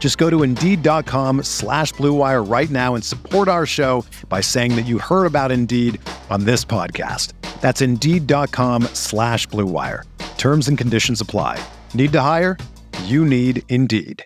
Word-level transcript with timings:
Just 0.00 0.16
go 0.16 0.28
to 0.30 0.42
Indeed.com 0.42 1.44
slash 1.44 1.92
BlueWire 1.92 2.50
right 2.50 2.70
now 2.70 2.96
and 2.96 3.04
support 3.04 3.46
our 3.46 3.66
show 3.66 4.04
by 4.28 4.40
saying 4.40 4.74
that 4.74 4.86
you 4.86 4.98
heard 4.98 5.26
about 5.26 5.52
Indeed 5.52 6.00
on 6.30 6.44
this 6.44 6.64
podcast. 6.64 7.34
That's 7.60 7.82
Indeed.com 7.82 8.84
slash 8.94 9.46
BlueWire. 9.48 10.04
Terms 10.38 10.68
and 10.68 10.78
conditions 10.78 11.20
apply. 11.20 11.62
Need 11.92 12.12
to 12.12 12.20
hire? 12.22 12.56
You 13.04 13.26
need 13.26 13.62
Indeed. 13.68 14.24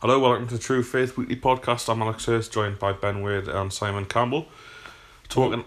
Hello, 0.00 0.20
welcome 0.20 0.46
to 0.48 0.58
True 0.58 0.84
Faith 0.84 1.16
Weekly 1.16 1.34
Podcast. 1.36 1.90
I'm 1.90 2.00
Alex 2.02 2.26
Hurst, 2.26 2.52
joined 2.52 2.78
by 2.78 2.92
Ben 2.92 3.22
Wade 3.22 3.48
and 3.48 3.72
Simon 3.72 4.04
Campbell. 4.04 4.46
Talking, 5.28 5.64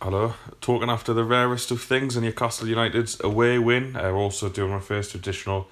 hello, 0.00 0.34
talking 0.60 0.88
after 0.88 1.12
the 1.12 1.24
rarest 1.24 1.72
of 1.72 1.82
things 1.82 2.16
in 2.16 2.22
Newcastle 2.22 2.68
United's 2.68 3.20
away 3.24 3.58
win. 3.58 3.96
Uh, 3.96 4.02
we're 4.02 4.14
also 4.14 4.48
doing 4.48 4.70
our 4.70 4.80
first 4.80 5.10
traditional 5.10 5.68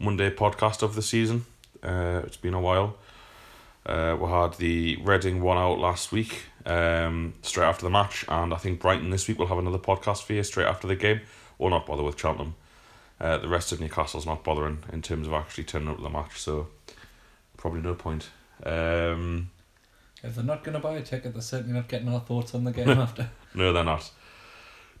Monday 0.00 0.30
podcast 0.30 0.82
of 0.82 0.96
the 0.96 1.02
season. 1.02 1.46
Uh, 1.82 2.22
it's 2.24 2.36
been 2.36 2.54
a 2.54 2.60
while. 2.60 2.96
Uh, 3.86 4.16
we 4.20 4.28
had 4.28 4.54
the 4.54 4.96
Reading 4.96 5.40
one 5.40 5.56
out 5.56 5.78
last 5.78 6.10
week, 6.10 6.42
um, 6.66 7.34
straight 7.42 7.66
after 7.66 7.84
the 7.84 7.90
match, 7.90 8.24
and 8.28 8.52
I 8.52 8.56
think 8.56 8.80
Brighton 8.80 9.10
this 9.10 9.28
week 9.28 9.38
will 9.38 9.46
have 9.46 9.58
another 9.58 9.78
podcast 9.78 10.24
for 10.24 10.32
you 10.32 10.42
straight 10.42 10.66
after 10.66 10.88
the 10.88 10.96
game. 10.96 11.20
Or 11.58 11.70
not 11.70 11.86
bother 11.86 12.02
with 12.02 12.18
Cheltenham. 12.18 12.54
Uh, 13.20 13.38
the 13.38 13.48
rest 13.48 13.72
of 13.72 13.80
Newcastle's 13.80 14.26
not 14.26 14.44
bothering 14.44 14.78
in 14.92 15.02
terms 15.02 15.26
of 15.26 15.32
actually 15.32 15.64
turning 15.64 15.88
up 15.88 15.96
to 15.96 16.02
the 16.02 16.10
match, 16.10 16.40
so 16.40 16.68
probably 17.56 17.80
no 17.80 17.94
point. 17.94 18.28
Um, 18.64 19.50
If 20.22 20.34
they're 20.34 20.44
not 20.44 20.64
going 20.64 20.74
to 20.74 20.80
buy 20.80 20.94
a 20.94 21.02
ticket, 21.02 21.32
they're 21.32 21.42
certainly 21.42 21.74
not 21.74 21.88
getting 21.88 22.08
our 22.08 22.20
thoughts 22.20 22.54
on 22.54 22.64
the 22.64 22.72
game 22.72 22.88
after. 22.90 23.30
no, 23.54 23.72
they're 23.72 23.84
not. 23.84 24.10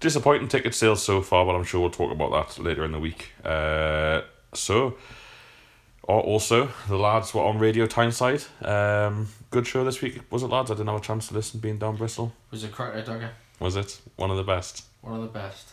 Disappointing 0.00 0.46
ticket 0.48 0.74
sales 0.74 1.02
so 1.02 1.22
far, 1.22 1.44
but 1.44 1.56
I'm 1.56 1.64
sure 1.64 1.80
we'll 1.80 1.90
talk 1.90 2.12
about 2.12 2.30
that 2.30 2.62
later 2.62 2.84
in 2.84 2.92
the 2.92 3.00
week. 3.00 3.32
Uh, 3.44 4.20
so, 4.54 4.96
or 6.04 6.20
also 6.20 6.68
the 6.88 6.96
lads 6.96 7.34
were 7.34 7.42
on 7.42 7.58
Radio 7.58 7.86
Tyneside. 7.86 8.44
Um, 8.62 9.28
good 9.50 9.66
show 9.66 9.84
this 9.84 10.00
week, 10.00 10.20
was 10.30 10.44
it, 10.44 10.46
lads? 10.46 10.70
I 10.70 10.74
didn't 10.74 10.86
have 10.86 11.00
a 11.00 11.04
chance 11.04 11.28
to 11.28 11.34
listen 11.34 11.58
being 11.58 11.78
down 11.78 11.96
Bristol. 11.96 12.32
Was 12.52 12.62
a 12.62 12.68
cracker 12.68 13.02
dogger. 13.02 13.30
Was 13.58 13.74
it 13.74 14.00
one 14.14 14.30
of 14.30 14.36
the 14.36 14.44
best? 14.44 14.84
One 15.00 15.16
of 15.16 15.22
the 15.22 15.26
best. 15.26 15.70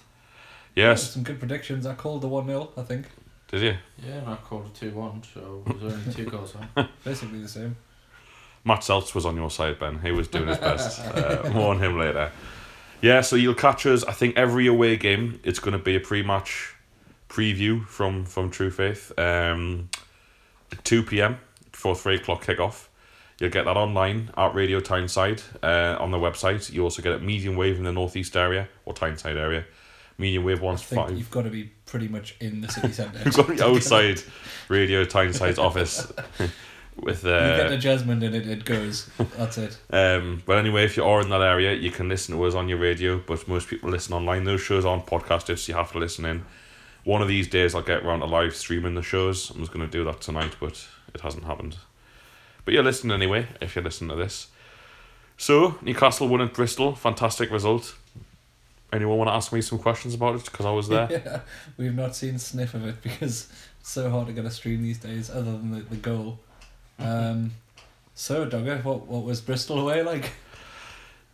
Yes. 0.74 1.12
Some 1.12 1.22
good 1.24 1.38
predictions. 1.38 1.86
I 1.86 1.94
called 1.94 2.22
the 2.22 2.28
1 2.28 2.48
0, 2.48 2.70
I 2.76 2.82
think. 2.82 3.06
Did 3.48 3.62
you? 3.62 3.76
Yeah, 4.04 4.16
and 4.16 4.28
I 4.30 4.36
called 4.38 4.66
it 4.66 4.74
2 4.74 4.90
1, 4.92 5.24
so 5.34 5.64
it 5.68 5.82
was 5.84 5.94
only 5.94 6.14
two 6.14 6.26
goals. 6.26 6.56
Huh? 6.76 6.88
Basically 7.04 7.40
the 7.42 7.48
same. 7.48 7.76
Matz 8.66 8.88
Sels 8.88 9.14
was 9.16 9.26
on 9.26 9.36
your 9.38 9.52
side, 9.52 9.80
Ben. 9.80 10.00
He 10.00 10.12
was 10.12 10.28
doing 10.28 10.48
his 10.48 10.58
best. 10.58 11.00
uh, 11.16 11.50
more 11.54 11.74
on 11.74 11.80
him 11.80 11.98
later. 11.98 12.32
Yeah, 13.02 13.22
so 13.22 13.36
you'll 13.36 13.54
catch 13.54 13.86
us. 13.86 14.04
I 14.04 14.12
think 14.12 14.36
every 14.36 14.66
away 14.68 14.98
game, 14.98 15.40
it's 15.44 15.60
going 15.60 15.78
to 15.78 15.84
be 15.84 15.96
a 15.96 16.00
pre-match 16.00 16.74
preview 17.30 17.86
from 17.86 18.26
from 18.26 18.50
True 18.50 18.72
Faith. 18.72 19.18
Um, 19.20 19.90
two 20.84 21.04
p.m. 21.04 21.38
before 21.72 21.96
three 21.96 22.16
o'clock 22.16 22.44
kickoff. 22.44 22.88
You'll 23.40 23.52
get 23.52 23.66
that 23.66 23.78
online 23.78 24.32
at 24.38 24.56
Radio 24.56 24.80
Tyneside 24.80 25.42
uh, 25.62 25.98
on 26.00 26.12
the 26.12 26.18
website. 26.18 26.72
You 26.72 26.84
also 26.84 27.02
get 27.02 27.12
it 27.12 27.22
medium 27.22 27.56
wave 27.58 27.78
in 27.78 27.84
the 27.84 27.92
northeast 27.92 28.36
area 28.36 28.70
or 28.86 28.94
Tyneside 28.94 29.38
area. 29.38 29.66
Medium 30.18 30.46
wave 30.46 30.62
one's 30.62 30.82
think 30.82 31.02
five. 31.08 31.18
you've 31.18 31.32
got 31.32 31.42
to 31.42 31.50
be 31.50 31.70
pretty 31.86 32.08
much 32.08 32.36
in 32.40 32.62
the 32.62 32.70
city 32.70 32.92
centre. 32.94 33.20
You've 33.26 33.36
got 33.36 33.48
the 33.48 33.66
outside 33.66 34.22
Radio 34.70 35.04
Tyneside's 35.04 35.60
office 35.60 36.12
with 36.98 37.24
you 37.24 37.30
uh, 37.32 37.58
get 37.58 37.70
the 37.70 37.78
Jasmine 37.78 38.24
and 38.24 38.36
it, 38.36 38.48
it 38.48 38.66
goes. 38.66 39.10
That's 39.38 39.58
it. 39.58 39.78
Um, 39.92 40.42
but 40.46 40.58
anyway, 40.58 40.86
if 40.86 40.98
you 40.98 41.04
are 41.04 41.22
in 41.22 41.30
that 41.30 41.42
area, 41.42 41.74
you 41.74 41.92
can 41.92 42.10
listen 42.10 42.36
to 42.36 42.44
us 42.44 42.56
on 42.56 42.70
your 42.70 42.78
radio. 42.78 43.18
But 43.18 43.48
most 43.48 43.68
people 43.68 43.90
listen 43.90 44.14
online. 44.14 44.44
Those 44.44 44.62
shows 44.62 44.86
aren't 44.86 45.06
podcasted, 45.06 45.58
so 45.58 45.72
you 45.72 45.78
have 45.78 45.92
to 45.92 46.00
listen 46.00 46.26
in. 46.26 46.46
One 47.04 47.22
of 47.22 47.28
these 47.28 47.48
days, 47.48 47.76
I'll 47.76 47.84
get 47.84 48.04
around 48.04 48.22
to 48.22 48.26
live 48.26 48.56
streaming 48.56 48.96
the 48.96 49.04
shows. 49.04 49.52
I'm 49.52 49.60
just 49.60 49.72
going 49.72 49.86
to 49.86 49.92
do 49.92 50.04
that 50.06 50.22
tonight, 50.22 50.56
but 50.60 50.88
it 51.14 51.22
hasn't 51.22 51.44
happened. 51.44 51.78
But 52.64 52.74
you're 52.74 52.84
listening 52.84 53.14
anyway, 53.14 53.48
if 53.62 53.76
you're 53.76 53.84
listening 53.84 54.10
to 54.10 54.16
this. 54.16 54.48
So, 55.38 55.78
Newcastle 55.82 56.28
won 56.28 56.42
at 56.42 56.54
Bristol. 56.54 56.96
Fantastic 56.96 57.52
result. 57.52 57.96
Anyone 58.92 59.18
want 59.18 59.30
to 59.30 59.34
ask 59.34 59.52
me 59.52 59.62
some 59.62 59.78
questions 59.78 60.14
about 60.14 60.36
it? 60.36 60.46
Because 60.46 60.66
I 60.66 60.72
was 60.72 60.88
there. 60.88 61.08
yeah, 61.12 61.42
we've 61.78 61.94
not 61.94 62.16
seen 62.16 62.40
sniff 62.40 62.74
of 62.74 62.88
it 62.88 63.02
because 63.04 63.50
it's 63.80 63.90
so 63.90 64.10
hard 64.10 64.28
to 64.28 64.34
get 64.34 64.46
a 64.46 64.52
stream 64.52 64.82
these 64.82 64.98
days, 64.98 65.30
other 65.30 65.52
than 65.52 65.72
the, 65.72 65.82
the 65.82 65.98
goal. 65.98 66.40
Um, 67.00 67.52
so, 68.14 68.46
Dogger, 68.46 68.78
what, 68.78 69.08
what 69.08 69.24
was 69.24 69.42
Bristol 69.42 69.80
away 69.80 70.04
like? 70.04 70.32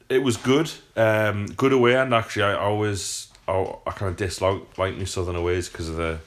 It 0.09 0.23
was 0.23 0.35
good. 0.35 0.71
Um, 0.95 1.45
good 1.45 1.71
away, 1.71 1.95
and 1.95 2.13
actually, 2.13 2.43
I, 2.43 2.53
always 2.55 3.27
I, 3.47 3.75
I 3.85 3.91
kind 3.91 4.09
of 4.11 4.17
dislike 4.17 4.77
like 4.77 4.97
New 4.97 5.05
Southern 5.05 5.35
aways 5.35 5.69
because 5.69 5.89
of 5.89 5.95
the 5.95 6.19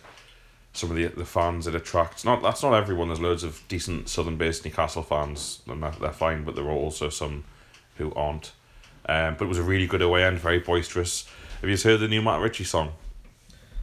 some 0.73 0.91
of 0.91 0.97
the 0.97 1.07
the 1.07 1.25
fans 1.25 1.67
it 1.67 1.75
attracts. 1.75 2.25
Not 2.25 2.43
that's 2.43 2.63
not 2.63 2.75
everyone. 2.75 3.09
There's 3.09 3.21
loads 3.21 3.45
of 3.45 3.63
decent 3.69 4.09
Southern 4.09 4.37
based 4.37 4.65
Newcastle 4.65 5.03
fans, 5.03 5.61
and 5.67 5.83
they're, 5.83 5.91
they're 6.01 6.13
fine. 6.13 6.45
But 6.45 6.57
there 6.57 6.65
are 6.65 6.71
also 6.71 7.09
some 7.09 7.45
who 7.97 8.13
aren't. 8.15 8.53
Um, 9.07 9.37
but 9.39 9.45
it 9.45 9.49
was 9.49 9.59
a 9.59 9.63
really 9.63 9.87
good 9.87 10.01
away 10.01 10.25
end, 10.25 10.39
very 10.39 10.61
boisterous. 10.61 11.29
Have 11.61 11.69
you 11.69 11.77
heard 11.77 12.01
the 12.01 12.09
new 12.09 12.23
Matt 12.23 12.41
Ritchie 12.41 12.65
song? 12.65 12.93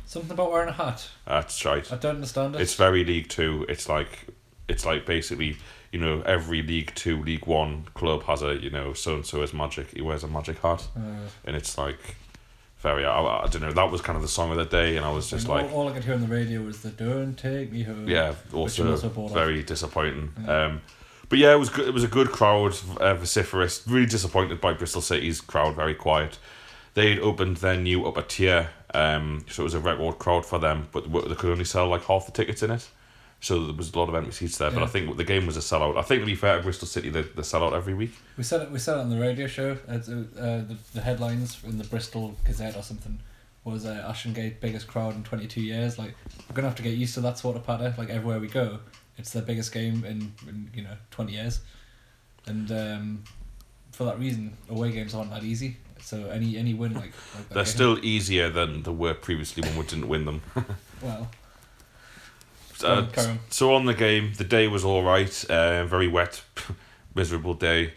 Something 0.06 0.32
about 0.32 0.52
wearing 0.52 0.70
a 0.70 0.74
hat. 0.74 1.08
That's 1.26 1.64
right. 1.64 1.90
I 1.92 1.96
don't 1.96 2.16
understand 2.16 2.56
it. 2.56 2.62
It's 2.62 2.74
very 2.74 3.06
League 3.06 3.30
Two. 3.30 3.66
It's 3.70 3.88
like 3.88 4.28
it's 4.68 4.86
like 4.86 5.06
basically 5.06 5.58
you 5.92 6.00
know 6.00 6.22
every 6.22 6.62
League 6.62 6.94
Two, 6.96 7.22
League 7.24 7.46
One 7.46 7.86
club 7.94 8.24
has 8.24 8.42
a 8.42 8.56
you 8.56 8.70
know 8.70 8.94
so 8.94 9.16
and 9.16 9.26
so 9.26 9.42
is 9.42 9.54
magic. 9.54 9.92
He 9.92 10.02
wears 10.02 10.24
a 10.24 10.28
magic 10.28 10.60
hat, 10.60 10.88
Uh, 10.96 11.28
and 11.46 11.56
it's 11.56 11.78
like 11.78 12.16
very. 12.80 13.06
I, 13.06 13.20
I 13.22 13.48
don't 13.48 13.62
know. 13.62 13.72
That 13.72 13.92
was 13.92 14.02
kind 14.02 14.16
of 14.16 14.22
the 14.22 14.30
song 14.30 14.52
of 14.52 14.58
the 14.58 14.66
day, 14.66 14.98
and 14.98 15.06
I 15.06 15.12
was 15.12 15.30
just 15.30 15.46
and 15.46 15.56
like, 15.56 15.72
all, 15.72 15.82
all 15.82 15.90
I 15.90 15.94
could 15.94 16.04
hear 16.04 16.14
on 16.14 16.22
the 16.22 16.28
radio 16.28 16.62
was 16.62 16.82
the 16.82 16.90
"Don't 16.90 17.36
take 17.36 17.72
me 17.72 17.84
home." 17.84 18.08
yeah, 18.08 18.34
also, 18.54 18.90
also 18.90 19.28
very 19.28 19.64
disappointing. 19.64 20.32
Yeah. 20.46 20.66
Um, 20.66 20.82
but 21.30 21.40
yeah, 21.40 21.54
it 21.54 21.60
was 21.60 21.70
good. 21.70 21.88
It 21.88 21.94
was 21.94 22.04
a 22.04 22.10
good 22.10 22.32
crowd, 22.32 22.76
uh, 23.00 23.14
vociferous. 23.16 23.88
Really 23.88 24.06
disappointed 24.06 24.60
by 24.60 24.74
Bristol 24.74 25.02
City's 25.02 25.40
crowd, 25.40 25.76
very 25.76 25.96
quiet. 25.96 26.38
They'd 26.94 27.20
opened 27.20 27.58
their 27.58 27.78
new 27.78 28.06
upper 28.06 28.22
tier, 28.22 28.70
um, 28.94 29.46
so 29.50 29.64
it 29.64 29.66
was 29.66 29.74
a 29.74 29.80
record 29.80 30.20
crowd 30.20 30.46
for 30.46 30.60
them, 30.60 30.90
but 30.92 31.10
they 31.10 31.36
could 31.36 31.52
only 31.52 31.64
sell 31.64 31.88
like 31.88 32.04
half 32.04 32.26
the 32.26 32.34
tickets 32.34 32.64
in 32.64 32.72
it. 32.72 32.90
So 33.42 33.66
there 33.66 33.74
was 33.74 33.92
a 33.92 33.98
lot 33.98 34.08
of 34.08 34.14
empty 34.14 34.32
seats 34.32 34.60
there, 34.60 34.70
but 34.70 34.84
I 34.84 34.86
think 34.86 35.18
the 35.18 35.24
game 35.24 35.48
was 35.48 35.58
a 35.58 35.62
sellout. 35.62 35.98
I 35.98 36.04
think 36.04 36.22
to 36.22 36.28
be 36.28 36.36
fair 36.36 36.58
to 36.58 36.64
Bristol 36.64 36.88
City, 36.88 37.10
they, 37.10 37.24
they 37.24 37.42
sell 37.42 37.64
out 37.64 37.74
every 37.74 37.96
week. 37.96 38.12
We 38.38 38.44
said 38.44 38.62
it. 38.62 38.72
We 38.72 38.78
said 38.78 38.98
it 38.98 39.02
on 39.02 39.10
the 39.10 39.20
radio 39.20 39.48
show. 39.48 39.78
Uh, 39.90 39.94
uh, 39.94 39.98
the, 39.98 40.78
the 40.94 41.02
headlines 41.02 41.60
in 41.64 41.80
the 41.80 41.84
Bristol 41.84 42.36
Gazette 42.46 42.78
or 42.78 42.84
something 42.84 43.20
was 43.64 43.88
uh, 43.88 44.06
Ashton 44.08 44.34
Gate 44.34 44.62
biggest 44.62 44.88
crowd 44.88 45.16
in 45.16 45.24
twenty 45.24 45.48
two 45.48 45.62
years. 45.62 45.98
Like 45.98 46.14
we're 46.48 46.54
gonna 46.54 46.68
have 46.68 46.78
to 46.78 46.84
get 46.84 46.94
used 46.94 47.16
to 47.16 47.22
that 47.22 47.40
sort 47.40 47.56
of 47.56 47.66
patter. 47.66 47.96
Like 47.98 48.10
everywhere 48.10 48.40
we 48.40 48.48
go, 48.48 48.78
it's 49.18 49.32
the 49.32 49.42
biggest 49.42 49.74
game 49.74 50.06
in, 50.06 50.32
in 50.48 50.70
you 50.76 50.84
know 50.84 50.94
twenty 51.10 51.34
years, 51.34 51.62
and 52.46 52.72
um, 52.72 53.24
for 53.92 54.04
that 54.04 54.20
reason, 54.20 54.56
away 54.70 54.92
games 54.92 55.16
aren't 55.16 55.32
that 55.32 55.44
easy. 55.44 55.78
So 56.00 56.28
any 56.28 56.58
any 56.58 56.76
win 56.76 56.94
like, 56.94 57.12
like 57.36 57.50
They're 57.50 57.66
still 57.66 57.98
easier 58.06 58.50
than 58.50 58.84
they 58.84 58.92
were 58.92 59.16
previously 59.16 59.64
when 59.64 59.76
we 59.78 59.86
didn't 59.86 60.08
win 60.08 60.26
them. 60.26 60.42
well. 61.02 61.28
Uh, 62.84 63.08
on. 63.18 63.40
so 63.50 63.74
on 63.74 63.86
the 63.86 63.94
game, 63.94 64.34
the 64.38 64.44
day 64.44 64.68
was 64.68 64.84
all 64.84 65.04
right. 65.04 65.46
Uh, 65.50 65.86
very 65.86 66.08
wet, 66.08 66.42
miserable 67.16 67.54
day. 67.54 67.94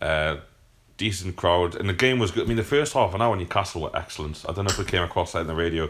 Uh, 0.00 0.36
decent 0.96 1.36
crowd, 1.36 1.74
and 1.74 1.88
the 1.88 1.94
game 1.94 2.18
was 2.18 2.30
good. 2.30 2.44
I 2.44 2.46
mean, 2.48 2.56
the 2.56 2.64
first 2.64 2.92
half 2.92 3.14
an 3.14 3.22
hour 3.22 3.36
Newcastle 3.36 3.82
were 3.82 3.96
excellent. 3.96 4.44
I 4.48 4.52
don't 4.52 4.64
know 4.64 4.70
if 4.70 4.78
we 4.78 4.84
came 4.84 5.02
across 5.02 5.32
that 5.32 5.40
in 5.40 5.46
the 5.46 5.54
radio. 5.54 5.88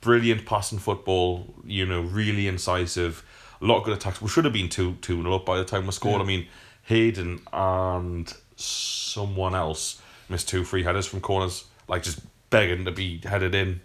Brilliant 0.00 0.46
passing 0.46 0.78
football. 0.78 1.54
You 1.64 1.86
know, 1.86 2.02
really 2.02 2.46
incisive. 2.48 3.24
A 3.60 3.64
lot 3.64 3.78
of 3.78 3.84
good 3.84 3.96
attacks. 3.96 4.20
We 4.20 4.28
should 4.28 4.44
have 4.44 4.52
been 4.52 4.68
two 4.68 4.94
two 5.00 5.22
nil 5.22 5.34
up 5.34 5.46
by 5.46 5.56
the 5.58 5.64
time 5.64 5.86
we 5.86 5.92
scored. 5.92 6.16
Yeah. 6.16 6.24
I 6.24 6.26
mean, 6.26 6.46
Hayden 6.84 7.40
and 7.52 8.32
someone 8.56 9.54
else 9.54 10.00
missed 10.28 10.48
two 10.48 10.64
free 10.64 10.82
headers 10.82 11.06
from 11.06 11.20
corners, 11.20 11.64
like 11.88 12.02
just 12.02 12.20
begging 12.50 12.84
to 12.84 12.92
be 12.92 13.18
headed 13.24 13.54
in. 13.54 13.80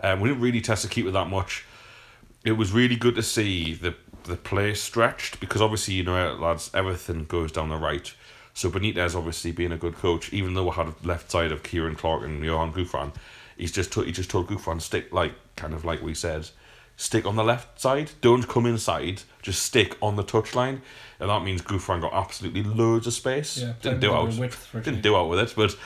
Um, 0.00 0.20
we 0.20 0.28
didn't 0.28 0.42
really 0.42 0.60
test 0.60 0.82
the 0.82 0.88
keeper 0.88 1.10
that 1.10 1.28
much. 1.28 1.64
It 2.46 2.52
was 2.52 2.72
really 2.72 2.96
good 2.96 3.16
to 3.16 3.22
see 3.22 3.74
the 3.74 3.94
the 4.24 4.36
play 4.36 4.74
stretched 4.74 5.38
because 5.40 5.60
obviously 5.62 5.94
you 5.94 6.04
know 6.04 6.34
lads 6.34 6.70
everything 6.72 7.24
goes 7.24 7.52
down 7.52 7.68
the 7.68 7.76
right. 7.76 8.12
So 8.54 8.70
Benitez 8.70 9.14
obviously 9.14 9.52
being 9.52 9.72
a 9.72 9.76
good 9.76 9.96
coach, 9.96 10.32
even 10.32 10.54
though 10.54 10.64
we 10.64 10.70
had 10.70 10.86
a 10.86 10.94
left 11.06 11.30
side 11.30 11.52
of 11.52 11.62
Ciaran 11.62 11.94
Clark 11.94 12.22
and 12.22 12.42
Yoan 12.42 12.72
Gouffran, 12.72 13.14
he's 13.56 13.70
just 13.70 13.92
told, 13.92 14.06
he 14.06 14.12
just 14.12 14.30
told 14.30 14.48
Gouffran 14.48 14.80
stick 14.80 15.12
like 15.12 15.34
kind 15.56 15.74
of 15.74 15.84
like 15.84 16.02
we 16.02 16.14
said, 16.14 16.48
stick 16.96 17.26
on 17.26 17.36
the 17.36 17.44
left 17.44 17.80
side. 17.80 18.12
Don't 18.20 18.48
come 18.48 18.64
inside. 18.64 19.22
Just 19.42 19.62
stick 19.62 19.96
on 20.00 20.16
the 20.16 20.24
touchline, 20.24 20.80
and 21.20 21.28
that 21.30 21.42
means 21.42 21.62
Gouffran 21.62 22.00
got 22.00 22.14
absolutely 22.14 22.62
loads 22.62 23.06
of 23.06 23.12
space. 23.12 23.58
Yeah, 23.58 23.74
didn't 23.82 24.00
do 24.00 24.12
out. 24.12 24.34
width 24.34 24.54
for 24.54 24.78
a 24.78 24.82
Didn't 24.82 25.02
do 25.02 25.16
out 25.16 25.28
with 25.28 25.38
it, 25.38 25.52
but 25.54 25.76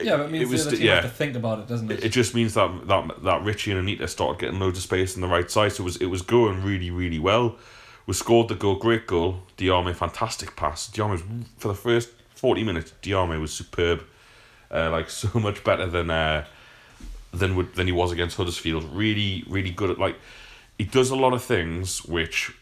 Yeah, 0.00 0.16
but 0.16 0.26
it 0.26 0.32
means 0.32 0.50
the 0.50 0.60
other 0.60 0.76
team 0.76 0.86
yeah. 0.86 0.94
have 0.96 1.04
to 1.04 1.10
think 1.10 1.36
about 1.36 1.60
it, 1.60 1.68
doesn't 1.68 1.90
it? 1.90 1.98
It, 1.98 2.04
it 2.06 2.08
just 2.10 2.34
means 2.34 2.54
that 2.54 2.86
that 2.86 3.22
that 3.24 3.42
Ritchie 3.42 3.70
and 3.70 3.80
Anita 3.80 4.06
started 4.08 4.38
getting 4.38 4.60
loads 4.60 4.78
of 4.78 4.84
space 4.84 5.14
on 5.14 5.22
the 5.22 5.28
right 5.28 5.50
side, 5.50 5.72
so 5.72 5.82
it 5.82 5.84
was 5.84 5.96
it 5.96 6.06
was 6.06 6.22
going 6.22 6.62
really 6.62 6.90
really 6.90 7.18
well. 7.18 7.56
We 8.06 8.14
scored 8.14 8.48
the 8.48 8.54
goal, 8.54 8.76
great 8.76 9.06
goal. 9.06 9.42
Diamé, 9.56 9.94
fantastic 9.94 10.54
pass. 10.54 10.88
Diamé 10.90 11.12
was 11.12 11.22
for 11.56 11.68
the 11.68 11.74
first 11.74 12.10
forty 12.34 12.62
minutes. 12.62 12.92
Diamé 13.02 13.40
was 13.40 13.52
superb, 13.52 14.04
uh, 14.70 14.90
like 14.90 15.10
so 15.22 15.38
much 15.38 15.64
better 15.64 15.86
than 15.86 16.10
uh, 16.10 16.44
than 17.32 17.56
would 17.56 17.74
than 17.74 17.86
he 17.86 17.92
was 17.92 18.12
against 18.12 18.36
Huddersfield. 18.36 18.84
Really 18.92 19.44
really 19.48 19.70
good 19.70 19.90
at 19.90 19.98
like 19.98 20.16
he 20.78 20.84
does 20.84 21.10
a 21.10 21.16
lot 21.16 21.32
of 21.32 21.42
things 21.42 22.04
which 22.04 22.52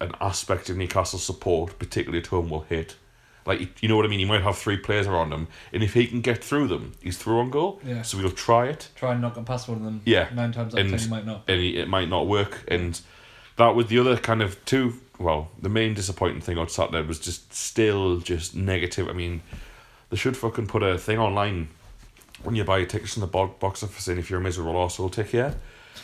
an 0.00 0.12
aspect 0.20 0.68
of 0.68 0.76
Newcastle 0.76 1.18
support, 1.18 1.78
particularly 1.78 2.18
at 2.18 2.26
home, 2.26 2.50
will 2.50 2.60
hit. 2.62 2.96
Like 3.46 3.82
you 3.82 3.88
know 3.88 3.96
what 3.96 4.04
I 4.04 4.08
mean. 4.08 4.18
He 4.18 4.24
might 4.24 4.42
have 4.42 4.58
three 4.58 4.76
players 4.76 5.06
around 5.06 5.32
him, 5.32 5.48
and 5.72 5.82
if 5.82 5.94
he 5.94 6.06
can 6.06 6.20
get 6.20 6.44
through 6.44 6.68
them, 6.68 6.92
he's 7.02 7.16
through 7.18 7.38
on 7.40 7.50
goal. 7.50 7.80
Yeah. 7.84 8.02
So 8.02 8.18
we'll 8.18 8.30
try 8.30 8.66
it 8.66 8.88
Try 8.96 9.12
and 9.12 9.20
knock 9.22 9.34
them 9.34 9.44
past 9.44 9.68
one 9.68 9.78
of 9.78 9.84
them. 9.84 10.02
Yeah, 10.04 10.28
Nine 10.34 10.52
times 10.52 10.74
out 10.74 10.80
of 10.80 10.90
ten, 10.90 10.98
you 11.00 11.08
might 11.08 11.26
not. 11.26 11.44
and 11.48 11.60
it 11.60 11.88
might 11.88 12.08
not 12.08 12.26
work. 12.26 12.64
And 12.68 13.00
that 13.56 13.74
was 13.74 13.86
the 13.86 13.98
other 13.98 14.16
kind 14.16 14.42
of 14.42 14.62
two. 14.64 14.94
Well, 15.18 15.50
the 15.60 15.68
main 15.68 15.94
disappointing 15.94 16.40
thing 16.40 16.58
on 16.58 16.68
Saturday 16.68 17.06
was 17.06 17.18
just 17.18 17.52
still 17.52 18.18
just 18.20 18.54
negative. 18.54 19.08
I 19.08 19.12
mean, 19.12 19.42
they 20.10 20.16
should 20.16 20.36
fucking 20.36 20.66
put 20.66 20.82
a 20.82 20.96
thing 20.98 21.18
online 21.18 21.68
when 22.42 22.54
you 22.56 22.64
buy 22.64 22.78
your 22.78 22.86
tickets 22.86 23.16
in 23.16 23.20
the 23.20 23.26
box 23.26 23.82
office 23.82 24.04
saying 24.04 24.18
if 24.18 24.30
you're 24.30 24.40
a 24.40 24.42
miserable 24.42 24.72
arsehole, 24.74 25.12
tick 25.12 25.28
here. 25.28 25.56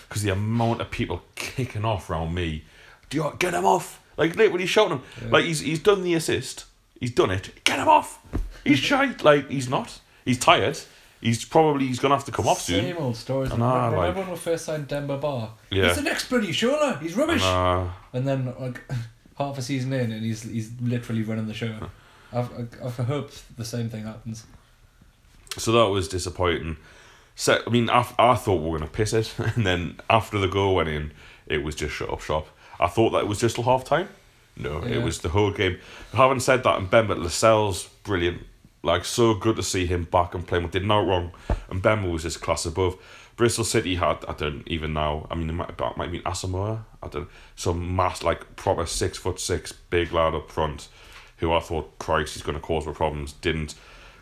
Because 0.09 0.23
the 0.23 0.31
amount 0.33 0.81
of 0.81 0.91
people 0.91 1.23
kicking 1.35 1.85
off 1.85 2.11
around 2.11 2.35
me, 2.35 2.65
do 3.11 3.17
you 3.19 3.33
get 3.39 3.55
him 3.55 3.65
off? 3.65 4.01
Like 4.17 4.37
literally 4.37 4.67
shouting 4.67 4.99
him. 4.99 5.31
Like 5.31 5.45
he's 5.47 5.61
he's 5.61 5.79
done 5.81 6.03
the 6.03 6.15
assist. 6.15 6.65
He's 7.01 7.13
done 7.13 7.31
it. 7.31 7.65
Get 7.65 7.79
him 7.79 7.89
off. 7.89 8.19
He's 8.65 8.79
shy. 8.79 9.15
Like 9.23 9.51
he's 9.51 9.69
not. 9.69 10.01
He's 10.25 10.39
tired. 10.39 10.79
He's 11.21 11.45
probably 11.45 11.87
he's 11.87 11.99
gonna 11.99 12.15
have 12.15 12.25
to 12.27 12.33
come 12.33 12.47
off 12.47 12.61
soon. 12.61 12.83
Same 12.85 12.97
old 12.99 13.17
stories. 13.17 13.51
I 13.53 13.57
know, 13.57 13.75
remember 13.75 13.97
like- 13.99 14.17
when 14.17 14.31
we 14.31 14.37
first 14.37 14.65
signed 14.67 14.89
Demba 14.89 15.17
Ba? 15.19 15.51
Yeah. 15.71 15.87
He's 15.89 15.97
the 15.97 16.03
next 16.03 16.29
bloody 16.29 16.49
Shola. 16.49 17.01
He's 17.01 17.15
rubbish. 17.17 17.43
Uh, 17.43 17.87
And 18.13 18.27
then 18.27 18.55
like 18.61 18.81
half 19.39 19.59
a 19.59 19.63
season 19.63 19.93
in, 19.93 20.13
and 20.13 20.23
he's 20.25 20.43
he's 20.43 20.71
literally 20.81 21.23
running 21.23 21.47
the 21.47 21.55
show. 21.55 21.75
I've 22.33 22.51
I've 22.85 22.97
hoped 22.97 23.57
the 23.57 23.65
same 23.65 23.89
thing 23.89 24.05
happens. 24.05 24.45
So 25.59 25.73
that 25.73 25.87
was 25.91 26.09
disappointing. 26.09 26.77
So, 27.35 27.63
I 27.67 27.71
mean, 27.71 27.91
I, 27.91 28.07
I 28.19 28.35
thought 28.35 28.63
we 28.63 28.71
were 28.71 28.79
going 28.79 28.89
to 28.91 28.95
piss 28.97 29.13
it, 29.13 29.33
and 29.39 29.67
then 29.67 30.01
after 30.09 30.39
the 30.39 30.49
goal 30.49 30.75
went 30.75 30.89
in, 30.89 31.13
it 31.47 31.63
was 31.63 31.75
just 31.75 31.95
shut 31.95 32.11
up 32.11 32.21
shop. 32.23 32.49
I 32.81 32.87
thought 32.89 33.11
that 33.11 33.19
it 33.21 33.27
was 33.27 33.39
just 33.41 33.57
half 33.59 33.85
time. 33.85 34.09
No, 34.57 34.83
Yeah. 34.85 34.97
it 34.97 35.03
was 35.03 35.21
the 35.21 35.29
whole 35.31 35.51
game. 35.51 35.79
Having 36.15 36.41
said 36.41 36.63
that, 36.65 36.79
and 36.79 36.91
Ben, 36.91 37.07
but 37.07 37.19
Lascelles, 37.19 37.85
brilliant. 38.05 38.47
Like, 38.83 39.05
so 39.05 39.35
good 39.35 39.57
to 39.57 39.63
see 39.63 39.87
him 39.87 40.05
back 40.05 40.35
and 40.35 40.47
playing. 40.47 40.65
We 40.65 40.71
did 40.71 40.85
no 40.85 41.05
wrong, 41.05 41.33
and 41.71 41.83
Ben 41.83 42.11
was 42.11 42.23
his 42.23 42.37
class 42.37 42.65
above. 42.67 42.97
Bristol 43.37 43.65
City 43.65 43.97
had, 43.97 44.25
I 44.27 44.33
don't 44.33 44.63
even 44.67 44.95
know, 44.95 45.27
I 45.31 45.35
mean, 45.35 45.51
it 45.51 45.53
might, 45.53 45.79
might 45.99 46.11
mean 46.11 46.23
Asamoah, 46.23 46.85
I 47.03 47.09
don't 47.09 47.29
some 47.55 47.95
mass, 47.95 48.23
like, 48.23 48.57
proper 48.57 48.87
six 48.87 49.19
foot 49.19 49.39
six, 49.39 49.73
big 49.73 50.13
lad 50.13 50.35
up 50.35 50.51
front, 50.51 50.89
who 51.39 51.53
I 51.53 51.61
thought, 51.61 51.99
Christ, 51.99 52.33
he's 52.35 52.43
going 52.43 52.57
to 52.57 52.63
cause 52.65 52.87
more 52.87 52.95
problems. 52.95 53.33
Didn't. 53.35 53.75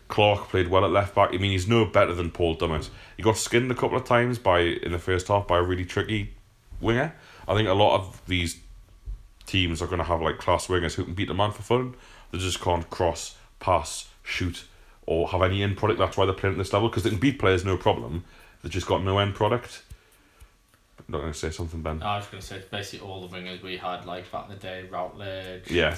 Clark 0.09 0.49
played 0.49 0.67
well 0.67 0.83
at 0.83 0.91
left 0.91 1.15
back. 1.15 1.29
I 1.33 1.37
mean, 1.37 1.51
he's 1.51 1.67
no 1.67 1.85
better 1.85 2.13
than 2.13 2.29
Paul 2.29 2.57
Dummett. 2.57 2.89
He 3.15 3.23
got 3.23 3.37
skinned 3.37 3.71
a 3.71 3.75
couple 3.75 3.97
of 3.97 4.03
times 4.03 4.37
by 4.37 4.59
in 4.59 4.91
the 4.91 4.99
first 4.99 5.29
half 5.29 5.47
by 5.47 5.57
a 5.59 5.63
really 5.63 5.85
tricky 5.85 6.33
winger. 6.81 7.15
I 7.47 7.55
think 7.55 7.67
a 7.69 7.73
lot 7.73 7.95
of 7.97 8.21
these 8.27 8.59
teams 9.45 9.81
are 9.81 9.87
going 9.87 9.99
to 9.99 10.03
have 10.05 10.21
like 10.21 10.37
class 10.37 10.67
wingers 10.67 10.95
who 10.95 11.03
can 11.05 11.13
beat 11.13 11.29
a 11.29 11.33
man 11.33 11.51
for 11.51 11.61
fun. 11.61 11.95
They 12.31 12.37
just 12.39 12.61
can't 12.61 12.89
cross, 12.89 13.35
pass, 13.59 14.09
shoot, 14.23 14.65
or 15.05 15.29
have 15.29 15.41
any 15.41 15.61
end 15.63 15.77
product. 15.77 15.99
That's 15.99 16.17
why 16.17 16.25
they're 16.25 16.33
playing 16.33 16.55
at 16.55 16.57
this 16.57 16.73
level 16.73 16.89
because 16.89 17.03
they 17.03 17.09
can 17.11 17.19
beat 17.19 17.39
players 17.39 17.63
no 17.63 17.77
problem. 17.77 18.23
They've 18.63 18.71
just 18.71 18.87
got 18.87 19.03
no 19.03 19.19
end 19.19 19.35
product. 19.35 19.83
I'm 20.97 21.05
not 21.11 21.21
going 21.21 21.33
to 21.33 21.37
say 21.37 21.51
something, 21.51 21.81
Ben. 21.81 22.01
I 22.01 22.17
was 22.17 22.25
going 22.27 22.41
to 22.41 22.47
say 22.47 22.61
basically 22.71 23.07
all 23.07 23.27
the 23.27 23.35
wingers 23.35 23.61
we 23.61 23.77
had 23.77 24.05
like 24.05 24.31
back 24.31 24.45
in 24.49 24.55
the 24.55 24.59
day, 24.59 24.85
Routledge, 24.89 25.69
Yeah, 25.69 25.95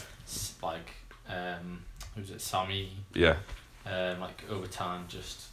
like 0.61 0.89
um, 1.29 1.81
who's 2.15 2.29
it, 2.31 2.41
Sammy, 2.41 2.91
yeah, 3.13 3.37
um, 3.85 4.19
like 4.19 4.43
over 4.49 4.67
time, 4.67 5.05
just 5.07 5.47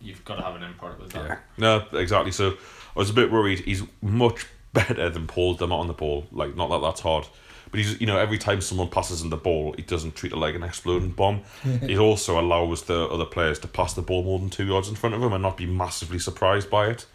you've 0.00 0.24
got 0.24 0.36
to 0.36 0.42
have 0.42 0.54
an 0.54 0.62
end 0.64 0.78
product 0.78 1.02
with 1.02 1.12
that. 1.12 1.26
yeah. 1.26 1.38
No, 1.58 1.84
exactly. 1.98 2.32
So 2.32 2.52
I 2.52 2.98
was 2.98 3.10
a 3.10 3.14
bit 3.14 3.30
worried. 3.30 3.60
He's 3.60 3.82
much 4.00 4.46
better 4.74 5.08
than 5.08 5.26
Paul 5.26 5.56
Dummett 5.56 5.78
on 5.78 5.86
the 5.86 5.94
ball. 5.94 6.26
Like, 6.30 6.54
not 6.54 6.68
that 6.68 6.80
that's 6.82 7.00
hard. 7.00 7.26
But 7.70 7.80
he's, 7.80 8.00
you 8.00 8.06
know, 8.06 8.18
every 8.18 8.38
time 8.38 8.60
someone 8.60 8.88
passes 8.88 9.22
him 9.22 9.30
the 9.30 9.36
ball, 9.36 9.72
he 9.76 9.82
doesn't 9.82 10.14
treat 10.14 10.32
it 10.32 10.36
like 10.36 10.54
an 10.54 10.62
exploding 10.62 11.10
bomb. 11.10 11.42
it 11.64 11.98
also 11.98 12.38
allows 12.38 12.82
the 12.82 13.08
other 13.08 13.24
players 13.24 13.58
to 13.60 13.68
pass 13.68 13.94
the 13.94 14.02
ball 14.02 14.22
more 14.22 14.38
than 14.38 14.50
two 14.50 14.66
yards 14.66 14.88
in 14.88 14.94
front 14.94 15.14
of 15.14 15.22
him 15.22 15.32
and 15.32 15.42
not 15.42 15.56
be 15.56 15.66
massively 15.66 16.18
surprised 16.18 16.68
by 16.68 16.88
it. 16.88 17.06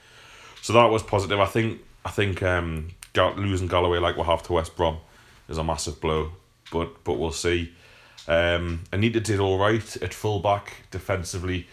So 0.62 0.74
that 0.74 0.88
was 0.88 1.04
positive. 1.04 1.40
I 1.40 1.46
think 1.46 1.82
I 2.04 2.12
think 2.12 2.44
um, 2.44 2.90
losing 3.16 3.68
Galloway 3.68 4.00
like 4.00 4.18
we 4.18 4.24
have 4.24 4.44
to 4.44 4.54
West 4.54 4.76
Brom 4.76 4.98
is 5.48 5.58
a 5.58 5.64
massive 5.64 6.02
blow, 6.02 6.32
but 6.72 7.04
but 7.04 7.14
we'll 7.14 7.32
see. 7.32 7.72
Um, 8.28 8.84
Anita 8.92 9.20
did 9.20 9.40
all 9.40 9.58
right 9.58 9.98
at 9.98 10.14
fullback 10.14 10.84
defensively. 10.92 11.68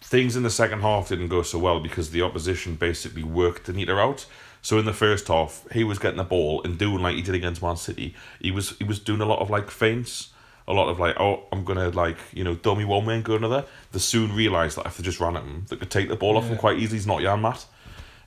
Things 0.00 0.36
in 0.36 0.42
the 0.42 0.50
second 0.50 0.80
half 0.80 1.08
didn't 1.08 1.28
go 1.28 1.42
so 1.42 1.58
well 1.58 1.80
because 1.80 2.10
the 2.10 2.22
opposition 2.22 2.74
basically 2.74 3.22
worked 3.22 3.68
Anita 3.68 3.96
out. 3.96 4.26
So 4.62 4.78
in 4.78 4.84
the 4.84 4.92
first 4.92 5.28
half, 5.28 5.66
he 5.72 5.84
was 5.84 5.98
getting 5.98 6.18
the 6.18 6.24
ball 6.24 6.62
and 6.62 6.78
doing 6.78 7.02
like 7.02 7.16
he 7.16 7.22
did 7.22 7.34
against 7.34 7.62
Man 7.62 7.76
City. 7.76 8.14
He 8.40 8.50
was 8.50 8.76
he 8.78 8.84
was 8.84 8.98
doing 8.98 9.20
a 9.20 9.26
lot 9.26 9.40
of 9.40 9.50
like 9.50 9.70
feints, 9.70 10.30
a 10.66 10.72
lot 10.72 10.88
of 10.88 10.98
like, 10.98 11.18
oh, 11.18 11.44
I'm 11.52 11.64
gonna 11.64 11.90
like 11.90 12.18
you 12.32 12.44
know 12.44 12.54
dummy 12.54 12.84
one 12.84 13.06
way 13.06 13.14
and 13.14 13.24
go 13.24 13.36
another. 13.36 13.64
They 13.92 13.98
soon 13.98 14.34
realised 14.34 14.76
that 14.76 14.86
if 14.86 14.96
they 14.96 15.04
just 15.04 15.20
ran 15.20 15.36
at 15.36 15.42
him, 15.42 15.66
they 15.68 15.76
could 15.76 15.90
take 15.90 16.08
the 16.08 16.16
ball 16.16 16.36
off 16.36 16.48
him 16.48 16.58
quite 16.58 16.78
easily. 16.78 16.98
He's 16.98 17.06
not 17.06 17.20
Janmaat. 17.20 17.64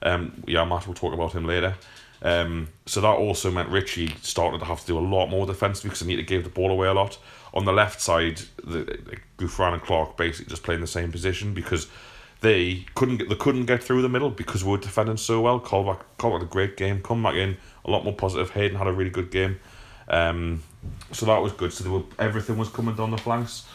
Um, 0.04 0.44
Janmaat, 0.48 0.88
we'll 0.88 0.96
talk 0.96 1.14
about 1.14 1.34
him 1.34 1.46
later. 1.46 1.76
Um, 2.24 2.70
so 2.86 3.02
that 3.02 3.08
also 3.08 3.50
meant 3.50 3.70
Ritchie 3.70 4.16
started 4.22 4.60
to 4.60 4.66
have 4.66 4.82
to 4.82 4.88
do 4.88 4.98
a 4.98 5.02
lot 5.02 5.28
more 5.28 5.46
defensively 5.46 5.90
because 5.90 6.04
Anita 6.04 6.22
gave 6.22 6.44
the 6.44 6.50
ball 6.50 6.72
away 6.72 6.88
a 6.88 6.94
lot. 6.94 7.18
On 7.54 7.66
the 7.66 7.74
left 7.74 8.00
side, 8.00 8.42
the, 8.64 8.84
the 8.84 9.18
Gouffran 9.38 9.74
and 9.74 9.82
Clark 9.82 10.18
basically 10.18 10.50
just 10.50 10.64
playing 10.64 10.82
the 10.82 10.88
same 10.88 11.12
position 11.12 11.54
because 11.54 11.88
they 12.42 12.86
couldn't 12.96 13.18
get 13.18 13.30
they 13.30 13.36
couldn't 13.36 13.66
get 13.66 13.84
through 13.84 14.02
the 14.02 14.10
middle 14.10 14.30
because 14.30 14.64
we 14.64 14.72
were 14.72 14.78
defending 14.78 15.18
so 15.18 15.42
well. 15.42 15.60
Colback 15.60 16.02
Colback 16.18 16.40
had 16.40 16.42
a 16.44 16.46
great 16.46 16.78
game, 16.78 17.02
come 17.02 17.24
back 17.24 17.36
in 17.36 17.58
a 17.86 17.92
lot 17.92 18.04
more 18.04 18.14
positive. 18.14 18.52
Hayden 18.52 18.78
had 18.78 18.88
a 18.88 18.94
really 18.94 19.10
good 19.10 19.32
game, 19.32 19.60
um, 20.08 20.62
so 21.12 21.26
that 21.28 21.42
was 21.42 21.54
good. 21.54 21.72
So 21.72 21.84
there 21.84 21.94
were, 21.94 22.04
everything 22.20 22.58
was 22.58 22.70
coming 22.70 22.96
down 22.96 23.12
the 23.12 23.18
flanks, 23.18 23.66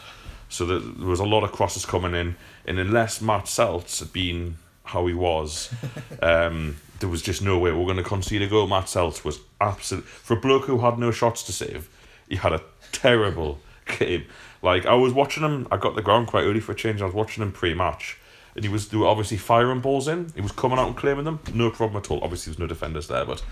so 0.49 0.66
that 0.66 0.99
there 0.99 1.08
was 1.08 1.20
a 1.20 1.25
lot 1.25 1.44
of 1.44 1.52
crosses 1.52 1.87
coming 1.87 2.14
in, 2.14 2.37
and 2.66 2.78
unless 2.78 3.20
Matz 3.20 3.52
Sels 3.52 4.00
had 4.00 4.12
been 4.12 4.56
how 4.85 5.06
he 5.06 5.14
was, 5.14 5.73
um, 6.23 6.76
there 7.00 7.08
was 7.08 7.23
just 7.23 7.42
no 7.42 7.58
way 7.58 7.70
we 7.70 7.78
were 7.78 7.85
going 7.85 7.96
to 7.96 8.02
concede 8.02 8.42
a 8.42 8.46
goal. 8.49 8.66
Matz 8.66 8.92
Sels 8.92 9.25
was 9.25 9.38
absolute 9.61 10.04
for 10.04 10.37
a 10.37 10.40
bloke 10.40 10.64
who 10.64 10.78
had 10.78 10.99
no 10.99 11.11
shots 11.11 11.42
to 11.44 11.52
save. 11.52 11.88
He 12.28 12.37
had 12.37 12.52
a 12.52 12.62
terrible 12.92 13.61
game. 13.99 14.25
Like 14.62 14.87
I 14.87 14.94
was 14.94 15.12
watching 15.12 15.44
him, 15.44 15.68
I 15.70 15.76
got 15.76 15.94
the 15.94 16.02
ground 16.02 16.26
quite 16.26 16.42
early 16.42 16.61
for 16.61 16.73
a 16.73 16.75
change. 16.75 17.00
I 17.00 17.04
was 17.04 17.14
watching 17.14 17.42
him 17.42 17.52
pre-match, 17.52 18.18
and 18.57 18.65
he 18.65 18.69
was 18.71 18.89
they 18.89 18.97
were 18.97 19.07
obviously 19.07 19.37
firing 19.37 19.81
balls 19.81 20.09
in. 20.09 20.33
He 20.35 20.41
was 20.41 20.53
coming 20.53 20.79
out 20.79 20.89
and 20.89 20.97
claiming 20.97 21.25
them, 21.25 21.39
no 21.55 21.71
problem 21.71 22.03
at 22.03 22.11
all. 22.11 22.21
Obviously, 22.23 22.51
there's 22.51 22.59
no 22.59 22.67
defenders 22.67 23.07
there, 23.09 23.25
but 23.25 23.43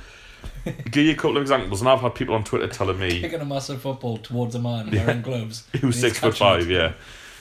give 0.91 1.05
you 1.07 1.13
a 1.13 1.15
couple 1.15 1.37
of 1.37 1.43
examples. 1.43 1.81
And 1.81 1.89
I've 1.89 2.01
had 2.01 2.15
people 2.15 2.35
on 2.35 2.45
Twitter 2.45 2.67
telling 2.69 2.99
me 2.99 3.21
Kicking 3.21 3.41
a 3.41 3.45
massive 3.45 3.81
football 3.83 4.17
towards 4.19 4.55
a 4.55 4.59
man 4.59 4.89
Yeah. 4.93 5.07
wearing 5.07 5.23
gloves. 5.23 5.67
he 5.73 5.87
was 5.87 6.01
six 6.01 6.19
foot 6.19 6.37
five, 6.37 6.63
it. 6.71 6.75
yeah. 6.75 6.93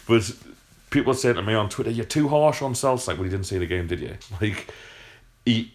But 0.08 0.32
people 0.89 1.13
saying 1.13 1.36
to 1.36 1.41
me 1.41 1.53
on 1.53 1.70
Twitter, 1.70 1.89
"You're 1.91 2.05
too 2.05 2.27
harsh 2.27 2.62
on 2.62 2.75
Celtic." 2.75 3.08
Like, 3.08 3.17
well, 3.17 3.25
you 3.25 3.32
didn't 3.32 3.46
see 3.48 3.58
the 3.58 3.65
game, 3.65 3.88
did 3.88 4.00
you? 4.00 4.15
Like, 4.41 4.72
he 5.46 5.72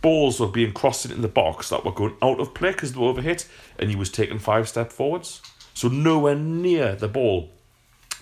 balls 0.00 0.40
were 0.40 0.46
being 0.48 0.72
crossed 0.72 1.06
in 1.06 1.20
the 1.22 1.28
box 1.28 1.68
that 1.68 1.84
were 1.84 1.92
going 1.92 2.14
out 2.22 2.40
of 2.40 2.54
play 2.54 2.70
because 2.72 2.92
they 2.92 3.00
were 3.00 3.12
overhit, 3.12 3.46
and 3.78 3.90
he 3.90 3.96
was 3.96 4.10
taking 4.10 4.38
five 4.38 4.68
step 4.68 4.90
forwards, 4.92 5.42
so 5.74 5.88
nowhere 5.88 6.34
near 6.36 6.94
the 6.96 7.08
ball. 7.08 7.50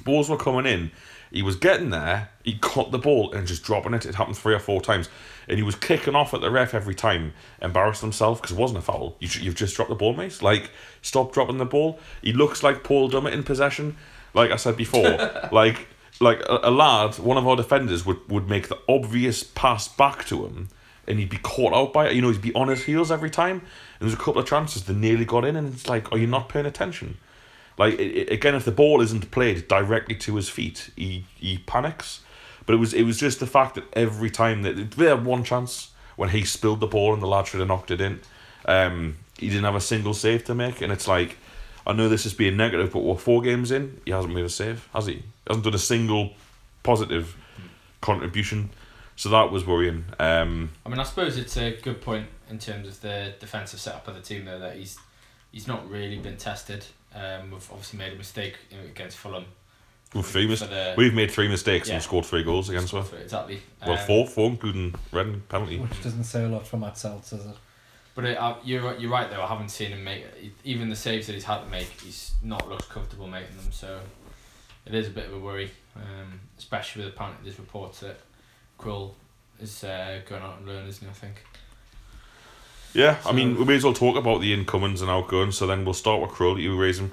Balls 0.05 0.29
were 0.29 0.37
coming 0.37 0.67
in. 0.67 0.91
He 1.33 1.43
was 1.43 1.57
getting 1.57 1.91
there. 1.91 2.29
He 2.45 2.59
caught 2.59 2.93
the 2.93 2.99
ball 2.99 3.33
and 3.33 3.47
just 3.47 3.63
dropping 3.63 3.95
it. 3.95 4.05
It 4.05 4.15
happened 4.15 4.37
three 4.37 4.55
or 4.55 4.59
four 4.59 4.83
times, 4.83 5.09
and 5.49 5.57
he 5.57 5.63
was 5.63 5.75
kicking 5.75 6.15
off 6.15 6.35
at 6.35 6.43
the 6.43 6.51
ref 6.51 6.75
every 6.75 6.95
time, 6.95 7.33
embarrassed 7.61 8.03
himself 8.03 8.43
because 8.43 8.57
it 8.57 8.61
wasn't 8.61 8.79
a 8.79 8.83
foul. 8.83 9.17
You, 9.19 9.29
you've 9.41 9.55
just 9.55 9.75
dropped 9.75 9.89
the 9.89 9.95
ball, 9.95 10.15
mate. 10.15 10.43
Like, 10.43 10.71
stop 11.01 11.33
dropping 11.33 11.57
the 11.57 11.65
ball. 11.65 11.99
He 12.21 12.33
looks 12.33 12.63
like 12.63 12.85
Paul 12.85 13.11
Dummett 13.11 13.33
in 13.33 13.43
possession. 13.43 13.97
Like 14.35 14.51
I 14.51 14.57
said 14.57 14.77
before, 14.77 15.49
like 15.53 15.89
like 16.21 16.41
a, 16.49 16.61
a 16.65 16.71
lad, 16.71 17.19
one 17.19 17.39
of 17.39 17.49
our 17.49 17.57
defenders 17.57 18.05
would, 18.07 18.29
would 18.31 18.49
make 18.49 18.69
the 18.69 18.79
obvious 18.89 19.43
pass 19.43 19.89
back 19.89 20.25
to 20.27 20.45
him, 20.45 20.69
and 21.09 21.19
he'd 21.19 21.31
be 21.31 21.39
caught 21.39 21.73
out 21.73 21.93
by 21.93 22.09
it. 22.09 22.15
You 22.15 22.23
know, 22.23 22.31
he'd 22.31 22.43
be 22.43 22.55
on 22.55 22.69
his 22.69 22.85
heels 22.85 23.11
every 23.11 23.31
time. 23.31 23.59
And 23.59 24.09
there's 24.09 24.15
a 24.15 24.23
couple 24.23 24.41
of 24.41 24.47
chances 24.47 24.85
that 24.85 24.97
nearly 24.97 25.25
got 25.25 25.45
in, 25.45 25.57
and 25.57 25.73
it's 25.73 25.89
like, 25.89 26.13
are 26.13 26.19
you 26.19 26.27
not 26.27 26.49
paying 26.49 26.67
attention? 26.67 27.19
Like 27.83 27.95
it, 27.99 28.11
it- 28.21 28.33
again, 28.33 28.55
if 28.55 28.65
the 28.65 28.71
ball 28.83 29.01
isn't 29.01 29.31
played 29.31 29.67
directly 29.69 30.15
to 30.27 30.37
his 30.37 30.49
feet, 30.49 30.91
he 30.97 31.25
he 31.37 31.59
panics. 31.59 32.21
But 32.65 32.75
it 32.75 32.79
was 32.79 32.95
it 32.95 33.03
was 33.03 33.19
just 33.19 33.41
the 33.41 33.47
fact 33.47 33.75
that 33.75 33.85
every 33.95 34.31
time 34.31 34.63
that 34.63 34.93
they 34.93 35.07
had 35.07 35.25
one 35.25 35.43
chance 35.43 35.91
when 36.17 36.29
he 36.29 36.45
spilled 36.45 36.81
the 36.81 36.87
ball 36.87 37.13
and 37.13 37.21
the 37.23 37.27
lad 37.27 37.47
should 37.49 37.59
have 37.61 37.69
knocked 37.69 37.91
it 37.91 38.01
in, 38.01 38.21
um, 38.67 39.17
he 39.39 39.49
didn't 39.49 39.65
have 39.65 39.75
a 39.75 39.81
single 39.81 40.15
save 40.15 40.45
to 40.45 40.55
make, 40.55 40.81
and 40.83 40.93
it's 40.93 41.09
like, 41.09 41.39
I 41.87 41.93
know 41.93 42.09
this 42.09 42.25
is 42.27 42.35
being 42.35 42.57
negative, 42.57 42.93
but 42.93 43.01
we're 43.01 43.17
four 43.17 43.43
games 43.43 43.71
in, 43.73 44.01
he 44.05 44.13
hasn't 44.13 44.33
made 44.33 44.45
a 44.45 44.49
save, 44.49 44.89
has 44.95 45.07
he? 45.07 45.15
He 45.15 45.23
hasn't 45.49 45.65
done 45.65 45.75
a 45.75 45.79
single 45.95 46.35
positive 46.85 47.35
contribution, 48.01 48.71
so 49.17 49.29
that 49.31 49.51
was 49.51 49.67
worrying. 49.67 50.05
Um, 50.21 50.71
I 50.87 50.89
mean, 50.91 51.01
I 51.01 51.05
suppose 51.05 51.37
it's 51.39 51.57
a 51.57 51.77
good 51.83 52.01
point 52.01 52.27
in 52.51 52.59
terms 52.59 52.87
of 52.87 53.01
the 53.01 53.35
defensive 53.41 53.81
setup 53.81 54.07
of 54.07 54.15
the 54.15 54.21
team, 54.21 54.45
though, 54.45 54.59
that 54.61 54.77
he's 54.77 54.99
he's 55.51 55.67
not 55.67 55.89
really 55.91 56.19
been 56.19 56.37
tested. 56.37 56.85
Um, 57.15 57.51
we've 57.51 57.71
obviously 57.71 57.99
made 57.99 58.13
a 58.13 58.17
mistake 58.17 58.57
against 58.91 59.17
Fulham. 59.19 59.45
we've 60.15 60.27
three 60.27 60.47
mis- 60.47 60.61
For 60.61 60.67
the- 60.67 60.95
we've 60.97 61.15
made 61.15 61.31
three 61.31 61.49
mistakes 61.49 61.89
Yeah. 61.89 61.95
and 61.95 62.03
scored 62.03 62.27
three 62.27 62.43
goals 62.43 62.69
against 62.69 62.93
us. 62.95 63.13
Exactly. 63.13 63.63
Well, 63.81 63.99
Um, 63.99 64.07
four, 64.07 64.27
four, 64.27 64.51
including 64.51 64.95
Reading 65.11 65.43
penalty. 65.49 65.79
Which 65.79 66.03
doesn't 66.03 66.25
say 66.25 66.45
a 66.45 66.49
lot 66.49 66.67
for 66.67 66.77
Matz 66.77 67.01
Sels, 67.01 67.31
does 67.31 67.47
it? 67.47 67.57
But 68.15 68.27
it, 68.27 68.37
uh, 68.37 68.57
you're 68.63 68.83
right- 68.83 69.01
you're 69.01 69.11
right 69.11 69.31
though. 69.31 69.43
I 69.43 69.47
haven't 69.47 69.71
seen 69.71 69.91
him 69.93 70.05
make 70.05 70.27
even 70.65 70.91
the 70.91 70.97
saves 70.97 71.27
that 71.29 71.33
he's 71.33 71.45
had 71.45 71.61
to 71.61 71.67
make. 71.67 71.89
He's 72.03 72.33
not 72.43 72.69
looked 72.69 72.91
comfortable 72.91 73.27
making 73.27 73.57
them. 73.57 73.73
So 73.73 74.01
it 74.85 74.95
is 74.95 75.07
a 75.07 75.11
bit 75.11 75.27
of 75.29 75.33
a 75.35 75.39
worry, 75.39 75.71
um, 75.97 76.41
especially 76.59 77.05
with 77.05 77.15
apparently 77.15 77.45
there's 77.49 77.59
reports 77.59 78.01
that 78.01 78.21
Krul 78.79 79.15
is 79.61 79.83
uh, 79.83 80.21
going 80.29 80.43
out 80.43 80.59
on 80.59 80.67
loan, 80.67 80.87
isn't 80.89 81.03
he? 81.07 81.11
I 81.11 81.15
think. 81.15 81.43
Yeah, 82.95 83.19
I 83.25 83.33
mean, 83.33 83.57
we 83.57 83.65
may 83.65 83.77
as 83.77 83.85
well 83.85 83.95
talk 83.95 84.17
about 84.17 84.41
the 84.41 84.53
incomings 84.53 85.01
and 85.01 85.11
outgoings. 85.11 85.57
So 85.57 85.67
then 85.67 85.85
we'll 85.85 85.95
start 85.95 86.21
with 86.21 86.31
Krul. 86.31 86.61
You 86.61 86.79
raise 86.79 86.99
him. 86.99 87.13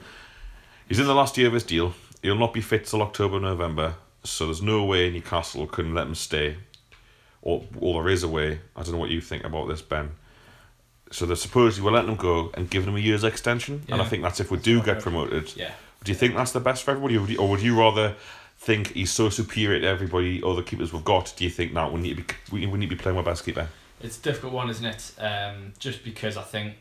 He's 0.87 0.99
in 0.99 1.05
the 1.05 1.15
last 1.15 1.37
year 1.37 1.47
of 1.47 1.53
his 1.53 1.63
deal. 1.63 1.93
He'll 2.21 2.35
not 2.35 2.53
be 2.53 2.61
fit 2.61 2.85
till 2.85 3.01
October, 3.01 3.39
November. 3.39 3.95
So 4.23 4.45
there's 4.45 4.61
no 4.61 4.83
way 4.83 5.09
Newcastle 5.09 5.65
couldn't 5.67 5.93
let 5.93 6.07
him 6.07 6.15
stay. 6.15 6.57
Or, 7.41 7.63
or 7.79 8.03
there 8.03 8.11
is 8.11 8.23
a 8.23 8.27
way. 8.27 8.59
I 8.75 8.83
don't 8.83 8.93
know 8.93 8.97
what 8.97 9.09
you 9.09 9.21
think 9.21 9.45
about 9.45 9.69
this, 9.69 9.81
Ben. 9.81 10.11
So 11.11 11.25
they're 11.25 11.35
supposedly 11.35 11.85
we're 11.85 11.95
letting 11.95 12.11
him 12.11 12.17
go 12.17 12.51
and 12.53 12.69
giving 12.69 12.89
him 12.89 12.95
a 12.95 12.99
year's 12.99 13.23
extension. 13.23 13.83
And 13.89 14.01
I 14.01 14.05
think 14.05 14.21
that's 14.23 14.39
if 14.39 14.51
we 14.51 14.57
That's 14.57 14.65
do 14.65 14.81
get 14.81 14.99
promoted. 15.01 15.55
Yeah. 15.55 15.71
Do 16.03 16.11
you 16.11 16.17
think 16.17 16.35
that's 16.35 16.51
the 16.51 16.59
best 16.59 16.83
for 16.83 16.91
everybody, 16.91 17.17
or 17.17 17.21
would 17.21 17.29
you, 17.29 17.37
or 17.39 17.49
would 17.49 17.61
you 17.61 17.77
rather 17.77 18.15
think 18.57 18.93
he's 18.93 19.11
so 19.11 19.29
superior 19.29 19.79
to 19.79 19.87
everybody 19.87 20.41
other 20.43 20.61
keepers 20.61 20.93
we've 20.93 21.03
got? 21.03 21.33
Do 21.35 21.43
you 21.43 21.49
think 21.49 21.73
now 21.73 21.89
we 21.89 21.99
need 22.01 22.17
to 22.17 22.23
be 22.23 22.33
we, 22.51 22.67
we 22.67 22.77
need 22.79 22.89
to 22.89 22.95
be 22.95 23.01
playing 23.01 23.17
our 23.17 23.23
best 23.23 23.43
keeper? 23.43 23.67
It's 24.01 24.17
a 24.17 24.21
difficult 24.21 24.53
one, 24.53 24.69
isn't 24.69 24.85
it? 24.85 25.11
Um, 25.19 25.73
just 25.77 26.03
because 26.03 26.37
I 26.37 26.43
think 26.43 26.75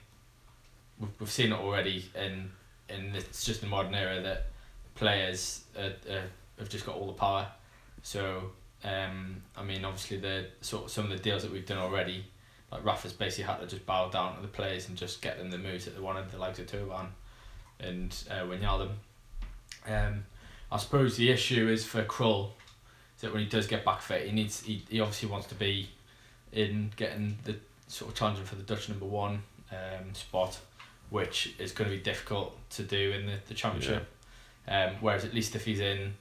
we've, 1.01 1.11
we've 1.19 1.31
seen 1.31 1.53
it 1.53 1.59
already 1.59 2.11
in 2.15 2.51
in 2.89 3.15
it's 3.15 3.45
just 3.45 3.61
the 3.61 3.67
modern 3.67 3.95
era 3.95 4.23
that 4.23 4.47
players 4.95 5.65
uh, 5.77 5.91
uh, 6.11 6.21
have 6.59 6.69
just 6.69 6.87
got 6.87 6.97
all 6.97 7.07
the 7.07 7.13
power. 7.13 7.47
So 8.03 8.53
um, 8.85 9.43
I 9.57 9.65
mean, 9.65 9.85
obviously 9.85 10.19
the 10.19 10.47
sort 10.61 10.85
of 10.85 10.91
some 10.91 11.05
of 11.05 11.11
the 11.11 11.19
deals 11.19 11.43
that 11.43 11.53
we've 11.53 11.67
done 11.67 11.79
already, 11.79 12.25
like 12.71 12.85
Rafa's 12.85 13.13
basically 13.13 13.45
had 13.45 13.61
to 13.61 13.67
just 13.67 13.85
bow 13.85 14.09
down 14.09 14.37
to 14.37 14.43
the 14.43 14.49
players 14.49 14.89
and 14.89 14.97
just 14.97 15.21
get 15.21 15.39
them 15.39 15.51
the 15.51 15.59
moves 15.59 15.85
that 15.85 15.97
they 15.97 16.01
wanted, 16.01 16.31
the 16.31 16.39
likes 16.39 16.59
of 16.59 16.67
Turban 16.67 17.09
and 17.81 18.17
uh, 18.31 18.43
Wijnaldum. 18.43 18.91
Um, 19.87 20.25
I 20.71 20.77
suppose 20.77 21.17
the 21.17 21.31
issue 21.31 21.69
is 21.69 21.85
for 21.85 22.05
Krul, 22.05 22.51
is 23.17 23.23
that 23.23 23.33
when 23.33 23.43
he 23.43 23.49
does 23.49 23.67
get 23.67 23.85
back 23.85 24.03
fit, 24.03 24.27
he 24.27 24.33
needs 24.33 24.63
he, 24.63 24.85
he 24.89 25.01
obviously 25.01 25.29
wants 25.29 25.49
to 25.49 25.55
be 25.55 25.89
in 26.53 26.91
getting 26.97 27.39
the 27.45 27.57
sort 27.87 28.11
of 28.11 28.17
challenging 28.17 28.45
for 28.45 28.55
the 28.55 28.63
Dutch 28.63 28.89
number 28.89 29.05
one 29.05 29.43
um, 29.73 30.15
spot, 30.15 30.59
which 31.11 31.55
is 31.59 31.73
going 31.73 31.91
to 31.91 31.97
be 31.97 32.03
difficult 32.03 32.57
to 32.71 32.83
do 32.83 33.13
in 33.13 33.27
the, 33.27 33.35
the 33.49 33.55
championship. 33.55 34.07
Um, 34.67 34.97
whereas 35.01 35.25
at 35.25 35.33
least 35.33 35.57
if 35.57 35.65
he's 35.65 35.81
in 35.81 36.15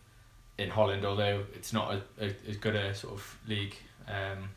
in 0.57 0.69
Holland, 0.69 1.05
although 1.05 1.43
it's 1.53 1.72
not 1.72 1.93
a, 1.93 2.01
a, 2.25 2.36
as 2.50 2.57
good 2.57 2.75
a 2.75 2.96
sort 2.96 3.13
of 3.13 3.38
league, 3.48 3.75
um, 4.07 4.50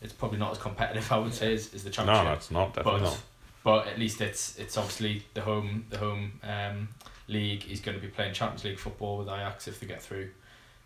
it's 0.00 0.12
probably 0.12 0.38
not 0.38 0.52
as 0.52 0.58
competitive 0.58 1.10
I 1.12 1.18
would 1.18 1.34
say 1.34 1.54
as, 1.54 1.74
as 1.74 1.84
the 1.84 1.90
championship. 1.90 2.24
No, 2.24 2.30
that's 2.30 2.50
not 2.50 2.74
definitely 2.74 3.00
but 3.00 3.06
not. 3.06 3.22
but 3.64 3.86
at 3.88 3.98
least 3.98 4.20
it's 4.20 4.58
it's 4.58 4.76
obviously 4.76 5.24
the 5.34 5.40
home 5.40 5.86
the 5.90 5.98
home 5.98 6.40
um, 6.42 6.88
league. 7.28 7.62
He's 7.62 7.80
going 7.80 7.96
to 7.96 8.02
be 8.02 8.08
playing 8.08 8.34
Champions 8.34 8.64
League 8.64 8.78
football 8.78 9.18
with 9.18 9.28
Ajax 9.28 9.68
if 9.68 9.80
they 9.80 9.86
get 9.86 10.02
through, 10.02 10.30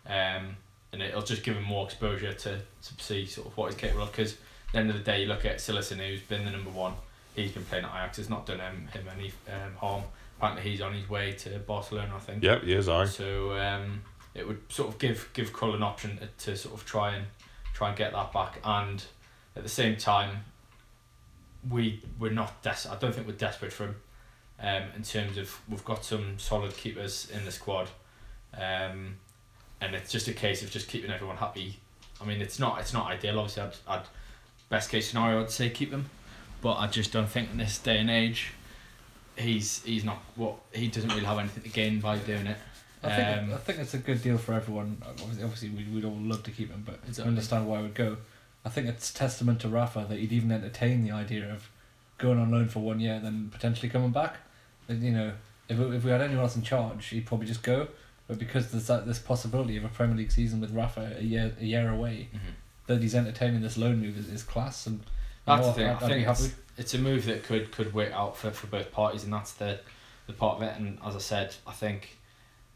um, 0.07 0.57
and 0.93 1.01
it'll 1.01 1.21
just 1.21 1.43
give 1.43 1.55
him 1.55 1.63
more 1.63 1.85
exposure 1.85 2.33
to, 2.33 2.57
to 2.57 3.03
see 3.03 3.25
sort 3.25 3.47
of 3.47 3.57
what 3.57 3.71
he's 3.71 3.79
capable 3.79 4.03
of. 4.03 4.11
Because 4.11 4.33
at 4.33 4.73
the 4.73 4.79
end 4.79 4.89
of 4.89 4.97
the 4.97 5.03
day, 5.03 5.21
you 5.21 5.27
look 5.27 5.45
at 5.45 5.57
Cillessen, 5.57 5.97
who's 5.97 6.21
been 6.21 6.45
the 6.45 6.51
number 6.51 6.69
one. 6.69 6.93
He's 7.35 7.51
been 7.51 7.63
playing 7.63 7.85
at 7.85 7.91
Ajax. 7.91 8.19
It's 8.19 8.29
not 8.29 8.45
done 8.45 8.59
him, 8.59 8.89
him 8.93 9.07
any 9.17 9.31
um, 9.47 9.75
harm. 9.77 10.03
Apparently, 10.37 10.69
he's 10.69 10.81
on 10.81 10.93
his 10.93 11.09
way 11.09 11.31
to 11.33 11.59
Barcelona. 11.59 12.13
I 12.15 12.19
think. 12.19 12.43
Yep, 12.43 12.63
yes, 12.65 12.87
I. 12.87 13.05
So 13.05 13.57
um, 13.57 14.01
it 14.33 14.47
would 14.47 14.59
sort 14.69 14.89
of 14.89 14.99
give 14.99 15.29
give 15.33 15.53
Krul 15.53 15.75
an 15.75 15.83
option 15.83 16.17
to, 16.17 16.27
to 16.45 16.57
sort 16.57 16.75
of 16.75 16.85
try 16.85 17.15
and 17.15 17.25
try 17.73 17.89
and 17.89 17.97
get 17.97 18.11
that 18.11 18.33
back, 18.33 18.59
and 18.63 19.03
at 19.55 19.63
the 19.63 19.69
same 19.69 19.95
time, 19.95 20.43
we 21.69 22.01
we're 22.19 22.31
not 22.31 22.61
des- 22.63 22.89
I 22.89 22.95
don't 22.99 23.13
think 23.13 23.27
we're 23.27 23.33
desperate 23.33 23.71
for 23.71 23.85
him. 23.85 23.95
Um, 24.59 24.83
in 24.95 25.03
terms 25.03 25.37
of 25.37 25.59
we've 25.69 25.85
got 25.85 26.03
some 26.03 26.37
solid 26.37 26.75
keepers 26.75 27.31
in 27.33 27.45
the 27.45 27.51
squad, 27.51 27.89
um, 28.57 29.15
and 29.81 29.95
it's 29.95 30.11
just 30.11 30.27
a 30.27 30.33
case 30.33 30.63
of 30.63 30.71
just 30.71 30.87
keeping 30.87 31.11
everyone 31.11 31.37
happy. 31.37 31.79
I 32.21 32.25
mean, 32.25 32.41
it's 32.41 32.59
not 32.59 32.79
it's 32.79 32.93
not 32.93 33.07
ideal. 33.07 33.39
Obviously, 33.39 33.63
I'd, 33.63 33.73
I'd 33.87 34.05
best 34.69 34.89
case 34.89 35.09
scenario 35.09 35.41
I'd 35.41 35.51
say 35.51 35.69
keep 35.69 35.91
him, 35.91 36.09
but 36.61 36.75
I 36.77 36.87
just 36.87 37.11
don't 37.11 37.27
think 37.27 37.49
in 37.51 37.57
this 37.57 37.77
day 37.79 37.97
and 37.97 38.09
age, 38.09 38.53
he's 39.37 39.83
he's 39.83 40.03
not 40.03 40.17
what 40.35 40.55
he 40.73 40.87
doesn't 40.87 41.09
really 41.09 41.25
have 41.25 41.39
anything 41.39 41.63
to 41.63 41.69
gain 41.69 41.99
by 41.99 42.17
doing 42.17 42.47
it. 42.47 42.57
I 43.03 43.15
think 43.15 43.37
Um, 43.49 43.53
I 43.53 43.57
think 43.57 43.79
it's 43.79 43.93
a 43.95 43.97
good 43.97 44.21
deal 44.21 44.37
for 44.37 44.53
everyone. 44.53 45.01
Obviously, 45.05 45.43
obviously 45.43 45.69
we 45.69 45.83
we'd 45.85 46.05
all 46.05 46.15
love 46.15 46.43
to 46.43 46.51
keep 46.51 46.69
him, 46.69 46.83
but 46.85 46.99
I 47.03 47.07
Exactly. 47.07 47.29
understand 47.29 47.67
why 47.67 47.79
I 47.79 47.81
would 47.81 47.95
go. 47.95 48.17
I 48.63 48.69
think 48.69 48.87
it's 48.87 49.11
testament 49.11 49.59
to 49.61 49.69
Rafa 49.69 50.05
that 50.07 50.19
he'd 50.19 50.31
even 50.31 50.51
entertain 50.51 51.03
the 51.03 51.09
idea 51.11 51.51
of 51.51 51.67
going 52.19 52.37
on 52.37 52.51
loan 52.51 52.67
for 52.69 52.79
one 52.81 52.99
year 52.99 53.15
and 53.15 53.25
then 53.25 53.49
potentially 53.51 53.89
coming 53.89 54.11
back. 54.11 54.35
And, 54.87 55.01
you 55.01 55.11
know, 55.11 55.31
if 55.67 55.79
if 55.79 56.03
we 56.03 56.11
had 56.11 56.21
anyone 56.21 56.43
else 56.43 56.55
in 56.55 56.61
charge, 56.61 57.07
he'd 57.07 57.25
probably 57.25 57.47
just 57.47 57.63
go. 57.63 57.87
But 58.31 58.39
because 58.39 58.71
there's 58.71 58.87
that 58.87 59.05
this 59.05 59.19
possibility 59.19 59.75
of 59.75 59.83
a 59.83 59.89
Premier 59.89 60.15
League 60.15 60.31
season 60.31 60.61
with 60.61 60.71
Rafa 60.71 61.17
a 61.19 61.21
year 61.21 61.53
a 61.59 61.65
year 61.65 61.89
away, 61.89 62.29
Mhm. 62.33 62.39
that 62.87 63.01
he's 63.01 63.13
entertaining 63.13 63.59
this 63.61 63.75
loan 63.77 63.99
move 63.99 64.17
is, 64.17 64.29
is 64.29 64.41
class. 64.41 64.87
And 64.87 65.01
That's 65.45 65.61
know 65.63 65.67
the 65.67 65.73
thing. 65.73 65.89
I'd, 65.89 66.01
I 66.03 66.07
think 66.07 66.27
it's, 66.29 66.53
it's 66.77 66.93
a 66.93 66.97
move 66.97 67.25
that 67.25 67.43
could 67.43 67.73
could 67.73 67.93
work 67.93 68.13
out 68.13 68.37
for, 68.37 68.51
for 68.51 68.67
both 68.67 68.89
parties, 68.93 69.25
and 69.25 69.33
that's 69.33 69.51
the 69.51 69.81
the 70.27 70.33
part 70.33 70.55
of 70.55 70.61
it. 70.63 70.77
And 70.79 70.97
as 71.05 71.13
I 71.17 71.19
said, 71.19 71.55
I 71.67 71.73
think 71.73 72.17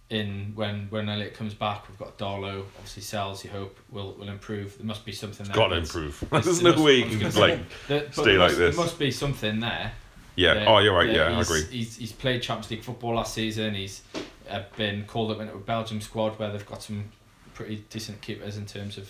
in 0.10 0.52
when 0.56 0.88
when 0.90 1.08
Elliot 1.08 1.36
comes 1.36 1.54
back, 1.54 1.88
we've 1.88 1.98
got 1.98 2.18
Darlow. 2.18 2.66
Obviously, 2.76 3.04
Sels. 3.04 3.46
You 3.46 3.52
hope 3.52 3.80
will 3.90 4.12
will 4.16 4.28
improve. 4.28 4.78
There 4.78 4.86
must 4.86 5.06
be 5.06 5.14
something 5.14 5.46
there. 5.46 5.56
Got 5.56 5.70
to 5.70 5.78
improve. 5.78 6.22
it's- 6.24 6.44
There's 6.44 6.62
no 6.62 6.72
must- 6.72 6.84
way 6.84 6.96
you 6.98 7.04
can 7.04 7.12
gonna 7.14 7.24
just 7.24 7.36
say, 7.38 7.42
like 7.42 7.60
that- 7.88 8.06
but 8.08 8.14
stay 8.26 8.32
like 8.38 8.40
must, 8.50 8.58
this. 8.58 8.76
There 8.76 8.84
must 8.86 9.00
be 9.00 9.10
something 9.12 9.62
there. 9.62 9.94
yeah. 10.36 10.54
that- 10.56 10.68
Oh, 10.68 10.80
you're 10.80 10.94
right. 10.94 11.10
Yeah, 11.10 11.30
I 11.30 11.36
he's, 11.38 11.50
agree. 11.50 11.64
He's, 11.78 11.96
he's 11.96 12.12
played 12.12 12.42
Champions 12.42 12.70
League 12.72 12.84
football 12.84 13.16
last 13.16 13.34
season. 13.34 13.74
He's 13.74 14.02
uh, 14.50 14.64
been 14.78 15.06
called 15.06 15.32
up 15.32 15.40
into 15.40 15.54
a 15.54 15.60
Belgium 15.60 16.02
squad 16.02 16.38
where 16.40 16.52
they've 16.52 16.66
got 16.66 16.82
some 16.84 17.06
pretty 17.54 17.84
decent 17.90 18.22
keepers 18.22 18.58
in 18.58 18.66
terms 18.66 18.98
of 18.98 19.10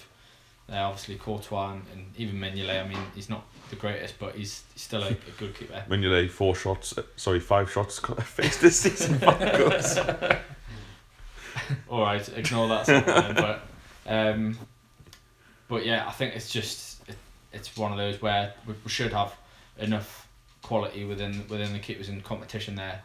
uh, 0.72 0.76
obviously 0.78 1.16
Courtois 1.16 1.74
and, 1.74 1.84
and 1.94 2.06
even 2.18 2.36
Mignolet. 2.36 2.84
I 2.84 2.88
mean, 2.88 2.98
he's 3.14 3.30
not 3.30 3.46
the 3.70 3.76
greatest, 3.76 4.18
but 4.20 4.36
he's, 4.36 4.64
he's 4.74 4.82
still 4.84 5.04
a, 5.04 5.10
a 5.10 5.16
good 5.38 5.56
keeper. 5.56 5.84
Mignolet, 5.90 6.30
four 6.32 6.56
shots. 6.56 6.98
uh, 6.98 7.04
Sorry, 7.16 7.40
five 7.40 7.72
shots 7.72 8.00
faced 8.24 8.62
this 8.62 8.80
season. 8.80 9.22
All 11.90 12.02
right, 12.02 12.28
ignore 12.36 12.68
that. 12.68 13.36
but 13.36 13.62
um, 14.12 14.58
but 15.68 15.86
yeah, 15.86 16.08
I 16.08 16.12
think 16.12 16.36
it's 16.36 16.50
just 16.52 17.08
it, 17.08 17.16
it's 17.54 17.76
one 17.78 17.92
of 17.92 17.98
those 17.98 18.22
where 18.22 18.54
we, 18.68 18.74
we 18.84 18.90
should 18.90 19.14
have 19.14 19.34
enough 19.80 20.28
quality 20.62 21.06
within 21.06 21.46
within 21.48 21.74
the 21.74 21.80
keepers 21.80 22.10
in 22.10 22.22
competition 22.22 22.76
there 22.76 23.02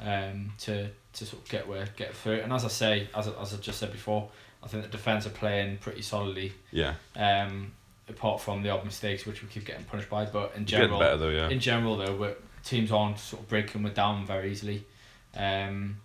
um, 0.00 0.52
to 0.58 0.88
to 1.18 1.26
sort 1.26 1.42
of 1.42 1.48
get 1.48 1.66
where 1.68 1.86
get 1.96 2.14
through. 2.14 2.40
And 2.40 2.52
as 2.52 2.64
I 2.64 2.68
say, 2.68 3.08
as 3.14 3.28
I, 3.28 3.32
as 3.40 3.54
I 3.54 3.56
just 3.58 3.78
said 3.78 3.92
before, 3.92 4.28
I 4.62 4.68
think 4.68 4.82
the 4.82 4.88
defence 4.88 5.26
are 5.26 5.30
playing 5.30 5.78
pretty 5.78 6.02
solidly. 6.02 6.52
Yeah, 6.70 6.94
Um, 7.16 7.72
apart 8.08 8.40
from 8.40 8.62
the 8.62 8.70
odd 8.70 8.84
mistakes 8.84 9.26
which 9.26 9.42
we 9.42 9.48
keep 9.48 9.64
getting 9.64 9.84
punished 9.84 10.08
by, 10.08 10.24
but 10.24 10.52
in 10.56 10.64
general, 10.66 10.98
better 10.98 11.16
though. 11.16 11.28
Yeah. 11.28 11.48
in 11.48 11.60
general 11.60 11.96
though, 11.96 12.16
we're, 12.16 12.34
teams 12.64 12.90
aren't 12.90 13.18
sort 13.18 13.42
of 13.42 13.48
breaking 13.48 13.82
with 13.82 13.94
down 13.94 14.26
very 14.26 14.50
easily, 14.50 14.84
um, 15.36 15.96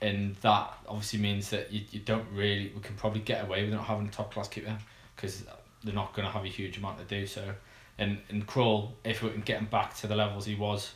and 0.00 0.36
that 0.36 0.72
obviously 0.86 1.18
means 1.18 1.50
that 1.50 1.72
you, 1.72 1.82
you 1.90 2.00
don't 2.00 2.26
really 2.32 2.72
we 2.74 2.80
can 2.80 2.94
probably 2.96 3.20
get 3.20 3.44
away 3.44 3.64
with 3.64 3.72
not 3.72 3.84
having 3.84 4.06
a 4.06 4.10
top 4.10 4.32
class 4.32 4.48
keeper 4.48 4.76
because 5.16 5.44
they're 5.84 5.94
not 5.94 6.14
going 6.14 6.26
to 6.26 6.32
have 6.32 6.44
a 6.44 6.48
huge 6.48 6.78
amount 6.78 6.98
to 6.98 7.04
do 7.04 7.26
so, 7.26 7.54
and 7.98 8.18
and 8.28 8.46
Krul 8.46 8.92
if 9.04 9.22
we 9.22 9.30
can 9.30 9.42
get 9.42 9.58
him 9.58 9.66
back 9.66 9.96
to 9.98 10.06
the 10.06 10.16
levels 10.16 10.44
he 10.46 10.54
was 10.54 10.92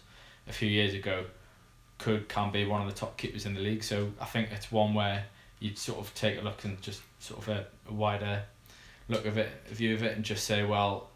a 0.49 0.53
few 0.53 0.69
years 0.69 0.93
ago, 0.95 1.25
could 2.03 2.29
can 2.29 2.51
be 2.51 2.67
one 2.67 2.83
of 2.83 2.89
the 2.89 2.95
top 2.95 3.17
keepers 3.17 3.47
in 3.47 3.55
the 3.55 3.61
league. 3.61 3.85
So 3.85 4.11
I 4.21 4.25
think 4.25 4.51
it's 4.51 4.73
one 4.73 4.93
where 4.95 5.25
you'd 5.61 5.79
sort 5.79 6.01
of 6.01 6.13
take 6.15 6.39
a 6.39 6.43
look 6.43 6.65
and 6.65 6.81
just 6.83 7.01
sort 7.21 7.41
of 7.41 7.49
a, 7.49 7.67
a 7.89 7.93
wider 7.93 8.43
look 9.09 9.25
of 9.27 9.39
it, 9.39 9.49
view 9.69 9.95
of 9.95 10.03
it, 10.03 10.17
and 10.17 10.25
just 10.25 10.45
say, 10.45 10.65
well, 10.65 11.11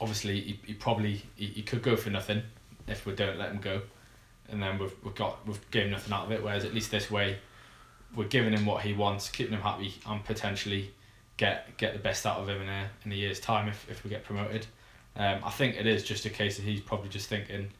obviously 0.00 0.40
he, 0.40 0.60
he 0.66 0.74
probably 0.74 1.22
he, 1.36 1.46
he 1.46 1.62
could 1.62 1.82
go 1.82 1.94
for 1.96 2.10
nothing 2.10 2.42
if 2.88 3.04
we 3.06 3.14
don't 3.14 3.38
let 3.38 3.50
him 3.50 3.60
go, 3.60 3.82
and 4.48 4.62
then 4.62 4.78
we've 4.78 4.94
we've 5.04 5.14
got 5.14 5.46
we've 5.46 5.70
gained 5.70 5.90
nothing 5.90 6.12
out 6.12 6.26
of 6.26 6.32
it. 6.32 6.42
Whereas 6.42 6.64
at 6.64 6.72
least 6.72 6.90
this 6.90 7.10
way, 7.10 7.38
we're 8.16 8.28
giving 8.28 8.52
him 8.52 8.64
what 8.64 8.82
he 8.82 8.94
wants, 8.94 9.28
keeping 9.28 9.52
him 9.52 9.60
happy, 9.60 9.94
and 10.06 10.24
potentially 10.24 10.90
get 11.36 11.76
get 11.76 11.92
the 11.92 11.98
best 11.98 12.24
out 12.26 12.38
of 12.38 12.48
him 12.48 12.62
in 12.62 12.68
a 12.68 12.88
in 13.04 13.12
a 13.12 13.14
year's 13.14 13.40
time 13.40 13.68
if, 13.68 13.86
if 13.90 14.04
we 14.04 14.10
get 14.10 14.24
promoted. 14.24 14.66
Um, 15.16 15.40
I 15.44 15.50
think 15.50 15.76
it 15.76 15.86
is 15.86 16.02
just 16.02 16.24
a 16.24 16.30
case 16.30 16.56
that 16.56 16.62
he's 16.62 16.80
probably 16.80 17.10
just 17.10 17.28
thinking, 17.28 17.70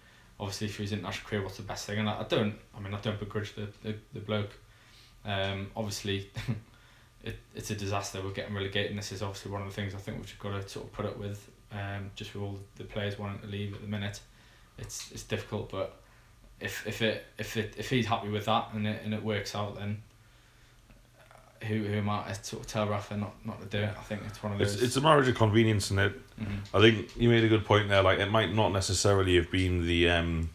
obviously 0.42 0.66
for 0.66 0.82
his 0.82 0.92
international 0.92 1.28
career, 1.28 1.42
what's 1.42 1.56
the 1.56 1.62
best 1.62 1.86
thing? 1.86 2.00
And 2.00 2.08
I, 2.10 2.20
I 2.20 2.24
don't, 2.24 2.54
I 2.76 2.80
mean, 2.80 2.92
I 2.92 3.00
don't 3.00 3.18
begrudge 3.18 3.54
the 3.54 3.68
the, 3.82 3.94
the 4.12 4.20
bloke. 4.20 4.50
Um, 5.24 5.70
obviously, 5.76 6.30
it, 7.22 7.38
it's 7.54 7.70
a 7.70 7.76
disaster. 7.76 8.20
We're 8.22 8.32
getting 8.32 8.54
relegated, 8.54 8.90
and 8.90 8.98
this 8.98 9.12
is 9.12 9.22
obviously 9.22 9.52
one 9.52 9.62
of 9.62 9.68
the 9.68 9.74
things 9.74 9.94
I 9.94 9.98
think 9.98 10.18
we've 10.18 10.38
got 10.40 10.60
to 10.60 10.68
sort 10.68 10.86
of 10.86 10.92
put 10.92 11.06
up 11.06 11.16
with. 11.16 11.48
Um, 11.70 12.10
just 12.16 12.34
with 12.34 12.42
all 12.42 12.58
the 12.76 12.84
players 12.84 13.18
wanting 13.18 13.40
to 13.40 13.46
leave 13.46 13.72
at 13.72 13.80
the 13.80 13.86
minute, 13.86 14.20
it's 14.78 15.12
it's 15.12 15.22
difficult. 15.22 15.70
But 15.70 15.96
if 16.60 16.86
if 16.86 17.00
it 17.02 17.24
if 17.38 17.56
it 17.56 17.74
if 17.78 17.88
he's 17.88 18.06
happy 18.06 18.28
with 18.28 18.46
that 18.46 18.70
and 18.74 18.86
it 18.86 19.00
and 19.04 19.14
it 19.14 19.22
works 19.22 19.54
out, 19.54 19.76
then 19.76 20.02
who 21.66 21.84
who 21.84 21.94
am 21.98 22.08
I 22.10 22.24
to 22.28 22.44
sort 22.44 22.62
of 22.62 22.68
tell 22.68 22.86
Rafa 22.86 23.16
not, 23.16 23.34
not 23.44 23.60
to 23.60 23.66
do 23.66 23.82
it? 23.82 23.90
I 23.98 24.02
think 24.02 24.22
it's 24.26 24.42
one 24.42 24.52
of 24.52 24.58
those. 24.58 24.74
It's, 24.74 24.82
it's 24.82 24.96
a 24.96 25.00
marriage 25.00 25.28
of 25.28 25.34
convenience, 25.34 25.90
and 25.90 26.00
it. 26.00 26.38
Mhm. 26.40 26.58
I 26.74 26.80
think 26.80 27.10
you 27.16 27.28
made 27.28 27.44
a 27.44 27.48
good 27.48 27.64
point 27.64 27.88
there. 27.88 28.02
Like 28.02 28.18
it 28.18 28.30
might 28.30 28.54
not 28.54 28.72
necessarily 28.72 29.36
have 29.36 29.50
been 29.50 29.86
the 29.86 30.10
um, 30.10 30.50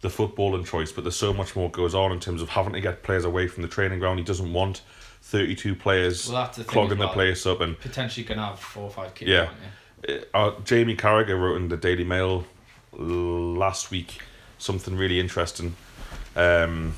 the 0.00 0.08
footballing 0.08 0.66
choice, 0.66 0.92
but 0.92 1.04
there's 1.04 1.16
so 1.16 1.32
much 1.32 1.56
more 1.56 1.70
goes 1.70 1.94
on 1.94 2.12
in 2.12 2.20
terms 2.20 2.42
of 2.42 2.50
having 2.50 2.72
to 2.74 2.80
get 2.80 3.02
players 3.02 3.24
away 3.24 3.48
from 3.48 3.62
the 3.62 3.68
training 3.68 3.98
ground. 3.98 4.18
He 4.18 4.24
doesn't 4.24 4.52
want 4.52 4.82
thirty 5.22 5.54
two 5.54 5.74
players 5.74 6.30
Well, 6.30 6.50
the 6.54 6.64
clogging 6.64 6.98
the 6.98 7.08
place 7.08 7.46
up, 7.46 7.60
and 7.60 7.78
potentially 7.78 8.24
gonna 8.24 8.46
have 8.46 8.60
four 8.60 8.84
or 8.84 8.90
five 8.90 9.14
kids. 9.14 9.30
Yeah. 9.30 9.50
aren't 10.34 10.58
uh, 10.58 10.60
Jamie 10.64 10.96
Carragher 10.96 11.38
wrote 11.40 11.56
in 11.56 11.68
the 11.68 11.76
Daily 11.76 12.04
Mail 12.04 12.44
last 12.92 13.90
week 13.90 14.20
something 14.58 14.96
really 14.96 15.20
interesting 15.20 15.74
um, 16.34 16.94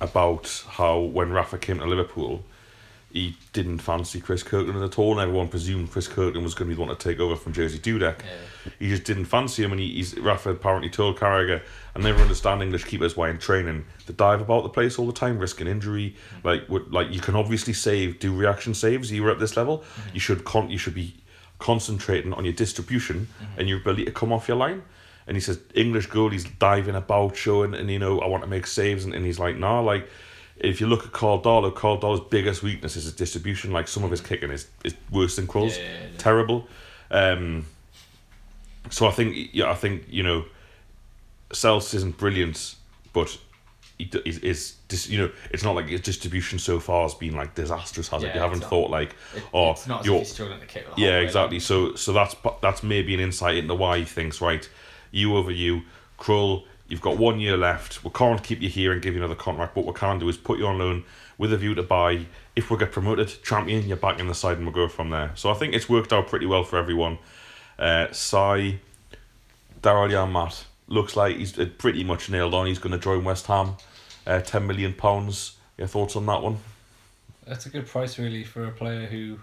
about 0.00 0.64
how 0.70 0.98
when 0.98 1.30
Rafa 1.32 1.58
came 1.58 1.78
to 1.78 1.86
Liverpool, 1.86 2.42
he 3.12 3.36
didn't 3.52 3.78
fancy 3.78 4.20
Chris 4.20 4.44
Kirkland 4.44 4.82
at 4.82 4.98
all, 4.98 5.12
and 5.12 5.20
everyone 5.20 5.48
presumed 5.48 5.90
Chris 5.90 6.06
Kirkland 6.06 6.44
was 6.44 6.54
going 6.54 6.68
to 6.68 6.70
be 6.70 6.74
the 6.76 6.86
one 6.86 6.96
to 6.96 7.02
take 7.02 7.18
over 7.18 7.34
from 7.34 7.52
Jerzy 7.52 7.80
Dudek. 7.80 8.20
Yeah. 8.20 8.72
He 8.78 8.88
just 8.88 9.02
didn't 9.04 9.24
fancy 9.24 9.64
him, 9.64 9.72
and 9.72 9.80
he, 9.80 9.94
he's 9.94 10.16
Rafa 10.16 10.50
apparently 10.50 10.90
told 10.90 11.18
Carragher, 11.18 11.60
"I 11.96 11.98
never 11.98 12.22
understand 12.22 12.62
English 12.62 12.84
keepers 12.84 13.16
why 13.16 13.30
in 13.30 13.38
training 13.38 13.84
they 14.06 14.14
dive 14.14 14.40
about 14.40 14.62
the 14.62 14.68
place 14.68 14.96
all 14.98 15.06
the 15.06 15.12
time, 15.12 15.40
risking 15.40 15.66
injury. 15.66 16.14
Mm. 16.36 16.44
Like, 16.44 16.68
would, 16.68 16.92
like 16.92 17.10
you 17.10 17.20
can 17.20 17.34
obviously 17.34 17.72
save, 17.72 18.20
do 18.20 18.32
reaction 18.32 18.74
saves. 18.74 19.10
You 19.10 19.24
were 19.24 19.30
at 19.30 19.40
this 19.40 19.56
level, 19.56 19.78
mm. 19.78 20.14
you 20.14 20.20
should 20.20 20.44
con, 20.44 20.70
you 20.70 20.78
should 20.78 20.94
be 20.94 21.14
concentrating 21.58 22.32
on 22.32 22.44
your 22.44 22.54
distribution 22.54 23.26
mm. 23.42 23.46
and 23.58 23.68
your 23.68 23.78
ability 23.78 24.04
to 24.04 24.12
come 24.12 24.32
off 24.32 24.46
your 24.46 24.56
line." 24.56 24.82
And 25.26 25.36
he 25.36 25.40
says 25.40 25.58
English 25.74 26.08
goalies 26.08 26.46
diving 26.58 26.94
about, 26.94 27.36
showing, 27.36 27.74
and 27.74 27.90
you 27.90 27.98
know 27.98 28.20
I 28.20 28.26
want 28.28 28.44
to 28.44 28.48
make 28.48 28.68
saves, 28.68 29.04
and, 29.04 29.14
and 29.14 29.26
he's 29.26 29.40
like, 29.40 29.56
"Nah, 29.56 29.80
like." 29.80 30.08
If 30.60 30.80
you 30.80 30.86
look 30.86 31.04
at 31.06 31.12
Karl 31.12 31.38
Darlow's 31.40 32.20
biggest 32.28 32.62
weakness 32.62 32.96
is 32.96 33.04
his 33.04 33.14
distribution. 33.14 33.72
Like 33.72 33.88
some 33.88 34.04
of 34.04 34.10
his 34.10 34.20
kicking 34.20 34.50
is, 34.50 34.68
is 34.84 34.94
worse 35.10 35.36
than 35.36 35.46
Krul's 35.46 35.78
Yeah, 35.78 35.84
yeah, 35.84 35.90
yeah. 36.12 36.18
terrible. 36.18 36.68
Um, 37.10 37.66
so 38.90 39.06
I 39.06 39.10
think 39.10 39.50
yeah, 39.52 39.70
I 39.70 39.74
think 39.74 40.04
you 40.08 40.22
know, 40.22 40.44
Sels 41.52 41.94
isn't 41.94 42.16
brilliant, 42.18 42.74
but 43.12 43.36
he 43.98 44.10
is 44.24 44.38
is 44.90 45.08
you 45.10 45.18
know 45.18 45.30
it's 45.50 45.62
not 45.62 45.74
like 45.74 45.88
his 45.88 46.00
distribution 46.00 46.58
so 46.58 46.80
far 46.80 47.02
has 47.02 47.14
been 47.14 47.34
like 47.36 47.54
disastrous, 47.54 48.08
has 48.08 48.22
it? 48.22 48.34
You 48.34 48.40
haven't 48.40 48.60
not. 48.60 48.70
thought 48.70 48.90
like 48.90 49.14
It, 49.34 49.42
oh 49.52 49.72
it's 49.72 49.86
not 49.86 50.00
as 50.00 50.06
if 50.06 50.12
you're 50.12 50.24
struggling 50.24 50.60
to 50.60 50.66
kick 50.66 50.86
yeah 50.96 51.10
way. 51.18 51.24
exactly. 51.24 51.60
So 51.60 51.94
so 51.94 52.12
that's 52.12 52.34
that's 52.62 52.82
maybe 52.82 53.14
an 53.14 53.20
insight 53.20 53.56
into 53.56 53.74
why 53.74 53.98
he 53.98 54.04
thinks 54.04 54.40
right, 54.40 54.68
you 55.10 55.36
over 55.36 55.50
you, 55.50 55.82
Krul. 56.18 56.64
You've 56.90 57.00
got 57.00 57.16
one 57.16 57.38
year 57.38 57.56
left. 57.56 58.04
We 58.04 58.10
can't 58.10 58.42
keep 58.42 58.60
you 58.60 58.68
here 58.68 58.92
and 58.92 59.00
give 59.00 59.14
you 59.14 59.20
another 59.20 59.36
contract. 59.36 59.74
But 59.74 59.84
what 59.84 59.94
we 59.94 59.98
can 59.98 60.18
do 60.18 60.28
is 60.28 60.36
put 60.36 60.58
you 60.58 60.66
on 60.66 60.78
loan 60.78 61.04
with 61.38 61.52
a 61.52 61.56
view 61.56 61.74
to 61.76 61.82
buy. 61.84 62.26
If 62.56 62.68
we 62.68 62.76
get 62.76 62.90
promoted, 62.90 63.32
champion, 63.44 63.86
you're 63.86 63.96
back 63.96 64.18
in 64.18 64.26
the 64.26 64.34
side 64.34 64.56
and 64.56 64.66
we'll 64.66 64.74
go 64.74 64.88
from 64.88 65.10
there. 65.10 65.30
So 65.36 65.50
I 65.50 65.54
think 65.54 65.72
it's 65.72 65.88
worked 65.88 66.12
out 66.12 66.26
pretty 66.26 66.46
well 66.46 66.64
for 66.64 66.78
everyone. 66.78 67.18
Uh, 67.78 68.08
Sai, 68.10 68.80
Daryl 69.80 70.30
Matt 70.30 70.66
looks 70.88 71.16
like 71.16 71.36
he's 71.36 71.56
uh, 71.58 71.68
pretty 71.78 72.02
much 72.02 72.28
nailed 72.28 72.54
on. 72.54 72.66
He's 72.66 72.80
going 72.80 72.92
to 72.92 72.98
join 72.98 73.24
West 73.24 73.46
Ham. 73.46 73.76
Uh, 74.26 74.40
ten 74.40 74.66
million 74.66 74.92
pounds. 74.92 75.56
Your 75.78 75.86
thoughts 75.86 76.16
on 76.16 76.26
that 76.26 76.42
one? 76.42 76.58
That's 77.46 77.66
a 77.66 77.70
good 77.70 77.86
price, 77.86 78.18
really, 78.18 78.44
for 78.44 78.66
a 78.66 78.72
player 78.72 79.06
who 79.06 79.38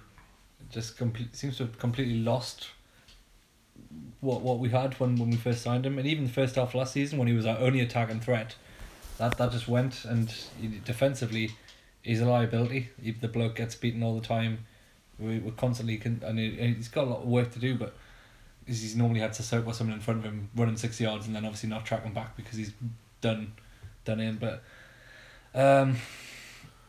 just 0.69 0.97
seems 1.31 1.57
to 1.57 1.63
have 1.63 1.79
completely 1.79 2.19
lost 2.19 2.69
what 4.21 4.41
what 4.41 4.59
we 4.59 4.69
had 4.69 4.93
when, 4.99 5.15
when 5.17 5.29
we 5.29 5.37
first 5.37 5.61
signed 5.61 5.85
him, 5.85 5.97
and 5.97 6.07
even 6.07 6.25
the 6.25 6.31
first 6.31 6.55
half 6.55 6.73
last 6.75 6.93
season 6.93 7.17
when 7.17 7.27
he 7.27 7.33
was 7.33 7.45
our 7.45 7.57
only 7.57 7.79
attacking 7.79 8.19
threat. 8.19 8.55
That 9.17 9.37
that 9.37 9.51
just 9.51 9.67
went, 9.67 10.05
and 10.05 10.29
he, 10.61 10.79
defensively, 10.85 11.51
he's 12.03 12.21
a 12.21 12.25
liability. 12.25 12.89
He, 13.01 13.11
the 13.11 13.27
bloke 13.27 13.55
gets 13.55 13.75
beaten 13.75 14.03
all 14.03 14.15
the 14.19 14.25
time. 14.25 14.65
We 15.19 15.39
we're 15.39 15.51
constantly 15.51 15.97
con- 15.97 16.21
and 16.23 16.37
he, 16.37 16.59
and 16.59 16.75
he's 16.75 16.87
got 16.87 17.05
a 17.05 17.09
lot 17.09 17.21
of 17.21 17.27
work 17.27 17.51
to 17.53 17.59
do, 17.59 17.75
but 17.75 17.95
he's 18.67 18.81
he's 18.81 18.95
normally 18.95 19.21
had 19.21 19.33
to 19.33 19.43
circle 19.43 19.73
someone 19.73 19.95
in 19.95 20.01
front 20.01 20.19
of 20.19 20.25
him 20.25 20.49
running 20.55 20.77
six 20.77 20.99
yards 21.01 21.25
and 21.25 21.35
then 21.35 21.45
obviously 21.45 21.69
not 21.69 21.85
tracking 21.85 22.13
back 22.13 22.35
because 22.35 22.57
he's 22.57 22.73
done 23.21 23.53
done 24.05 24.19
in. 24.19 24.37
But 24.37 24.63
um, 25.55 25.95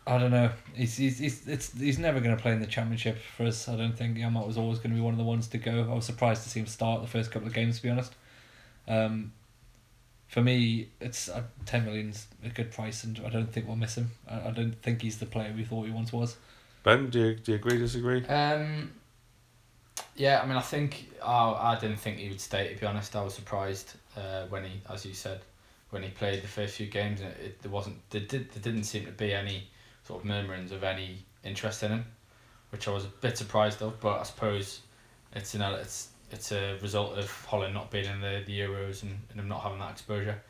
I 0.09 0.17
don't 0.17 0.31
know. 0.31 0.51
He's 0.75 0.97
he's 0.97 1.19
he's 1.19 1.47
it's 1.47 1.79
he's 1.79 1.99
never 1.99 2.19
going 2.21 2.35
to 2.35 2.41
play 2.41 2.53
in 2.53 2.61
the 2.61 2.67
championship 2.67 3.19
for 3.37 3.45
us. 3.45 3.69
I 3.69 3.77
don't 3.77 3.93
think 3.93 4.17
Janmaat 4.17 4.47
was 4.47 4.57
always 4.57 4.79
going 4.79 4.91
to 4.91 4.97
be 4.97 5.03
one 5.03 5.13
of 5.13 5.19
the 5.19 5.25
ones 5.25 5.49
to 5.49 5.59
go. 5.59 5.87
I 5.91 5.95
was 5.95 6.07
surprised 6.07 6.45
to 6.45 6.49
see 6.49 6.61
him 6.61 6.67
start 6.67 7.03
the 7.03 7.07
first 7.07 7.31
couple 7.31 7.47
of 7.47 7.53
games. 7.53 7.77
To 7.77 7.83
be 7.83 7.91
honest, 7.91 8.15
um, 8.89 9.33
for 10.29 10.41
me, 10.41 10.89
it's 10.99 11.29
uh, 11.29 11.43
ten 11.67 11.85
million's 11.85 12.27
a 12.43 12.49
good 12.49 12.73
price, 12.73 13.05
and 13.05 13.21
I 13.25 13.29
don't 13.29 13.53
think 13.53 13.67
we'll 13.67 13.77
miss 13.77 13.97
him. 13.97 14.11
I, 14.27 14.49
I 14.49 14.51
don't 14.51 14.81
think 14.81 15.03
he's 15.03 15.19
the 15.19 15.27
player 15.27 15.53
we 15.55 15.65
thought 15.65 15.85
he 15.85 15.93
once 15.93 16.11
was. 16.11 16.39
Ben, 16.85 17.11
do 17.11 17.19
you, 17.19 17.35
do 17.35 17.53
you 17.53 17.59
agree? 17.59 17.77
Disagree? 17.77 18.25
Um, 18.29 18.93
yeah, 20.17 20.41
I 20.43 20.47
mean, 20.47 20.57
I 20.57 20.63
think 20.63 21.11
oh, 21.23 21.55
I 21.61 21.79
didn't 21.79 21.99
think 21.99 22.17
he 22.17 22.31
would 22.31 22.41
stay. 22.41 22.73
To 22.73 22.81
be 22.81 22.87
honest, 22.87 23.15
I 23.15 23.23
was 23.23 23.35
surprised 23.35 23.93
uh, 24.17 24.47
when 24.49 24.65
he, 24.65 24.81
as 24.89 25.05
you 25.05 25.13
said, 25.13 25.43
when 25.91 26.03
he 26.03 26.09
played 26.09 26.43
the 26.43 26.49
first 26.49 26.77
few 26.77 26.87
games. 26.87 27.21
It, 27.21 27.37
it 27.45 27.63
there 27.63 27.71
wasn't 27.71 27.97
there 28.09 28.23
did 28.23 28.51
there 28.53 28.63
didn't 28.63 28.85
seem 28.85 29.05
to 29.05 29.13
be 29.13 29.35
any 29.35 29.69
sort 30.09 30.23
of 30.23 30.27
murmurings 30.27 30.73
of 30.73 30.83
any 30.83 31.19
interest 31.45 31.83
in 31.83 31.91
him, 31.93 32.05
which 32.71 32.89
I 32.89 32.91
was 32.91 33.05
a 33.05 33.09
bit 33.09 33.37
surprised 33.37 33.83
of. 33.83 34.01
But 34.01 34.21
I 34.21 34.23
suppose 34.23 34.81
it's 35.35 35.53
you 35.53 35.61
know 35.61 35.75
it's 35.75 36.09
it's 36.33 36.51
a 36.51 36.79
result 36.81 37.19
of 37.19 37.31
Holland 37.45 37.75
not 37.75 37.91
being 37.91 38.07
in 38.07 38.21
the, 38.21 38.43
the 38.47 38.59
Euros 38.59 39.03
and, 39.03 39.19
and 39.31 39.41
him 39.41 39.49
not 39.49 39.61
having 39.61 39.79
that 39.79 39.93
exposure. 39.93 40.41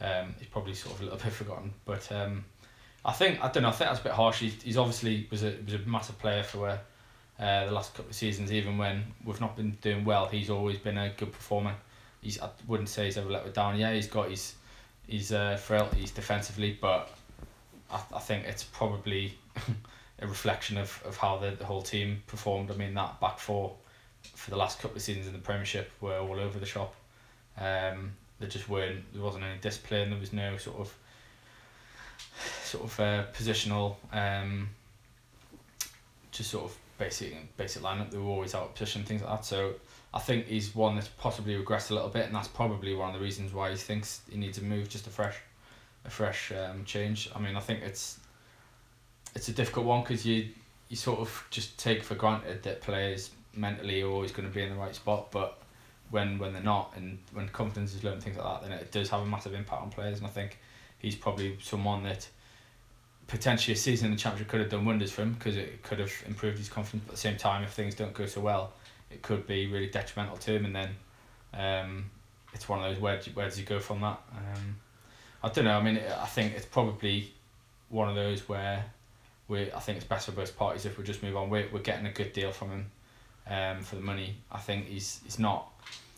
Um, 0.00 0.34
he's 0.38 0.48
probably 0.48 0.74
sort 0.74 0.96
of 0.96 1.00
a 1.00 1.04
little 1.04 1.18
bit 1.24 1.32
forgotten, 1.32 1.72
but 1.84 2.10
um, 2.10 2.44
I 3.04 3.12
think 3.12 3.42
I 3.42 3.48
don't 3.48 3.62
know. 3.62 3.68
I 3.68 3.72
think 3.72 3.88
that's 3.88 4.00
a 4.00 4.04
bit 4.04 4.12
harsh. 4.12 4.40
He's, 4.40 4.60
he's 4.62 4.76
obviously 4.76 5.28
was 5.30 5.44
a 5.44 5.54
was 5.64 5.74
a 5.74 5.78
massive 5.86 6.18
player 6.18 6.42
for 6.42 6.68
uh, 6.68 7.66
the 7.66 7.72
last 7.72 7.94
couple 7.94 8.10
of 8.10 8.16
seasons. 8.16 8.52
Even 8.52 8.76
when 8.78 9.04
we've 9.24 9.40
not 9.40 9.56
been 9.56 9.78
doing 9.80 10.04
well, 10.04 10.26
he's 10.26 10.50
always 10.50 10.78
been 10.78 10.98
a 10.98 11.10
good 11.10 11.30
performer. 11.32 11.74
He's 12.20 12.40
I 12.40 12.50
wouldn't 12.66 12.88
say 12.88 13.04
he's 13.04 13.16
ever 13.16 13.30
let 13.30 13.44
us 13.44 13.52
down. 13.52 13.78
Yeah, 13.78 13.92
he's 13.92 14.08
got 14.08 14.28
his 14.30 14.56
his 15.06 15.30
uh, 15.30 15.56
frailties 15.56 16.10
defensively, 16.10 16.76
but 16.80 17.10
I, 17.94 18.00
I 18.16 18.18
think 18.20 18.44
it's 18.44 18.64
probably 18.64 19.34
a 20.18 20.26
reflection 20.26 20.76
of, 20.76 21.02
of 21.06 21.16
how 21.16 21.38
the, 21.38 21.52
the 21.52 21.64
whole 21.64 21.82
team 21.82 22.22
performed. 22.26 22.70
I 22.70 22.74
mean 22.74 22.94
that 22.94 23.20
back 23.20 23.38
four 23.38 23.74
for 24.34 24.50
the 24.50 24.56
last 24.56 24.80
couple 24.80 24.96
of 24.96 25.02
seasons 25.02 25.26
in 25.26 25.32
the 25.32 25.38
Premiership 25.38 25.90
were 26.00 26.18
all 26.18 26.40
over 26.40 26.58
the 26.58 26.66
shop. 26.66 26.94
Um, 27.58 28.12
there 28.40 28.48
just 28.48 28.68
weren't 28.68 29.12
there 29.12 29.22
wasn't 29.22 29.44
any 29.44 29.58
discipline. 29.60 30.10
There 30.10 30.18
was 30.18 30.32
no 30.32 30.56
sort 30.56 30.78
of 30.78 30.94
sort 32.64 32.84
of 32.84 33.00
uh, 33.00 33.24
positional, 33.32 33.96
um, 34.12 34.68
just 36.32 36.50
sort 36.50 36.64
of 36.64 36.76
basic 36.98 37.56
basic 37.56 37.82
lineup. 37.82 38.10
They 38.10 38.18
were 38.18 38.24
always 38.24 38.54
out 38.54 38.64
of 38.64 38.74
position, 38.74 39.04
things 39.04 39.22
like 39.22 39.30
that. 39.30 39.44
So 39.44 39.74
I 40.12 40.18
think 40.18 40.46
he's 40.46 40.74
one 40.74 40.96
that's 40.96 41.08
possibly 41.08 41.54
regressed 41.54 41.90
a 41.90 41.94
little 41.94 42.08
bit, 42.08 42.26
and 42.26 42.34
that's 42.34 42.48
probably 42.48 42.94
one 42.94 43.08
of 43.08 43.14
the 43.14 43.24
reasons 43.24 43.52
why 43.52 43.70
he 43.70 43.76
thinks 43.76 44.22
he 44.30 44.36
needs 44.36 44.58
to 44.58 44.64
move, 44.64 44.88
just 44.88 45.06
a 45.06 45.10
fresh, 45.10 45.36
a 46.04 46.10
fresh 46.10 46.52
um, 46.52 46.84
change. 46.84 47.30
I 47.34 47.38
mean, 47.38 47.56
I 47.56 47.60
think 47.60 47.82
it's 47.82 48.18
it's 49.34 49.48
a 49.48 49.52
difficult 49.52 49.86
one 49.86 50.02
because 50.02 50.24
you 50.24 50.48
you 50.88 50.96
sort 50.96 51.20
of 51.20 51.46
just 51.50 51.78
take 51.78 52.02
for 52.02 52.14
granted 52.14 52.62
that 52.62 52.80
players 52.80 53.30
mentally 53.54 54.02
are 54.02 54.08
always 54.08 54.32
going 54.32 54.48
to 54.48 54.54
be 54.54 54.62
in 54.62 54.70
the 54.70 54.76
right 54.76 54.94
spot, 54.94 55.30
but 55.30 55.58
when 56.10 56.38
when 56.38 56.52
they're 56.52 56.62
not, 56.62 56.92
and 56.96 57.18
when 57.32 57.48
confidence 57.48 57.94
is 57.94 58.04
low 58.04 58.12
and 58.12 58.22
things 58.22 58.36
like 58.36 58.44
that, 58.44 58.68
then 58.68 58.78
it 58.78 58.92
does 58.92 59.08
have 59.10 59.20
a 59.20 59.26
massive 59.26 59.54
impact 59.54 59.82
on 59.82 59.90
players. 59.90 60.18
And 60.18 60.26
I 60.26 60.30
think 60.30 60.58
he's 60.98 61.16
probably 61.16 61.56
someone 61.62 62.04
that 62.04 62.28
potentially 63.26 63.74
a 63.74 63.76
season 63.76 64.06
in 64.06 64.12
the 64.12 64.18
championship 64.18 64.48
could 64.48 64.60
have 64.60 64.70
done 64.70 64.84
wonders 64.84 65.10
for 65.10 65.22
him 65.22 65.32
because 65.32 65.56
it 65.56 65.82
could 65.82 65.98
have 65.98 66.12
improved 66.26 66.58
his 66.58 66.68
confidence. 66.68 67.04
But 67.06 67.12
at 67.12 67.16
the 67.16 67.20
same 67.20 67.36
time, 67.36 67.64
if 67.64 67.72
things 67.72 67.94
don't 67.94 68.12
go 68.12 68.26
so 68.26 68.40
well, 68.40 68.72
it 69.10 69.22
could 69.22 69.46
be 69.46 69.66
really 69.66 69.88
detrimental 69.88 70.36
to 70.36 70.52
him. 70.52 70.66
And 70.66 70.76
then 70.76 70.90
um, 71.54 72.10
it's 72.52 72.68
one 72.68 72.84
of 72.84 72.90
those 72.90 73.00
where 73.00 73.20
where 73.34 73.46
does 73.46 73.56
he 73.56 73.64
go 73.64 73.80
from 73.80 74.00
that? 74.02 74.20
Um, 74.36 74.76
I 75.44 75.50
don't 75.50 75.66
know. 75.66 75.76
I 75.76 75.82
mean, 75.82 75.98
I 75.98 76.24
think 76.24 76.54
it's 76.54 76.64
probably 76.64 77.30
one 77.90 78.08
of 78.08 78.14
those 78.14 78.48
where 78.48 78.82
we 79.46 79.70
I 79.72 79.78
think 79.78 79.98
it's 79.98 80.06
best 80.06 80.24
for 80.24 80.32
both 80.32 80.56
parties 80.56 80.86
if 80.86 80.96
we 80.96 81.04
just 81.04 81.22
move 81.22 81.36
on. 81.36 81.50
We're 81.50 81.68
we're 81.70 81.80
getting 81.80 82.06
a 82.06 82.12
good 82.12 82.32
deal 82.32 82.50
from 82.50 82.70
him, 82.70 82.90
um, 83.46 83.82
for 83.82 83.96
the 83.96 84.00
money. 84.00 84.36
I 84.50 84.58
think 84.58 84.88
he's 84.88 85.20
he's 85.22 85.38
not 85.38 85.70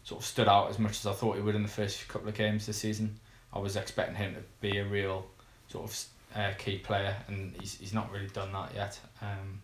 sort 0.05 0.21
of 0.21 0.27
stood 0.27 0.47
out 0.47 0.71
as 0.71 0.79
much 0.79 0.93
as 1.01 1.07
I 1.07 1.12
thought 1.12 1.35
he 1.35 1.43
would 1.43 1.57
in 1.57 1.65
the 1.65 1.69
first 1.69 2.07
couple 2.07 2.29
of 2.29 2.37
games 2.37 2.67
this 2.67 2.77
season. 2.77 3.19
I 3.53 3.59
was 3.59 3.75
expecting 3.75 4.15
him 4.15 4.35
to 4.35 4.43
be 4.61 4.79
a 4.79 4.85
real 4.85 5.27
sort 5.67 5.91
of 5.91 6.05
uh, 6.37 6.53
key 6.57 6.79
player, 6.79 7.17
and 7.27 7.53
he's 7.59 7.79
he's 7.79 7.93
not 7.93 8.12
really 8.12 8.29
done 8.29 8.53
that 8.53 8.77
yet. 8.77 9.01
Um, 9.21 9.61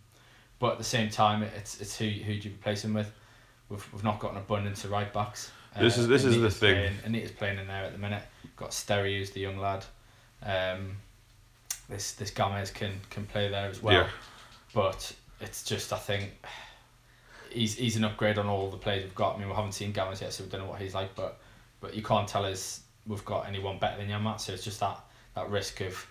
but 0.59 0.73
at 0.73 0.79
the 0.79 0.85
same 0.85 1.09
time, 1.09 1.45
it's 1.45 1.81
it's 1.81 1.97
who 1.97 2.07
who 2.07 2.35
do 2.37 2.49
you 2.49 2.55
replace 2.57 2.85
him 2.85 2.95
with? 2.95 3.13
We've 3.69 3.93
we've 3.93 4.03
not 4.03 4.19
got 4.19 4.33
an 4.33 4.39
abundance 4.39 4.83
of 4.85 4.91
right 4.91 5.13
backs. 5.13 5.53
This 5.79 5.97
is- 5.99 6.09
this 6.09 6.25
is 6.25 6.41
the 6.41 6.51
thing. 6.51 6.75
Playing, 6.75 6.99
Anita's 7.05 7.31
playing 7.33 7.59
in 7.59 7.67
there 7.67 7.85
at 7.85 7.93
the 7.93 7.99
minute. 7.99 8.23
Got 8.57 8.71
Sterry, 8.71 9.19
who's 9.19 9.31
the 9.31 9.41
young 9.41 9.59
lad. 9.59 9.85
Um, 10.43 10.97
this 11.89 12.13
this 12.13 12.31
Gomez 12.31 12.71
can 12.71 13.01
can 13.11 13.27
play 13.27 13.49
there 13.49 13.69
as 13.69 13.83
well. 13.83 13.95
Yeah. 14.03 14.09
But 14.75 15.13
it's 15.41 15.63
just 15.65 15.93
I 15.93 15.99
think 15.99 16.31
he's 17.51 17.75
he's 17.77 17.97
an 17.97 18.05
upgrade 18.05 18.39
on 18.39 18.47
all 18.47 18.71
the 18.71 18.77
players 18.77 19.05
we've 19.05 19.15
got. 19.15 19.37
I 19.37 19.39
mean 19.39 19.49
we 19.49 19.55
haven't 19.55 19.73
seen 19.73 19.93
Gomez 19.93 20.21
yet, 20.21 20.33
so 20.33 20.45
we 20.45 20.51
don't 20.51 20.61
know 20.63 20.67
what 20.71 20.81
he's 20.81 20.95
like. 20.95 21.15
But 21.15 21.41
but 21.81 21.95
you 21.95 22.03
can't 22.03 22.29
tell 22.29 22.45
us 22.45 22.81
we've 23.07 23.25
got 23.25 23.47
anyone 23.49 23.79
better 23.79 23.97
than 23.99 24.09
Janmaat. 24.09 24.41
So 24.41 24.53
it's 24.53 24.65
just 24.65 24.81
that 24.81 24.99
that 25.35 25.49
risk 25.51 25.81
of 25.81 26.07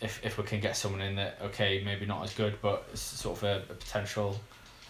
if 0.00 0.24
if 0.24 0.38
we 0.38 0.44
can 0.44 0.60
get 0.60 0.76
someone 0.76 1.00
in 1.00 1.16
that 1.16 1.38
okay 1.42 1.82
maybe 1.84 2.06
not 2.06 2.22
as 2.24 2.34
good, 2.34 2.58
but 2.62 2.86
it's 2.92 3.00
sort 3.02 3.38
of 3.38 3.44
a, 3.44 3.56
a 3.70 3.74
potential 3.74 4.38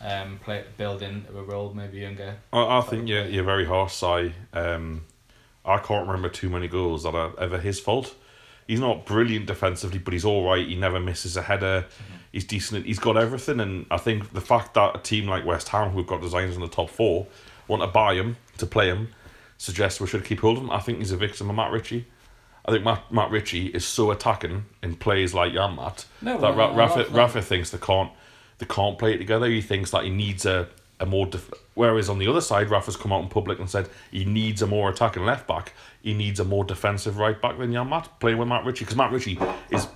um 0.05 0.39
play 0.43 0.65
build 0.77 1.03
in 1.03 1.27
a 1.29 1.43
role 1.43 1.73
maybe 1.75 1.99
younger. 1.99 2.37
I, 2.53 2.79
I 2.79 2.81
think 2.83 3.09
yeah, 3.09 3.25
you're 3.25 3.45
very 3.45 3.65
harsh, 3.65 3.95
Si. 3.95 4.33
Um, 4.53 5.05
I 5.65 5.79
can't 5.79 6.07
remember 6.07 6.29
too 6.29 6.49
many 6.49 6.69
goals 6.69 7.03
that 7.03 7.15
are 7.15 7.39
ever 7.39 7.59
his 7.59 7.81
fault. 7.81 8.15
He's 8.67 8.81
not 8.81 9.07
brilliant 9.07 9.47
defensively, 9.47 9.99
but 9.99 10.13
he's 10.13 10.25
all 10.25 10.45
right. 10.45 10.67
He 10.67 10.77
never 10.77 11.01
misses 11.01 11.37
a 11.37 11.43
header. 11.43 11.87
He's 12.33 12.45
decent. 12.45 12.85
He's 12.85 12.99
got 12.99 13.17
everything, 13.17 13.61
and 13.61 13.87
I 13.91 13.97
think 13.97 14.33
the 14.33 14.43
fact 14.43 14.75
that 14.75 14.97
a 14.97 14.99
team 14.99 15.27
like 15.27 15.47
West 15.47 15.71
Ham, 15.71 15.91
who've 15.91 16.07
got 16.07 16.21
designs 16.21 16.55
in 16.55 16.61
the 16.61 16.69
top 16.69 16.91
four, 16.91 17.27
want 17.67 17.83
to 17.83 17.89
buy 17.89 18.15
him 18.15 18.37
to 18.59 18.67
play 18.67 18.89
him, 18.89 19.09
suggests 19.57 20.01
we 20.01 20.07
should 20.07 20.25
keep 20.25 20.41
hold 20.41 20.59
of 20.59 20.65
him. 20.65 20.71
I 20.71 20.81
think 20.81 20.99
he's 20.99 21.13
a 21.13 21.17
victim 21.17 21.49
of 21.49 21.57
Matt 21.57 21.73
Ritchie. 21.73 22.07
I 22.67 22.73
think 22.73 22.85
Matt, 22.85 23.11
Matt 23.11 23.31
Ritchie 23.31 23.69
is 23.69 23.87
so 23.87 24.11
attacking 24.11 24.67
in 24.83 24.97
plays 24.97 25.33
like 25.33 25.53
Janmaat 25.55 26.05
No, 26.21 26.39
that 26.39 26.53
I 26.53 26.75
Rafa. 26.75 27.07
Rafa 27.11 27.41
thinks 27.41 27.71
they 27.71 27.79
can't 27.79 28.13
they 28.59 28.67
can't 28.67 28.99
play 28.99 29.15
it 29.15 29.19
together. 29.19 29.47
He 29.47 29.61
thinks 29.61 29.91
that 29.93 30.05
he 30.05 30.11
needs 30.11 30.45
a, 30.47 30.69
a 31.01 31.07
more 31.07 31.27
def- 31.27 31.51
whereas 31.75 32.09
on 32.09 32.19
the 32.19 32.27
other 32.29 32.41
side, 32.41 32.71
Rafa's 32.71 32.97
come 32.97 33.13
out 33.13 33.23
in 33.23 33.29
public 33.29 33.59
and 33.59 33.69
said 33.71 33.89
he 34.11 34.25
needs 34.25 34.63
a 34.63 34.67
more 34.67 34.91
attacking 34.91 35.25
left 35.25 35.47
back. 35.47 35.73
He 36.03 36.15
needs 36.15 36.41
a 36.41 36.45
more 36.45 36.65
defensive 36.65 37.19
right 37.19 37.41
back 37.41 37.59
than 37.59 37.73
Janmaat 37.73 38.09
playing 38.21 38.39
with 38.39 38.49
Matt 38.49 38.65
Ritchie 38.65 38.85
because 38.85 38.97
Matt 38.97 39.13
Ritchie 39.13 39.39
is 39.71 39.87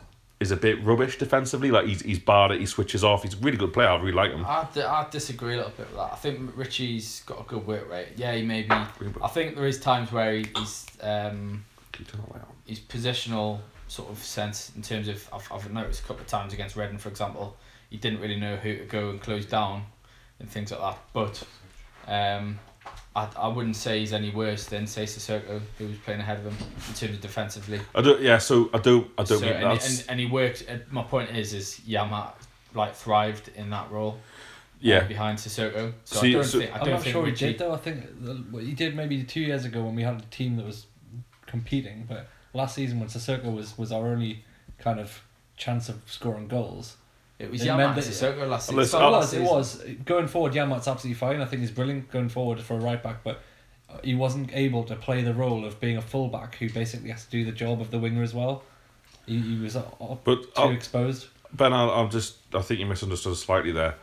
is 0.41 0.51
a 0.51 0.57
bit 0.57 0.83
rubbish 0.83 1.19
defensively. 1.19 1.71
Like 1.71 1.87
he's 1.87 2.03
he's 2.03 2.19
bad 2.19 2.51
at 2.53 2.59
he 2.59 2.67
switches 2.67 3.05
off. 3.05 3.23
He's 3.23 3.35
a 3.35 3.39
really 3.39 3.57
good 3.57 3.73
player. 3.73 3.89
I 3.89 3.97
really 3.97 4.13
like 4.13 4.33
him. 4.33 4.45
I, 4.45 4.67
d- 4.75 4.83
I 4.83 5.09
disagree 5.09 5.55
a 5.55 5.59
little 5.59 5.71
bit 5.71 5.87
with 5.87 5.97
that. 5.97 6.13
I 6.13 6.17
think 6.17 6.51
Ritchie's 6.57 7.23
got 7.27 7.41
a 7.41 7.45
good 7.45 7.65
work 7.67 7.89
rate. 7.89 8.09
Yeah, 8.17 8.35
he 8.35 8.43
maybe. 8.43 8.71
I 8.71 9.29
think 9.29 9.55
there 9.55 9.67
is 9.67 9.79
times 9.79 10.11
where 10.11 10.35
he, 10.35 10.47
he's 10.57 10.87
um 11.01 11.65
Keep 11.93 12.09
turning 12.11 12.27
that 12.27 12.33
light 12.35 12.43
on. 12.43 12.55
his 12.67 12.81
positional 12.81 13.61
sort 13.87 14.11
of 14.11 14.19
sense 14.19 14.73
in 14.75 14.83
terms 14.83 15.07
of 15.09 15.29
I've, 15.33 15.47
I've 15.53 15.73
noticed 15.73 16.01
a 16.03 16.07
couple 16.07 16.23
of 16.23 16.27
times 16.29 16.53
against 16.55 16.75
Reading 16.77 16.99
for 16.99 17.09
example 17.11 17.57
he 17.93 17.99
didn't 17.99 18.21
really 18.21 18.41
know 18.41 18.57
who 18.57 18.77
to 18.79 18.85
go 18.85 19.11
and 19.11 19.21
close 19.21 19.47
down 19.47 19.85
and 20.41 20.51
things 20.51 20.73
like 20.73 20.81
that 20.81 20.99
but 21.13 21.43
um 22.09 22.59
I, 23.15 23.29
I 23.37 23.49
wouldn't 23.49 23.77
say 23.77 24.01
he's 24.01 24.15
any 24.15 24.31
worse 24.31 24.65
than 24.67 24.87
say 24.87 25.05
Sissoko 25.05 25.61
who 25.79 25.87
was 25.87 25.99
playing 25.99 26.21
ahead 26.21 26.39
of 26.39 26.45
him 26.45 26.57
in 26.89 26.95
terms 26.95 27.15
of 27.15 27.21
defensively 27.21 27.81
I 27.95 28.01
don't. 28.01 28.21
Yeah. 28.23 28.39
So 28.39 28.71
I 28.73 28.79
don't. 28.79 29.11
I 29.19 29.25
don't 29.25 29.39
so, 29.39 29.45
mean 29.45 29.55
and, 29.55 29.65
that's. 29.65 30.01
and, 30.01 30.11
and 30.11 30.21
he 30.21 30.27
worked 30.27 30.63
and 30.67 30.83
my 30.91 31.03
point 31.03 31.37
is 31.37 31.53
is 31.53 31.81
Janmaat 31.87 32.33
like 32.75 32.95
thrived 32.95 33.51
in 33.55 33.69
that 33.71 33.91
role 33.91 34.13
uh, 34.13 34.81
yeah. 34.81 35.05
behind 35.05 35.39
Sissoko 35.39 35.93
so 36.05 36.21
See, 36.21 36.31
I 36.31 36.33
don't 36.33 36.45
so- 36.45 36.59
think 36.59 36.71
I 36.71 36.75
I'm 36.79 36.81
don't 36.81 36.95
not 36.95 37.03
think 37.03 37.13
sure 37.13 37.25
Ritchie, 37.25 37.47
he 37.47 37.53
did 37.53 37.59
though. 37.61 37.75
I 37.75 37.77
think 37.77 38.25
the, 38.25 38.35
what 38.51 38.63
he 38.63 38.73
did 38.73 38.97
maybe 38.97 39.23
two 39.25 39.41
years 39.41 39.67
ago 39.67 39.85
when 39.85 39.95
we 39.95 40.03
had 40.03 40.19
a 40.19 40.25
team 40.31 40.57
that 40.57 40.65
was 40.65 40.87
competing, 41.47 42.07
but 42.09 42.29
last 42.55 42.75
season 42.75 42.99
when 42.99 43.11
Sissoko 43.11 43.55
was 43.55 43.77
was 43.77 43.93
our 43.93 44.07
only 44.07 44.45
kind 44.79 44.99
of 44.99 45.23
chance 45.57 45.91
of 45.91 46.01
scoring 46.07 46.49
goals. 46.49 46.97
It 47.43 47.51
was 47.51 47.63
it 47.63 47.67
Janmaat 47.67 47.77
meant 47.77 47.97
and 47.97 47.97
that- 47.97 48.49
last 48.49 48.67
season 48.67 48.77
Listen, 48.77 48.91
So 48.91 48.99
it 48.99 49.03
I'll- 49.03 49.11
was, 49.13 49.35
it 49.35 49.43
was 49.43 49.83
going 50.05 50.29
forward. 50.29 50.53
Janmaat's 50.53 50.87
absolutely 50.89 51.15
fine. 51.19 51.41
I 51.41 51.45
think 51.45 51.61
he's 51.61 51.71
brilliant 51.71 52.11
going 52.11 52.29
forward 52.29 52.61
for 52.61 52.75
a 52.75 52.81
right 52.81 53.03
back, 53.03 53.23
but 53.25 53.41
uh, 53.91 53.99
he 54.05 54.15
wasn't 54.15 54.51
able 54.55 54.85
to 54.85 54.95
play 54.97 55.23
the 55.23 55.35
role 55.35 55.65
of 55.65 55.81
being 55.81 55.97
a 55.97 56.03
full 56.03 56.29
back 56.29 56.55
who 56.57 56.71
basically 56.71 57.11
has 57.11 57.25
to 57.25 57.31
do 57.31 57.45
the 57.45 57.53
job 57.53 57.81
of 57.81 57.91
the 57.91 57.99
winger 57.99 58.23
as 58.23 58.33
well. 58.33 58.63
He, 59.27 59.39
he 59.41 59.59
was 59.59 59.77
uh, 59.77 59.83
uh, 60.01 60.17
But 60.25 60.43
too 60.43 60.51
I'll- 60.63 60.71
exposed. 60.71 61.27
Ben, 61.55 61.73
I'll, 61.75 61.91
I'll 61.91 62.09
just. 62.09 62.37
I 62.55 62.63
think 62.63 62.81
you 62.81 62.87
misunderstood 62.87 63.37
slightly 63.37 63.73
there. 63.73 63.97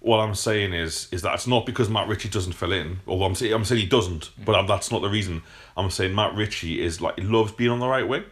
What 0.00 0.18
I'm 0.18 0.36
saying 0.36 0.74
is, 0.74 1.08
is 1.10 1.22
that 1.22 1.34
it's 1.34 1.48
not 1.48 1.66
because 1.66 1.88
Matt 1.90 2.06
Ritchie 2.06 2.28
doesn't 2.28 2.52
fill 2.52 2.70
in. 2.72 3.00
Although 3.08 3.24
I'm 3.24 3.34
saying, 3.34 3.52
I'm 3.52 3.64
saying 3.64 3.80
he 3.80 3.86
doesn't, 3.88 4.30
but 4.44 4.54
I'm, 4.54 4.68
that's 4.68 4.92
not 4.92 5.02
the 5.02 5.08
reason. 5.08 5.42
I'm 5.76 5.90
saying 5.90 6.14
Matt 6.14 6.36
Ritchie 6.36 6.80
is 6.80 7.00
like 7.00 7.18
he 7.18 7.24
loves 7.24 7.50
being 7.50 7.70
on 7.72 7.80
the 7.80 7.88
right 7.88 8.06
wing, 8.06 8.22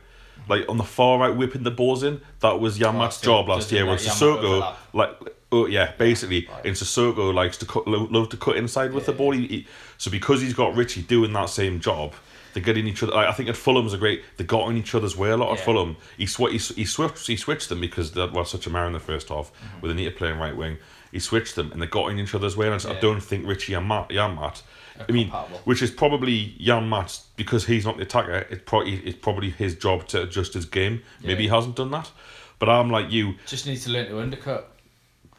like 0.48 0.68
on 0.68 0.76
the 0.76 0.84
far 0.84 1.18
right, 1.18 1.34
whipping 1.36 1.62
the 1.62 1.70
balls 1.70 2.02
in. 2.02 2.20
That 2.40 2.60
was 2.60 2.78
Janmaat's 2.78 3.20
job 3.20 3.48
last 3.48 3.72
year. 3.72 3.84
Janmaat 3.84 4.06
Sissoko, 4.06 4.74
like, 4.92 5.10
oh 5.52 5.66
yeah, 5.66 5.92
basically, 5.98 6.46
Right. 6.50 6.66
and 6.66 6.74
Sissoko 6.76 7.32
likes 7.34 7.56
to 7.58 7.66
cut, 7.66 7.86
lo- 7.88 8.08
love 8.10 8.28
to 8.30 8.36
cut 8.36 8.56
inside 8.56 8.92
with 8.92 9.06
the 9.06 9.12
Yeah. 9.12 9.18
ball. 9.18 9.32
He, 9.32 9.46
he- 9.46 9.66
so 9.98 10.10
because 10.10 10.40
he's 10.42 10.54
got 10.54 10.74
Ritchie 10.76 11.02
doing 11.02 11.32
that 11.32 11.50
same 11.50 11.80
job. 11.80 12.12
They're 12.54 12.62
getting 12.62 12.86
each 12.86 13.02
other. 13.02 13.12
Like, 13.12 13.28
I 13.28 13.32
think 13.32 13.50
at 13.50 13.56
Fulham's 13.56 13.92
a 13.92 13.98
great. 13.98 14.22
They 14.38 14.44
got 14.44 14.70
in 14.70 14.78
each 14.78 14.94
other's 14.94 15.14
way 15.14 15.28
a 15.28 15.36
lot 15.36 15.52
at 15.58 15.62
Fulham. 15.62 15.98
He 16.16 16.24
sw- 16.24 16.50
he, 16.50 16.56
he 16.56 16.84
switched 16.86 17.26
he 17.26 17.36
switched 17.36 17.68
them 17.68 17.80
because 17.82 18.12
that 18.12 18.32
was 18.32 18.50
such 18.50 18.66
a 18.66 18.70
mare 18.70 18.86
in 18.86 18.94
the 18.94 18.98
first 19.00 19.28
half 19.28 19.52
Mm-hmm. 19.52 19.80
with 19.82 19.90
Anita 19.90 20.10
playing 20.12 20.38
right 20.38 20.56
wing. 20.56 20.78
He 21.12 21.18
switched 21.18 21.54
them 21.54 21.70
and 21.72 21.82
they 21.82 21.86
got 21.86 22.10
in 22.10 22.18
each 22.18 22.34
other's 22.34 22.56
way. 22.56 22.70
And 22.70 22.82
I, 22.86 22.90
I 22.96 23.00
don't 23.00 23.20
think 23.20 23.46
Ritchie 23.46 23.74
and 23.74 23.86
Matt, 23.86 24.08
Janmaat, 24.08 24.62
I 25.08 25.12
mean, 25.12 25.26
compatible. 25.30 25.60
which 25.64 25.82
is 25.82 25.90
probably 25.90 26.54
Janmaat 26.60 27.22
because 27.36 27.66
he's 27.66 27.84
not 27.84 27.96
the 27.96 28.02
attacker. 28.02 28.46
It's 28.50 28.62
probably 28.64 28.96
it's 28.96 29.18
probably 29.18 29.50
his 29.50 29.74
job 29.74 30.06
to 30.08 30.22
adjust 30.22 30.54
his 30.54 30.64
game. 30.64 31.02
Maybe 31.22 31.44
he 31.44 31.48
hasn't 31.48 31.76
done 31.76 31.90
that. 31.90 32.10
But 32.58 32.68
I'm 32.70 32.90
like 32.90 33.10
you, 33.10 33.34
just 33.46 33.66
needs 33.66 33.84
to 33.84 33.90
learn 33.90 34.06
to 34.08 34.20
undercut 34.20 34.76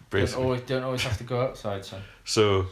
don't 0.09 0.35
always, 0.35 0.61
don't 0.61 0.83
always 0.83 1.03
have 1.03 1.17
to 1.17 1.23
go 1.23 1.41
outside 1.41 1.83
son 1.83 2.01
So 2.23 2.67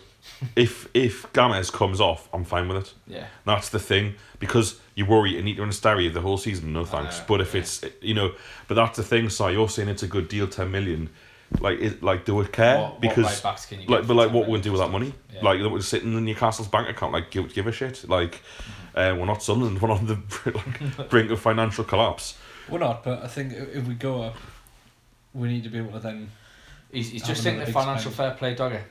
if 0.56 0.88
if 0.93 1.32
Gamez 1.34 1.71
comes 1.71 2.00
off, 2.02 2.30
I'm 2.34 2.43
fine 2.43 2.67
with 2.67 2.78
it. 2.78 2.93
yeah 3.08 3.28
That's 3.45 3.69
the 3.69 3.80
thing 3.80 4.15
because 4.39 4.80
you 4.95 5.06
worry 5.06 5.38
Anita 5.38 5.62
and 5.62 5.71
Sterry 5.71 6.12
the 6.12 6.21
whole 6.21 6.38
season. 6.38 6.74
No 6.74 6.86
thanks. 6.86 7.19
know, 7.19 7.26
but 7.28 7.41
if 7.41 7.54
yeah. 7.54 7.62
it's 7.62 7.84
you 8.02 8.13
know, 8.13 8.32
but 8.67 8.76
that's 8.76 8.98
the 8.98 9.04
thing. 9.04 9.30
So 9.30 9.48
you're 9.48 9.69
saying 9.69 9.89
it's 9.89 10.04
a 10.04 10.08
good 10.08 10.28
deal, 10.28 10.48
ten 10.48 10.71
million. 10.71 11.10
Like 11.60 11.79
it, 11.79 12.03
like 12.03 12.25
do 12.25 12.36
we 12.36 12.45
care? 12.47 12.77
What- 12.77 12.91
what 12.93 13.01
because 13.01 13.25
right 13.25 13.43
backs 13.43 13.65
can 13.65 13.81
you 13.81 13.88
like, 13.88 14.08
but 14.08 14.15
like, 14.15 14.31
what 14.31 14.41
we're 14.47 14.55
gonna 14.58 14.63
do 14.63 14.71
with 14.71 14.81
that 14.81 14.89
money? 14.91 15.13
Yeah. 15.34 15.41
Like 15.43 15.62
that 15.62 15.69
was 15.69 15.88
sitting 15.88 16.13
in 16.17 16.25
Newcastle's 16.25 16.67
bank 16.67 16.89
account. 16.89 17.13
Like 17.13 17.31
give 17.31 17.53
give 17.53 17.67
a 17.67 17.71
shit. 17.71 18.08
Like 18.10 18.41
uh, 18.95 19.15
we're 19.17 19.25
not 19.25 19.43
Sunderland. 19.43 19.81
We're 19.81 19.91
on 19.91 20.05
the 20.08 20.17
like, 20.97 21.10
brink 21.10 21.29
of 21.31 21.39
financial 21.39 21.84
collapse. 21.84 22.38
We're 22.69 22.79
not, 22.79 23.03
but 23.03 23.23
I 23.23 23.27
think 23.27 23.53
if 23.53 23.86
we 23.86 23.93
go 23.93 24.23
up, 24.23 24.36
we 25.34 25.47
need 25.49 25.63
to 25.65 25.69
be 25.69 25.77
able 25.77 25.91
to 25.91 25.99
then. 25.99 26.31
he's, 26.91 27.12
he's 27.12 27.21
just 27.23 27.43
thinking 27.43 27.58
another 27.62 27.71
the 27.71 27.79
financial 27.79 28.12
spend. 28.12 28.29
fair 28.31 28.38
play 28.38 28.55
dogger 28.55 28.84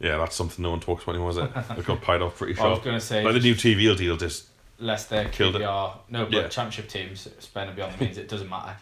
Yeah, 0.00 0.16
that's 0.16 0.34
something 0.34 0.62
no 0.62 0.70
one 0.70 0.80
talks 0.80 1.02
about 1.02 1.12
anymore, 1.14 1.30
is 1.30 1.36
it? 1.36 1.50
They 1.76 1.82
got 1.82 2.00
paid 2.00 2.22
off 2.22 2.38
pretty 2.38 2.58
I 2.58 2.66
was 2.68 2.78
going 2.80 2.96
to 2.98 3.00
say 3.04 3.22
Like 3.22 3.34
the 3.34 3.40
new 3.40 3.54
TV 3.54 3.94
deal 3.96 4.16
just 4.16 4.46
Leicester 4.78 5.28
Killed 5.30 5.56
it. 5.56 5.60
QPR 5.62 5.98
no 6.08 6.24
but 6.24 6.32
Yeah. 6.32 6.48
championship 6.48 6.88
teams 6.88 7.28
spend 7.38 7.76
beyond 7.76 7.92
the 7.98 8.04
means 8.04 8.16
it 8.18 8.28
doesn't 8.28 8.48
matter 8.48 8.76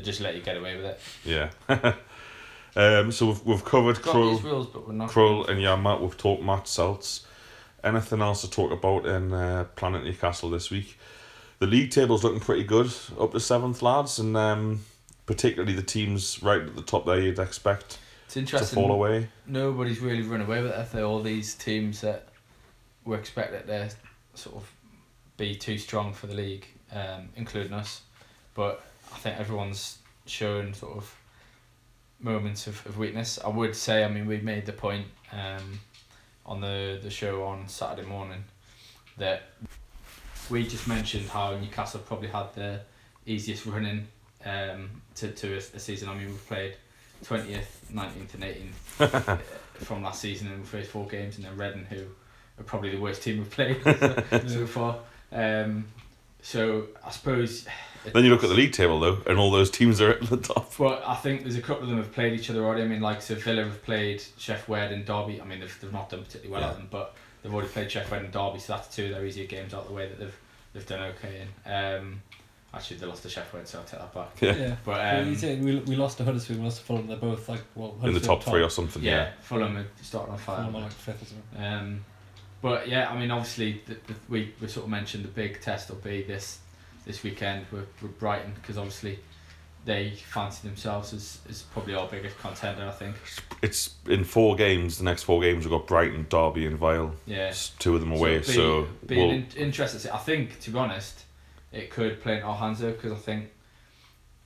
they 0.00 0.06
just 0.06 0.20
let 0.20 0.34
you 0.34 0.40
get 0.40 0.56
away 0.56 0.76
with 0.76 0.84
it 0.86 1.00
yeah. 1.24 1.50
um, 2.76 3.12
so 3.12 3.26
we've 3.26 3.44
we've 3.44 3.64
covered 3.64 3.96
Krul. 3.96 4.36
these 4.36 4.44
rules 4.44 4.66
but 4.66 4.86
we're 4.88 4.94
not 4.94 5.10
Krul 5.10 5.48
and 5.48 5.60
yeah, 5.60 5.76
Matt, 5.76 6.00
we've 6.00 6.16
talked 6.16 6.42
Matz 6.42 6.70
Sels. 6.70 7.26
Anything 7.82 8.20
else 8.20 8.42
to 8.42 8.50
talk 8.50 8.72
about 8.72 9.06
in 9.06 9.32
uh, 9.32 9.64
Planet 9.74 10.04
Newcastle 10.04 10.50
this 10.50 10.70
week? 10.70 10.98
The 11.60 11.66
league 11.66 11.90
table's 11.90 12.22
looking 12.22 12.40
pretty 12.40 12.64
good, 12.64 12.92
up 13.18 13.32
to 13.32 13.40
seventh, 13.40 13.80
lads, 13.80 14.18
and 14.18 14.36
um, 14.36 14.80
particularly 15.26 15.74
the 15.74 15.82
teams 15.82 16.42
right 16.42 16.60
at 16.60 16.74
the 16.74 16.82
top 16.82 17.06
there 17.06 17.20
you'd 17.20 17.38
expect 17.38 17.98
it's 18.24 18.34
to 18.34 18.40
interesting 18.40 18.74
fall 18.74 18.90
away. 18.92 19.28
nobody's 19.46 20.00
really 20.00 20.22
run 20.22 20.40
away 20.40 20.60
with 20.62 20.72
it 20.72 20.92
they're 20.92 21.04
all 21.04 21.22
these 21.22 21.54
teams 21.54 22.00
that 22.00 22.26
were 23.04 23.16
expected 23.16 23.66
to 23.66 23.88
sort 24.34 24.56
of 24.56 24.72
be 25.36 25.54
too 25.54 25.78
strong 25.78 26.12
for 26.12 26.26
the 26.26 26.34
league 26.34 26.66
um, 26.92 27.28
including 27.36 27.72
us 27.72 28.02
but 28.54 28.82
I 29.12 29.16
think 29.18 29.38
everyone's 29.38 29.98
shown 30.26 30.74
sort 30.74 30.96
of 30.96 31.14
moments 32.20 32.66
of, 32.66 32.84
of 32.86 32.98
weakness. 32.98 33.38
I 33.44 33.48
would 33.48 33.74
say 33.74 34.04
I 34.04 34.08
mean 34.08 34.26
we 34.26 34.38
made 34.38 34.66
the 34.66 34.72
point 34.72 35.06
um, 35.32 35.80
on 36.46 36.60
the, 36.60 36.98
the 37.02 37.10
show 37.10 37.44
on 37.44 37.68
Saturday 37.68 38.08
morning 38.08 38.44
that 39.16 39.42
we 40.48 40.66
just 40.66 40.88
mentioned 40.88 41.28
how 41.28 41.56
Newcastle 41.56 42.00
probably 42.00 42.28
had 42.28 42.54
the 42.54 42.80
easiest 43.26 43.66
running 43.66 44.06
um, 44.44 44.90
to, 45.14 45.30
to 45.30 45.54
a, 45.54 45.58
a 45.58 45.78
season. 45.78 46.08
I 46.08 46.14
mean 46.14 46.26
we've 46.26 46.46
played 46.46 46.76
20th, 47.24 47.66
19th 47.92 48.34
and 48.34 48.42
18th 48.42 49.28
uh, 49.28 49.36
from 49.74 50.02
last 50.02 50.20
season 50.20 50.50
in 50.52 50.60
the 50.60 50.66
first 50.66 50.90
four 50.90 51.06
games 51.06 51.36
and 51.36 51.44
then 51.44 51.56
Reading 51.56 51.86
who 51.88 52.04
are 52.58 52.64
probably 52.64 52.90
the 52.90 53.00
worst 53.00 53.22
team 53.22 53.38
we've 53.38 53.50
played 53.50 53.82
so 54.48 54.66
far. 54.66 54.98
Um, 55.32 55.86
so 56.42 56.88
I 57.04 57.10
suppose. 57.10 57.66
Then 58.14 58.24
you 58.24 58.30
look 58.30 58.42
at 58.42 58.48
the 58.48 58.54
league 58.54 58.72
table 58.72 58.98
though, 58.98 59.18
and 59.26 59.38
all 59.38 59.50
those 59.50 59.70
teams 59.70 60.00
are 60.00 60.12
at 60.12 60.22
the 60.22 60.38
top. 60.38 60.72
But 60.78 61.02
I 61.06 61.14
think 61.16 61.42
there's 61.42 61.56
a 61.56 61.60
couple 61.60 61.82
of 61.82 61.90
them 61.90 61.98
have 61.98 62.10
played 62.14 62.32
each 62.32 62.48
other 62.48 62.64
already. 62.64 62.82
I 62.82 62.86
mean, 62.86 63.02
like 63.02 63.20
so 63.20 63.34
Villa 63.34 63.64
have 63.64 63.82
played 63.82 64.20
Sheff 64.38 64.66
Wed 64.68 64.90
and 64.90 65.04
Derby. 65.04 65.38
I 65.38 65.44
mean, 65.44 65.60
they've, 65.60 65.80
they've 65.82 65.92
not 65.92 66.08
done 66.08 66.20
particularly 66.22 66.50
well 66.50 66.62
Yeah. 66.62 66.70
at 66.70 66.76
them, 66.78 66.88
but 66.90 67.14
they've 67.42 67.52
already 67.52 67.68
played 67.68 67.88
Sheff 67.90 68.10
Wed 68.10 68.22
and 68.24 68.32
Derby, 68.32 68.58
so 68.58 68.72
that's 68.72 68.88
two 68.96 69.04
of 69.04 69.10
their 69.10 69.26
easier 69.26 69.44
games 69.46 69.74
out 69.74 69.82
of 69.82 69.88
the 69.88 69.92
way 69.92 70.08
that 70.08 70.18
they've 70.18 70.34
they've 70.72 70.86
done 70.86 71.12
okay 71.14 71.42
in. 71.66 71.70
Um, 71.70 72.22
actually, 72.72 72.96
they 72.96 73.04
lost 73.06 73.22
to 73.24 73.28
Sheff 73.28 73.52
Wed, 73.52 73.68
so 73.68 73.80
I'll 73.80 73.84
take 73.84 74.00
that 74.00 74.14
back. 74.14 74.30
Yeah. 74.40 74.56
Yeah. 74.56 74.76
But 74.82 74.96
Well, 74.96 75.20
um, 75.22 75.34
you 75.34 75.62
we, 75.62 75.76
we 75.80 75.96
lost 75.96 76.16
to 76.18 76.24
Huddersfield, 76.24 76.58
we 76.60 76.64
lost 76.64 76.78
to 76.78 76.84
Fulham. 76.84 77.06
They're 77.06 77.18
both 77.18 77.50
like 77.50 77.60
well 77.74 77.90
in 77.90 77.98
the 78.00 78.06
Huddersfield 78.12 78.40
top 78.40 78.50
three 78.50 78.62
or 78.62 78.70
something. 78.70 79.02
yeah, 79.02 79.12
Yeah. 79.12 79.30
Fulham 79.42 79.76
are 79.76 79.84
starting 80.00 80.32
on 80.32 80.38
fire. 80.38 80.56
Fulham 80.56 80.76
are 80.76 80.80
like 80.84 80.92
fifth 80.92 81.22
or 81.22 81.26
something. 81.26 81.62
Um, 81.62 82.04
but 82.62 82.88
yeah, 82.88 83.10
I 83.10 83.18
mean, 83.18 83.30
obviously, 83.30 83.82
the, 83.86 83.94
the, 83.94 84.14
we 84.28 84.54
we 84.60 84.68
sort 84.68 84.84
of 84.84 84.90
mentioned 84.90 85.24
the 85.24 85.28
big 85.28 85.60
test 85.60 85.88
will 85.88 85.96
be 85.96 86.22
this 86.22 86.58
this 87.06 87.22
weekend 87.22 87.66
with, 87.72 87.88
with 88.02 88.18
Brighton 88.18 88.52
because 88.54 88.76
obviously 88.76 89.18
they 89.84 90.10
fancy 90.10 90.68
themselves 90.68 91.14
as, 91.14 91.38
as 91.48 91.62
probably 91.62 91.94
our 91.94 92.06
biggest 92.06 92.38
contender. 92.38 92.86
I 92.86 92.90
think. 92.90 93.16
It's 93.62 93.94
in 94.06 94.24
four 94.24 94.56
games. 94.56 94.98
The 94.98 95.04
next 95.04 95.22
four 95.22 95.40
games 95.40 95.64
we've 95.64 95.70
got 95.70 95.86
Brighton, 95.86 96.26
Derby, 96.28 96.66
and 96.66 96.76
Vile. 96.76 97.14
Yeah. 97.26 97.48
It's 97.48 97.70
two 97.70 97.94
of 97.94 98.00
them 98.00 98.12
away. 98.12 98.36
it'll 98.36 98.46
be, 98.46 98.52
So, 98.52 98.88
be 99.06 99.16
we'll, 99.16 99.30
an 99.30 99.46
in, 99.56 99.62
interesting. 99.62 100.10
I 100.10 100.18
think, 100.18 100.60
to 100.60 100.70
be 100.70 100.78
honest, 100.78 101.24
it 101.72 101.90
could 101.90 102.20
play 102.20 102.38
in 102.38 102.42
our 102.42 102.56
hands 102.56 102.80
though 102.80 102.92
because 102.92 103.12
I 103.12 103.16
think 103.16 103.50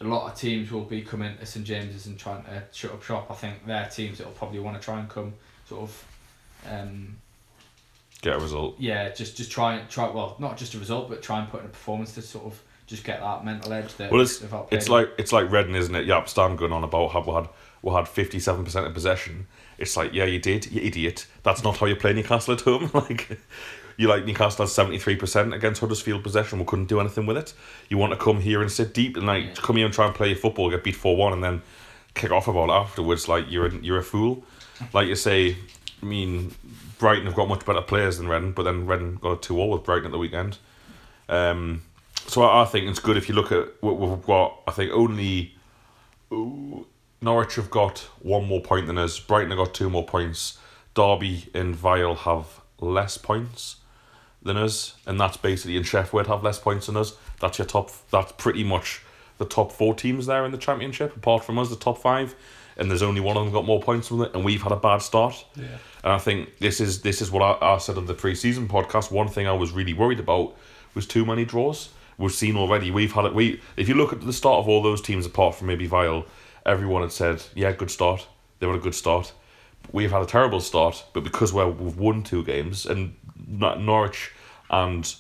a 0.01 0.05
lot 0.05 0.31
of 0.31 0.39
teams 0.39 0.71
will 0.71 0.85
be 0.85 1.03
coming 1.03 1.37
to 1.37 1.47
St 1.47 1.65
James's 1.65 2.07
and 2.07 2.19
trying 2.19 2.45
to 2.45 2.63
shut 2.73 2.93
up 2.93 3.03
shop. 3.03 3.27
I 3.31 3.35
think 3.35 3.67
they're 3.67 3.89
teams 3.89 4.19
that 4.19 4.27
will 4.27 4.35
probably 4.35 4.61
want 4.61 4.77
to 4.81 4.85
try 4.85 5.01
and 5.01 5.09
come 5.09 5.35
sort 5.69 5.83
of. 5.83 6.05
Um, 6.71 7.17
get 8.25 8.35
a 8.37 8.39
result. 8.41 8.75
yeah, 8.79 9.11
just 9.11 9.37
just 9.37 9.51
try 9.53 9.75
and 9.75 9.89
try 9.89 10.09
well, 10.11 10.37
not 10.39 10.57
just 10.57 10.75
a 10.75 10.79
result, 10.79 11.09
but 11.09 11.23
try 11.23 11.39
and 11.41 11.49
put 11.49 11.61
in 11.61 11.67
a 11.67 11.71
performance 11.71 12.15
to 12.15 12.23
sort 12.23 12.47
of 12.47 12.61
just 12.87 13.05
get 13.05 13.21
that 13.21 13.45
mental 13.45 13.73
edge 13.73 13.95
that 13.97 14.11
Well, 14.11 14.21
it's 14.21 14.43
it's 14.71 14.89
like 14.89 15.11
it's 15.19 15.33
like 15.33 15.51
Reading, 15.51 15.75
isn't 15.75 15.95
it? 15.95 16.07
Yep, 16.07 16.29
Stam 16.29 16.57
going 16.57 16.73
on 16.73 16.85
about 16.85 17.13
how 17.13 17.21
we 17.23 17.33
had 17.33 17.49
we 17.83 17.93
had 17.93 18.09
fifty 18.09 18.41
seven 18.41 18.65
percent 18.65 18.87
of 18.87 18.95
possession. 18.95 19.47
It's 19.79 19.97
like 19.97 20.13
yeah, 20.13 20.25
you 20.25 20.39
did, 20.39 20.71
you 20.73 20.81
idiot. 20.83 21.27
That's 21.43 21.63
not 21.63 21.77
how 21.79 21.87
you 21.87 21.97
play 21.97 22.13
Newcastle 22.13 22.55
at 22.55 22.61
home. 22.63 22.91
like 22.95 23.39
you 23.97 24.09
like 24.09 24.25
Newcastle 24.25 24.65
has 24.65 24.73
seventy 24.75 24.99
three 24.99 25.17
percent 25.17 25.55
against 25.55 25.81
Huddersfield 25.81 26.23
possession. 26.23 26.59
We 26.59 26.65
couldn't 26.65 26.87
do 26.87 27.01
anything 27.01 27.27
with 27.27 27.37
it. 27.37 27.55
You 27.89 27.99
want 27.99 28.13
to 28.13 28.19
come 28.19 28.41
here 28.41 28.61
and 28.63 28.71
sit 28.71 28.93
deep 28.95 29.17
and 29.17 29.27
like 29.27 29.45
Yeah. 29.45 29.53
come 29.57 29.77
here 29.77 29.87
and 29.87 29.95
try 29.95 30.07
and 30.07 30.15
play 30.15 30.29
your 30.29 30.37
football, 30.39 30.71
get 30.71 30.83
beat 30.85 30.97
four 30.97 31.17
one, 31.17 31.33
and 31.33 31.43
then 31.45 31.63
kick 32.15 32.31
off 32.31 32.49
about 32.49 32.69
it 32.69 32.73
afterwards. 32.73 33.29
Like 33.29 33.47
you're 33.51 33.67
a, 33.67 33.75
you're 33.77 33.99
a 33.99 34.03
fool. 34.05 34.45
Like 34.93 35.09
you 35.09 35.15
say, 35.17 35.57
I 36.05 36.07
mean, 36.07 36.55
Brighton 36.99 37.25
have 37.25 37.35
got 37.35 37.49
much 37.49 37.65
better 37.65 37.81
players 37.81 38.19
than 38.19 38.29
Reading, 38.29 38.53
but 38.53 38.65
then 38.65 38.87
Reading 38.87 39.15
got 39.17 39.33
a 39.33 39.37
two 39.41 39.59
all 39.59 39.71
with 39.71 39.85
Brighton 39.85 40.05
at 40.05 40.13
the 40.13 40.19
weekend. 40.19 40.59
Um, 41.31 41.83
so 42.27 42.43
I, 42.43 42.63
I 42.63 42.65
think 42.67 42.91
it's 42.91 42.99
good 42.99 43.17
if 43.17 43.27
you 43.27 43.35
look 43.35 43.51
at 43.51 43.83
what 43.83 43.99
we've 43.99 44.23
got. 44.23 44.61
I 44.69 44.73
think 44.73 44.93
only 44.93 45.55
ooh, 46.31 46.87
Norwich 47.23 47.55
have 47.55 47.71
got 47.71 48.01
one 48.21 48.47
more 48.47 48.61
point 48.61 48.87
than 48.87 48.99
us. 48.99 49.19
Brighton 49.19 49.51
have 49.51 49.59
got 49.59 49.73
two 49.73 49.89
more 49.89 50.05
points. 50.05 50.59
Derby 50.93 51.49
and 51.55 51.75
Vile 51.75 52.15
have 52.15 52.61
less 52.81 53.17
points 53.17 53.77
than 54.43 54.59
us, 54.59 54.97
and 55.07 55.19
that's 55.19 55.39
basically 55.39 55.79
and 55.79 55.87
Sheffield 55.87 56.27
have 56.27 56.45
less 56.45 56.59
points 56.59 56.87
than 56.87 56.99
us. 56.99 57.17
That's 57.41 57.59
your 57.59 57.67
top. 57.67 57.91
That's 58.11 58.33
pretty 58.33 58.63
much 58.63 59.01
the 59.39 59.47
top 59.47 59.73
four 59.73 59.95
teams 59.95 60.27
there 60.27 60.45
in 60.45 60.53
the 60.53 60.59
championship. 60.59 61.17
Apart 61.17 61.45
from 61.45 61.59
us, 61.59 61.71
the 61.71 61.77
top 61.77 61.97
five, 61.97 62.35
and 62.77 62.91
there's 62.91 63.03
only 63.03 63.21
one 63.21 63.37
of 63.37 63.45
them 63.45 63.53
got 63.53 63.65
more 63.65 63.81
points 63.81 64.09
than 64.09 64.23
it, 64.23 64.35
and 64.35 64.45
we've 64.45 64.63
had 64.63 64.73
a 64.73 64.77
bad 64.77 64.99
start. 64.99 65.45
Yeah. 65.57 65.65
And 66.03 66.13
I 66.13 66.19
think 66.19 66.59
this 66.59 66.81
is 66.81 67.03
this 67.03 67.23
is 67.23 67.31
what 67.31 67.43
I, 67.43 67.75
I 67.75 67.79
said 67.79 67.97
on 67.97 68.07
the 68.07 68.15
pre-season 68.15 68.69
podcast. 68.69 69.11
One 69.11 69.29
thing 69.29 69.47
I 69.47 69.53
was 69.53 69.73
really 69.73 69.93
worried 69.93 70.21
about 70.21 70.57
was 70.95 71.07
too 71.07 71.25
many 71.25 71.45
draws. 71.45 71.91
We've 72.19 72.33
seen 72.33 72.57
already. 72.57 72.91
We've 72.91 73.13
had 73.13 73.25
it. 73.25 73.35
We 73.35 73.61
if 73.77 73.89
you 73.89 73.95
look 73.95 74.13
at 74.13 74.21
the 74.21 74.33
start 74.33 74.59
of 74.59 74.69
all 74.69 74.83
those 74.83 75.01
teams, 75.01 75.27
apart 75.27 75.55
from 75.55 75.67
maybe 75.69 75.87
Vile, 75.87 76.27
everyone 76.65 77.03
had 77.03 77.13
said, 77.13 77.43
"Yeah, 77.55 77.73
good 77.73 77.91
start." 77.91 78.27
They 78.59 78.67
had 78.67 78.77
a 78.77 78.79
good 78.79 78.95
start. 78.95 79.33
We've 79.93 80.11
had 80.11 80.23
a 80.23 80.27
terrible 80.27 80.61
start, 80.61 81.05
but 81.13 81.25
because 81.25 81.53
we're, 81.53 81.69
we've 81.69 81.99
won 81.99 82.23
two 82.23 82.43
games, 82.45 82.87
and 82.87 83.17
Nor- 83.47 83.77
Norwich 83.77 84.31
and 84.71 85.15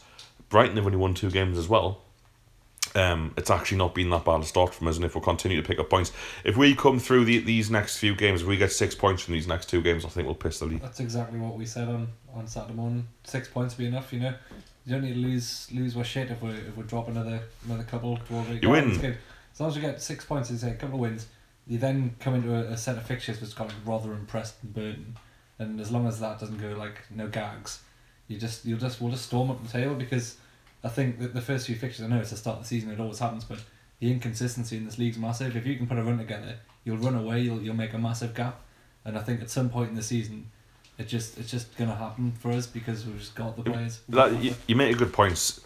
Brighton 0.48 0.76
have 0.76 0.86
only 0.86 0.96
won 0.96 1.14
two 1.14 1.30
games 1.30 1.58
as 1.58 1.68
well. 1.68 2.03
Um, 2.96 3.34
it's 3.36 3.50
actually 3.50 3.78
not 3.78 3.94
been 3.94 4.10
that 4.10 4.24
bad 4.24 4.40
a 4.40 4.44
start 4.44 4.72
from 4.72 4.86
us, 4.86 4.96
and 4.96 5.04
if 5.04 5.16
we 5.16 5.20
continue 5.20 5.60
to 5.60 5.66
pick 5.66 5.80
up 5.80 5.90
points, 5.90 6.12
if 6.44 6.56
we 6.56 6.76
come 6.76 7.00
through 7.00 7.24
the, 7.24 7.38
these 7.38 7.68
next 7.68 7.98
few 7.98 8.14
games, 8.14 8.42
if 8.42 8.46
we 8.46 8.56
get 8.56 8.70
six 8.70 8.94
points 8.94 9.22
from 9.22 9.34
these 9.34 9.48
next 9.48 9.68
two 9.68 9.82
games, 9.82 10.04
I 10.04 10.08
think 10.08 10.26
we'll 10.26 10.36
piss 10.36 10.60
the 10.60 10.66
league. 10.66 10.80
That's 10.80 11.00
exactly 11.00 11.40
what 11.40 11.56
we 11.56 11.66
said 11.66 11.88
on, 11.88 12.06
on 12.32 12.46
Saturday 12.46 12.74
morning. 12.74 13.08
Six 13.24 13.48
points 13.48 13.76
would 13.76 13.82
be 13.82 13.88
enough, 13.88 14.12
you 14.12 14.20
know. 14.20 14.34
You 14.86 14.92
don't 14.92 15.02
need 15.02 15.14
to 15.14 15.20
lose 15.20 15.68
lose 15.72 15.96
our 15.96 16.04
shit 16.04 16.30
if 16.30 16.42
we 16.42 16.50
if 16.50 16.76
we 16.76 16.84
drop 16.84 17.08
another 17.08 17.40
another 17.64 17.84
couple. 17.84 18.18
You 18.60 18.70
win. 18.70 19.16
As 19.54 19.60
long 19.60 19.70
as 19.70 19.76
you 19.76 19.82
get 19.82 20.02
six 20.02 20.24
points 20.24 20.50
and 20.50 20.58
say 20.58 20.72
a 20.72 20.74
couple 20.74 20.96
of 20.96 21.00
wins, 21.00 21.26
you 21.66 21.78
then 21.78 22.16
come 22.20 22.34
into 22.34 22.54
a, 22.54 22.72
a 22.72 22.76
set 22.76 22.96
of 22.96 23.06
fixtures 23.06 23.40
which 23.40 23.54
got 23.54 23.68
like 23.68 23.76
Rotherham, 23.84 24.26
Preston, 24.26 24.70
Burton, 24.70 25.16
and 25.58 25.80
as 25.80 25.90
long 25.90 26.06
as 26.06 26.20
that 26.20 26.38
doesn't 26.38 26.60
go 26.60 26.76
like 26.76 27.02
no 27.10 27.28
gags, 27.28 27.82
you 28.28 28.38
just 28.38 28.64
you'll 28.66 28.78
just 28.78 29.00
we'll 29.00 29.10
just 29.10 29.26
storm 29.26 29.50
up 29.50 29.62
the 29.64 29.70
table 29.70 29.94
because 29.94 30.36
I 30.84 30.88
think 30.88 31.18
that 31.18 31.34
the 31.34 31.40
first 31.40 31.66
few 31.66 31.74
fixtures 31.74 32.04
I 32.04 32.08
know 32.08 32.20
it's 32.20 32.30
the 32.30 32.36
start 32.36 32.58
of 32.58 32.62
the 32.62 32.68
season 32.68 32.90
it 32.90 33.00
always 33.00 33.18
happens 33.18 33.44
but 33.44 33.58
the 34.00 34.12
inconsistency 34.12 34.76
in 34.76 34.84
this 34.84 34.98
league's 34.98 35.18
massive. 35.18 35.56
If 35.56 35.66
you 35.66 35.76
can 35.76 35.86
put 35.86 35.98
a 35.98 36.02
run 36.02 36.18
together, 36.18 36.56
you'll 36.84 36.98
run 36.98 37.14
away. 37.14 37.40
You'll 37.40 37.62
you'll 37.62 37.74
make 37.74 37.94
a 37.94 37.98
massive 37.98 38.34
gap, 38.34 38.60
and 39.04 39.16
I 39.16 39.22
think 39.22 39.40
at 39.40 39.50
some 39.50 39.70
point 39.70 39.90
in 39.90 39.96
the 39.96 40.02
season, 40.02 40.50
it 40.98 41.08
just 41.08 41.38
it's 41.38 41.50
just 41.50 41.76
gonna 41.76 41.94
happen 41.94 42.32
for 42.32 42.50
us 42.50 42.66
because 42.66 43.06
we've 43.06 43.18
just 43.18 43.34
got 43.34 43.56
the 43.56 43.62
players. 43.62 44.00
That, 44.08 44.42
you, 44.42 44.54
you 44.66 44.76
make 44.76 44.94
a 44.94 44.98
good 44.98 45.12
point. 45.12 45.58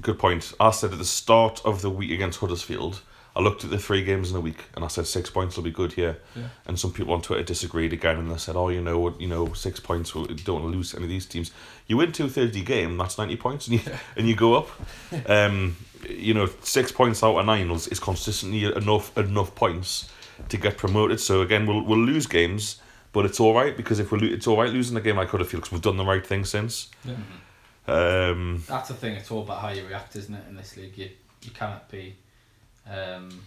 Good 0.00 0.18
point. 0.18 0.52
I 0.60 0.70
said 0.70 0.92
at 0.92 0.98
the 0.98 1.04
start 1.04 1.60
of 1.64 1.82
the 1.82 1.90
week 1.90 2.12
against 2.12 2.38
Huddersfield, 2.38 3.02
I 3.40 3.42
looked 3.42 3.64
at 3.64 3.70
the 3.70 3.78
three 3.78 4.04
games 4.04 4.30
in 4.30 4.36
a 4.36 4.40
week 4.40 4.64
and 4.74 4.84
I 4.84 4.88
said 4.88 5.06
six 5.06 5.30
points 5.30 5.56
will 5.56 5.64
be 5.64 5.70
good 5.70 5.94
here. 5.94 6.18
Yeah. 6.36 6.48
And 6.66 6.78
some 6.78 6.92
people 6.92 7.14
on 7.14 7.22
Twitter 7.22 7.42
disagreed 7.42 7.92
again 7.92 8.18
and 8.18 8.30
they 8.30 8.36
said, 8.36 8.54
"Oh, 8.54 8.68
you 8.68 8.82
know 8.82 8.98
what? 8.98 9.20
You 9.20 9.28
know, 9.28 9.52
six 9.54 9.80
points. 9.80 10.14
We 10.14 10.26
don't 10.26 10.66
lose 10.66 10.94
any 10.94 11.04
of 11.04 11.08
these 11.10 11.26
teams. 11.26 11.50
You 11.86 11.96
win 11.96 12.12
two 12.12 12.28
thirty 12.28 12.52
thirds 12.52 12.66
game, 12.66 12.98
that's 12.98 13.16
ninety 13.16 13.36
points, 13.36 13.66
and 13.66 13.80
you 13.80 13.92
and 14.16 14.28
you 14.28 14.36
go 14.36 14.54
up. 14.54 14.68
Um, 15.26 15.76
you 16.08 16.32
know, 16.34 16.48
six 16.62 16.92
points 16.92 17.22
out 17.22 17.36
of 17.36 17.44
nine 17.44 17.70
is, 17.70 17.86
is 17.88 18.00
consistently 18.00 18.64
enough 18.64 19.16
enough 19.18 19.54
points 19.54 20.08
to 20.48 20.56
get 20.56 20.76
promoted. 20.78 21.20
So 21.20 21.42
again, 21.42 21.66
we'll 21.66 21.82
we'll 21.82 21.98
lose 21.98 22.26
games, 22.26 22.80
but 23.12 23.24
it's 23.26 23.40
all 23.40 23.54
right 23.54 23.76
because 23.76 23.98
if 23.98 24.12
we 24.12 24.18
lo- 24.18 24.32
it's 24.34 24.46
all 24.46 24.56
right 24.58 24.70
losing 24.72 24.94
the 24.94 25.00
game 25.00 25.16
like 25.16 25.28
Huddersfield 25.28 25.62
because 25.62 25.72
we've 25.72 25.82
done 25.82 25.96
the 25.96 26.04
right 26.04 26.26
thing 26.26 26.44
since. 26.44 26.90
Yeah. 27.04 27.16
Um, 27.88 28.62
That's 28.68 28.88
the 28.88 28.94
thing. 28.94 29.14
It's 29.16 29.30
all 29.30 29.42
about 29.42 29.60
how 29.60 29.70
you 29.70 29.86
react, 29.86 30.16
isn't 30.16 30.34
it? 30.34 30.44
In 30.48 30.56
this 30.56 30.76
league, 30.76 30.96
you 30.96 31.10
you 31.42 31.50
cannot 31.50 31.88
be, 31.90 32.16
um, 32.88 33.40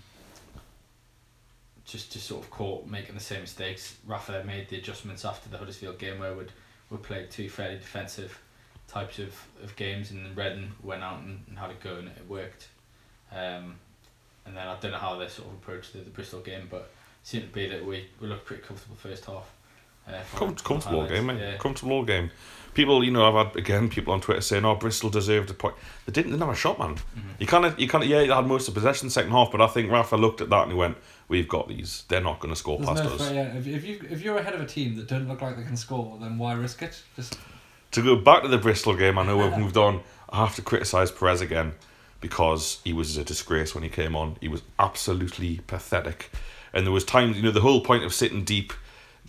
just 1.85 2.11
just 2.11 2.27
sort 2.27 2.43
of 2.43 2.49
caught 2.49 2.87
making 2.87 3.15
the 3.15 3.21
same 3.21 3.41
mistakes. 3.41 3.97
Rafa 4.05 4.43
made 4.45 4.69
the 4.69 4.77
adjustments 4.77 5.25
after 5.25 5.49
the 5.49 5.57
Huddersfield 5.57 5.99
game 5.99 6.19
where 6.19 6.33
we'd 6.33 6.51
we 6.89 6.97
played 6.97 7.31
two 7.31 7.49
fairly 7.49 7.75
defensive 7.75 8.39
types 8.87 9.19
of, 9.19 9.33
of 9.63 9.75
games, 9.75 10.11
and 10.11 10.25
then 10.25 10.35
Reading 10.35 10.71
went 10.83 11.03
out 11.03 11.21
and, 11.21 11.43
and 11.47 11.57
had 11.57 11.71
a 11.71 11.75
go, 11.75 11.95
and 11.95 12.07
it 12.07 12.27
worked. 12.27 12.67
Um, 13.31 13.75
and 14.45 14.55
then 14.55 14.67
I 14.67 14.77
don't 14.79 14.91
know 14.91 14.97
how 14.97 15.17
they 15.17 15.27
sort 15.27 15.47
of 15.47 15.55
approached 15.55 15.93
the, 15.93 15.99
the 15.99 16.09
Bristol 16.09 16.41
game, 16.41 16.67
but 16.69 16.81
it 16.81 16.91
seemed 17.23 17.47
to 17.47 17.53
be 17.53 17.67
that 17.69 17.83
we, 17.83 18.07
we 18.19 18.27
looked 18.27 18.45
pretty 18.45 18.61
comfortable 18.61 18.95
first 18.95 19.25
half. 19.25 19.49
Uh, 20.07 20.11
Com- 20.35 20.55
comfortable 20.55 21.07
game, 21.07 21.27
mate. 21.27 21.39
Yeah. 21.39 21.57
Comfortable 21.57 22.03
game. 22.03 22.29
People, 22.73 23.03
you 23.03 23.11
know, 23.11 23.23
I've 23.25 23.47
had 23.47 23.55
again 23.55 23.87
people 23.87 24.13
on 24.13 24.19
Twitter 24.21 24.41
saying, 24.41 24.65
"Oh, 24.65 24.73
Bristol 24.75 25.09
deserved 25.11 25.49
a 25.51 25.53
point." 25.53 25.75
They 26.05 26.11
didn't. 26.11 26.31
They 26.31 26.37
didn't 26.37 26.47
have 26.47 26.55
a 26.55 26.59
shot, 26.59 26.79
man. 26.79 26.95
Mhm. 26.95 27.21
You 27.39 27.45
kind 27.47 27.65
of, 27.65 27.79
you 27.79 27.87
of, 27.93 28.03
yeah, 28.05 28.19
they 28.19 28.27
had 28.27 28.47
most 28.47 28.67
of 28.67 28.73
the 28.73 28.79
possession 28.79 29.09
second 29.11 29.31
half, 29.31 29.51
but 29.51 29.61
I 29.61 29.67
think 29.67 29.91
Rafa 29.91 30.17
looked 30.17 30.41
at 30.41 30.49
that 30.49 30.63
and 30.63 30.71
he 30.71 30.77
went, 30.77 30.97
"We've 31.27 31.47
got 31.47 31.67
these. 31.67 32.03
They're 32.07 32.19
not 32.19 32.39
going 32.39 32.51
to 32.51 32.59
score 32.59 32.77
There's 32.79 32.89
past 32.89 33.03
no 33.03 33.11
us." 33.11 33.21
fair, 33.29 33.33
yeah. 33.35 33.57
If, 33.57 33.67
if 33.67 33.85
you 33.85 33.99
if 34.09 34.23
you're 34.23 34.37
ahead 34.37 34.55
of 34.55 34.61
a 34.61 34.65
team 34.65 34.95
that 34.95 35.07
don't 35.07 35.27
look 35.27 35.41
like 35.41 35.55
they 35.55 35.63
can 35.63 35.77
score, 35.77 36.17
then 36.19 36.37
why 36.39 36.53
risk 36.53 36.81
it? 36.81 36.99
Just 37.15 37.37
To 37.91 38.01
go 38.01 38.15
back 38.15 38.41
to 38.41 38.47
the 38.47 38.57
Bristol 38.57 38.95
game, 38.95 39.19
I 39.19 39.23
know 39.23 39.37
we've 39.37 39.57
moved 39.65 39.77
on. 39.77 40.01
I 40.31 40.37
have 40.37 40.55
to 40.55 40.63
criticise 40.63 41.11
Perez 41.11 41.41
again 41.41 41.73
because 42.21 42.79
he 42.83 42.91
was 42.91 43.15
a 43.17 43.23
disgrace 43.23 43.75
when 43.75 43.83
he 43.83 43.89
came 43.89 44.15
on. 44.15 44.37
He 44.41 44.47
was 44.47 44.63
absolutely 44.79 45.59
pathetic, 45.67 46.31
and 46.73 46.87
there 46.87 46.91
was 46.93 47.03
times, 47.05 47.37
you 47.37 47.43
know, 47.43 47.51
the 47.51 47.61
whole 47.61 47.81
point 47.81 48.03
of 48.03 48.13
sitting 48.15 48.43
deep, 48.43 48.73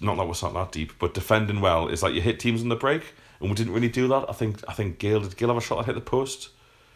not 0.00 0.16
that 0.16 0.26
was 0.26 0.42
not 0.42 0.54
that 0.54 0.72
deep, 0.72 0.92
but 0.98 1.14
defending 1.14 1.60
well 1.60 1.88
is 1.88 2.02
like 2.02 2.14
you 2.14 2.20
hit 2.20 2.40
teams 2.40 2.62
on 2.62 2.68
the 2.68 2.76
break, 2.76 3.14
and 3.40 3.48
we 3.48 3.54
didn't 3.54 3.72
really 3.72 3.88
do 3.88 4.08
that. 4.08 4.26
I 4.28 4.32
think 4.32 4.62
I 4.68 4.72
think 4.72 4.98
Gayle 4.98 5.20
did 5.20 5.36
Gayle 5.36 5.48
have 5.48 5.56
a 5.56 5.60
shot 5.60 5.76
that 5.78 5.86
hit 5.86 5.94
the 5.94 6.00
post. 6.00 6.50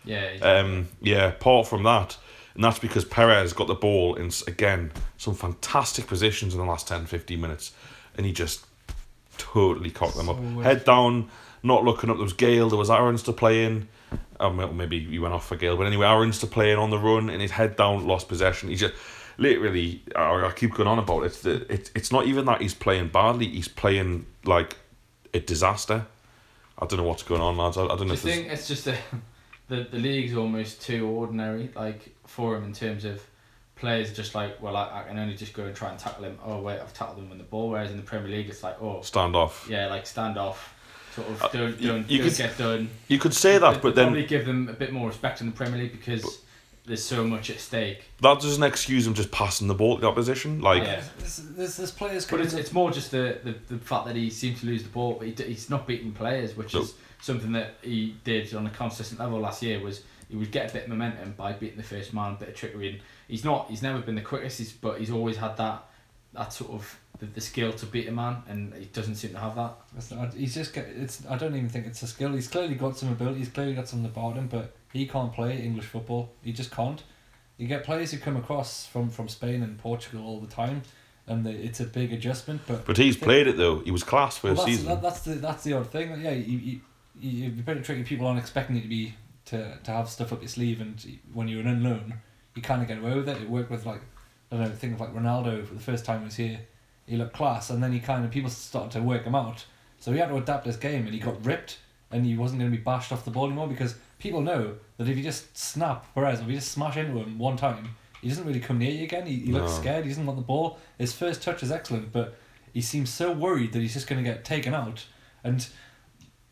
Yeah. 0.04 0.30
Um, 0.40 0.88
yeah, 1.00 1.28
apart 1.28 1.66
from 1.66 1.82
that, 1.82 2.16
and 2.54 2.64
that's 2.64 2.78
because 2.78 3.04
Perez 3.04 3.52
got 3.52 3.66
the 3.66 3.74
ball 3.74 4.14
in 4.14 4.30
again 4.46 4.92
some 5.16 5.34
fantastic 5.34 6.06
positions 6.06 6.54
in 6.54 6.60
the 6.60 6.66
last 6.66 6.88
10, 6.88 7.06
15 7.06 7.40
minutes, 7.40 7.72
and 8.16 8.24
he 8.24 8.32
just 8.32 8.64
totally 9.36 9.90
cocked 9.90 10.16
them 10.16 10.28
up. 10.28 10.36
So 10.36 10.42
weird. 10.42 10.66
Head 10.66 10.84
down, 10.84 11.28
not 11.62 11.84
looking 11.84 12.10
up. 12.10 12.16
There 12.16 12.24
was 12.24 12.32
Gayle. 12.32 12.68
there 12.68 12.78
was 12.78 12.90
Aaron's 12.90 13.22
to 13.24 13.32
play 13.32 13.64
in. 13.64 13.88
Um, 14.40 14.76
maybe 14.76 15.00
he 15.00 15.18
went 15.18 15.34
off 15.34 15.46
for 15.48 15.56
Gayle, 15.56 15.76
but 15.76 15.86
anyway, 15.86 16.06
Aaron's 16.06 16.38
to 16.40 16.46
play 16.46 16.72
in 16.72 16.78
on 16.78 16.90
the 16.90 16.98
run, 16.98 17.28
and 17.28 17.42
his 17.42 17.50
head 17.50 17.76
down, 17.76 18.06
lost 18.06 18.28
possession. 18.28 18.68
He 18.68 18.76
just 18.76 18.94
literally, 19.38 20.02
I, 20.14 20.44
I 20.46 20.52
keep 20.54 20.74
going 20.74 20.88
on 20.88 20.98
about 20.98 21.22
it. 21.24 21.32
The, 21.42 21.72
it. 21.72 21.90
It's 21.94 22.12
not 22.12 22.26
even 22.26 22.44
that 22.46 22.60
he's 22.60 22.74
playing 22.74 23.08
badly; 23.08 23.48
he's 23.48 23.68
playing 23.68 24.26
like 24.44 24.76
a 25.32 25.40
disaster. 25.40 26.04
I 26.78 26.86
don't 26.86 26.98
know 26.98 27.04
what's 27.04 27.22
going 27.22 27.40
on, 27.40 27.56
lads. 27.56 27.76
I, 27.76 27.84
I 27.84 27.88
don't 27.88 28.00
know 28.00 28.04
Do 28.04 28.06
you 28.08 28.12
if 28.14 28.22
there's- 28.22 28.36
think 28.38 28.52
it's 28.52 28.68
just 28.68 28.86
a 28.86 28.96
the 29.68 29.84
the 29.90 29.98
league's 29.98 30.34
almost 30.36 30.82
too 30.82 31.06
ordinary, 31.08 31.70
like 31.74 32.14
for 32.26 32.56
him 32.56 32.64
in 32.64 32.72
terms 32.72 33.04
of 33.04 33.22
players 33.76 34.12
just 34.12 34.34
like, 34.34 34.60
well, 34.60 34.76
I, 34.76 35.00
I 35.00 35.02
can 35.08 35.18
only 35.18 35.34
just 35.36 35.52
go 35.52 35.64
and 35.64 35.74
try 35.74 35.90
and 35.90 35.98
tackle 35.98 36.24
him. 36.24 36.38
Oh 36.44 36.60
wait, 36.60 36.80
I've 36.80 36.92
tackled 36.92 37.18
him 37.18 37.28
with 37.30 37.38
the 37.38 37.44
ball. 37.44 37.70
Whereas 37.70 37.90
in 37.90 37.96
the 37.96 38.02
Premier 38.02 38.28
League, 38.30 38.48
it's 38.48 38.62
like, 38.62 38.80
oh 38.82 39.00
Stand 39.02 39.36
off. 39.36 39.66
yeah, 39.70 39.86
like 39.86 40.06
stand 40.06 40.36
off, 40.38 40.74
sort 41.14 41.28
of 41.28 41.42
Uh, 41.42 41.48
don't 41.52 41.80
you- 41.80 41.88
don't, 41.88 42.10
you 42.10 42.18
don't 42.18 42.28
could- 42.28 42.36
get 42.38 42.58
done. 42.58 42.90
You 43.08 43.18
could 43.18 43.34
say 43.34 43.58
that, 43.58 43.82
but 43.82 43.94
then 43.94 44.06
probably 44.06 44.26
give 44.26 44.46
them 44.46 44.68
a 44.68 44.72
bit 44.72 44.92
more 44.92 45.08
respect 45.08 45.40
in 45.40 45.46
the 45.46 45.52
Premier 45.52 45.78
League 45.78 45.92
because 45.92 46.40
there's 46.88 47.04
so 47.04 47.24
much 47.24 47.50
at 47.50 47.60
stake. 47.60 48.02
that 48.20 48.40
doesn't 48.40 48.62
excuse 48.64 49.06
him 49.06 49.14
just 49.14 49.30
passing 49.30 49.68
the 49.68 49.74
ball 49.74 49.94
to 49.96 50.00
the 50.00 50.08
opposition. 50.08 50.60
Like, 50.60 50.82
Yeah. 50.82 51.02
There's, 51.18 51.36
there's, 51.36 51.76
there's 51.76 51.90
players 51.92 52.26
But 52.26 52.40
it's, 52.40 52.54
it's 52.54 52.72
more 52.72 52.90
just 52.90 53.10
the, 53.12 53.38
the, 53.44 53.54
the 53.74 53.78
fact 53.78 54.06
that 54.06 54.16
he 54.16 54.30
seems 54.30 54.60
to 54.60 54.66
lose 54.66 54.82
the 54.82 54.88
ball, 54.88 55.14
but 55.14 55.26
he, 55.28 55.32
d- 55.34 55.44
he's 55.44 55.70
not 55.70 55.86
beating 55.86 56.12
players, 56.12 56.56
which 56.56 56.74
No. 56.74 56.80
is 56.80 56.94
something 57.20 57.52
that 57.52 57.74
he 57.82 58.16
did 58.24 58.52
on 58.54 58.66
a 58.66 58.70
consistent 58.70 59.20
level 59.20 59.38
last 59.38 59.62
year. 59.62 59.80
Was 59.80 60.02
he 60.28 60.36
would 60.36 60.50
get 60.50 60.70
a 60.70 60.72
bit 60.74 60.82
of 60.84 60.88
momentum 60.88 61.34
by 61.36 61.52
beating 61.52 61.76
the 61.76 61.82
first 61.82 62.12
man, 62.12 62.32
a 62.32 62.36
bit 62.36 62.48
of 62.50 62.54
trickery, 62.56 62.88
and 62.90 62.98
he's 63.28 63.44
not. 63.44 63.68
He's 63.70 63.82
never 63.82 64.00
been 64.00 64.14
the 64.14 64.20
quickest, 64.20 64.58
he's, 64.58 64.72
but 64.72 64.98
he's 64.98 65.10
always 65.10 65.36
had 65.36 65.56
that 65.56 65.84
that 66.34 66.52
sort 66.52 66.70
of 66.72 66.98
the, 67.18 67.26
the 67.26 67.40
skill 67.40 67.72
to 67.72 67.86
beat 67.86 68.08
a 68.08 68.12
man, 68.12 68.42
and 68.48 68.74
he 68.74 68.86
doesn't 68.86 69.16
seem 69.16 69.32
to 69.32 69.38
have 69.38 69.56
that. 69.56 69.74
It's 69.96 70.10
not, 70.10 70.34
he's 70.34 70.54
just 70.54 70.72
get, 70.72 70.86
it's. 70.86 71.24
I 71.28 71.36
don't 71.36 71.54
even 71.54 71.68
think 71.68 71.86
it's 71.86 72.02
a 72.02 72.06
skill. 72.06 72.32
He's 72.32 72.48
clearly 72.48 72.74
got 72.74 72.96
some 72.96 73.10
ability. 73.10 73.38
He's 73.38 73.48
clearly 73.48 73.74
got 73.74 73.88
something 73.88 74.06
about 74.06 74.36
him, 74.36 74.48
but 74.48 74.74
he 74.92 75.06
can't 75.06 75.32
play 75.32 75.58
English 75.60 75.86
football. 75.86 76.30
He 76.42 76.52
just 76.52 76.70
can't. 76.70 77.02
You 77.56 77.66
get 77.66 77.84
players 77.84 78.12
who 78.12 78.18
come 78.18 78.36
across 78.36 78.86
from, 78.86 79.10
from 79.10 79.28
Spain 79.28 79.64
and 79.64 79.78
Portugal 79.78 80.24
all 80.24 80.38
the 80.38 80.46
time, 80.46 80.82
and 81.26 81.44
the, 81.44 81.50
it's 81.50 81.80
a 81.80 81.84
big 81.84 82.12
adjustment. 82.12 82.62
But 82.66 82.86
but 82.86 82.96
he's 82.96 83.16
played 83.16 83.48
it 83.48 83.56
though. 83.56 83.80
He 83.80 83.90
was 83.90 84.04
class 84.04 84.42
well, 84.42 84.54
first 84.54 84.66
that's, 84.66 84.78
season. 84.78 84.88
that, 84.88 85.02
that's 85.02 85.20
the 85.22 85.34
that's 85.34 85.64
the 85.64 85.72
odd 85.72 85.90
thing. 85.90 86.20
Yeah, 86.20 86.30
you 86.30 86.58
you, 86.58 86.80
you 87.20 87.50
you're 87.50 87.64
pretty 87.64 87.82
tricky. 87.82 88.04
People 88.04 88.26
aren't 88.26 88.38
expecting 88.38 88.76
you 88.76 88.82
to 88.82 88.88
be 88.88 89.14
to, 89.46 89.78
to 89.82 89.90
have 89.90 90.08
stuff 90.08 90.32
up 90.32 90.40
your 90.40 90.48
sleeve, 90.48 90.80
and 90.80 91.18
when 91.32 91.48
you're 91.48 91.60
an 91.60 91.66
unknown, 91.66 92.14
you 92.54 92.62
kind 92.62 92.80
of 92.80 92.86
get 92.86 92.98
away 92.98 93.14
with 93.14 93.28
it. 93.28 93.42
It 93.42 93.50
worked 93.50 93.70
with 93.70 93.84
like 93.84 94.02
I 94.52 94.56
don't 94.56 94.68
know. 94.68 94.70
Think 94.70 94.94
of 94.94 95.00
like 95.00 95.14
Ronaldo 95.14 95.66
for 95.66 95.74
the 95.74 95.80
first 95.80 96.04
time 96.04 96.20
he 96.20 96.24
was 96.26 96.36
here. 96.36 96.60
He 97.08 97.16
looked 97.16 97.32
class, 97.34 97.70
and 97.70 97.82
then 97.82 97.92
he 97.92 98.00
kind 98.00 98.24
of 98.24 98.30
people 98.30 98.50
started 98.50 98.92
to 98.92 99.02
work 99.02 99.24
him 99.24 99.34
out. 99.34 99.64
So 99.98 100.12
he 100.12 100.18
had 100.18 100.28
to 100.28 100.36
adapt 100.36 100.66
his 100.66 100.76
game, 100.76 101.04
and 101.06 101.14
he 101.14 101.18
got 101.20 101.44
ripped, 101.44 101.78
and 102.10 102.24
he 102.24 102.36
wasn't 102.36 102.60
going 102.60 102.70
to 102.70 102.76
be 102.76 102.82
bashed 102.82 103.12
off 103.12 103.24
the 103.24 103.30
ball 103.30 103.46
anymore 103.46 103.68
because 103.68 103.94
people 104.18 104.40
know 104.40 104.74
that 104.96 105.08
if 105.08 105.16
you 105.16 105.22
just 105.22 105.56
snap 105.56 106.12
Perez 106.14 106.40
or 106.40 106.42
if 106.42 106.48
you 106.48 106.54
just 106.56 106.72
smash 106.72 106.96
into 106.96 107.18
him 107.18 107.38
one 107.38 107.56
time, 107.56 107.88
he 108.20 108.28
doesn't 108.28 108.44
really 108.46 108.60
come 108.60 108.78
near 108.78 108.90
you 108.90 109.04
again. 109.04 109.26
He, 109.26 109.36
he 109.36 109.52
looks 109.52 109.72
scared. 109.72 110.04
He 110.04 110.10
doesn't 110.10 110.26
want 110.26 110.38
the 110.38 110.44
ball. 110.44 110.78
His 110.98 111.12
first 111.12 111.42
touch 111.42 111.62
is 111.62 111.70
excellent, 111.70 112.12
but 112.12 112.36
he 112.72 112.80
seems 112.80 113.10
so 113.10 113.32
worried 113.32 113.72
that 113.72 113.80
he's 113.80 113.94
just 113.94 114.06
going 114.06 114.22
to 114.22 114.28
get 114.28 114.44
taken 114.44 114.74
out. 114.74 115.04
And 115.44 115.66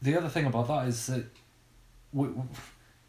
the 0.00 0.16
other 0.16 0.28
thing 0.28 0.46
about 0.46 0.68
that 0.68 0.88
is 0.88 1.06
that 1.06 1.24
w- 2.14 2.32
w- 2.34 2.48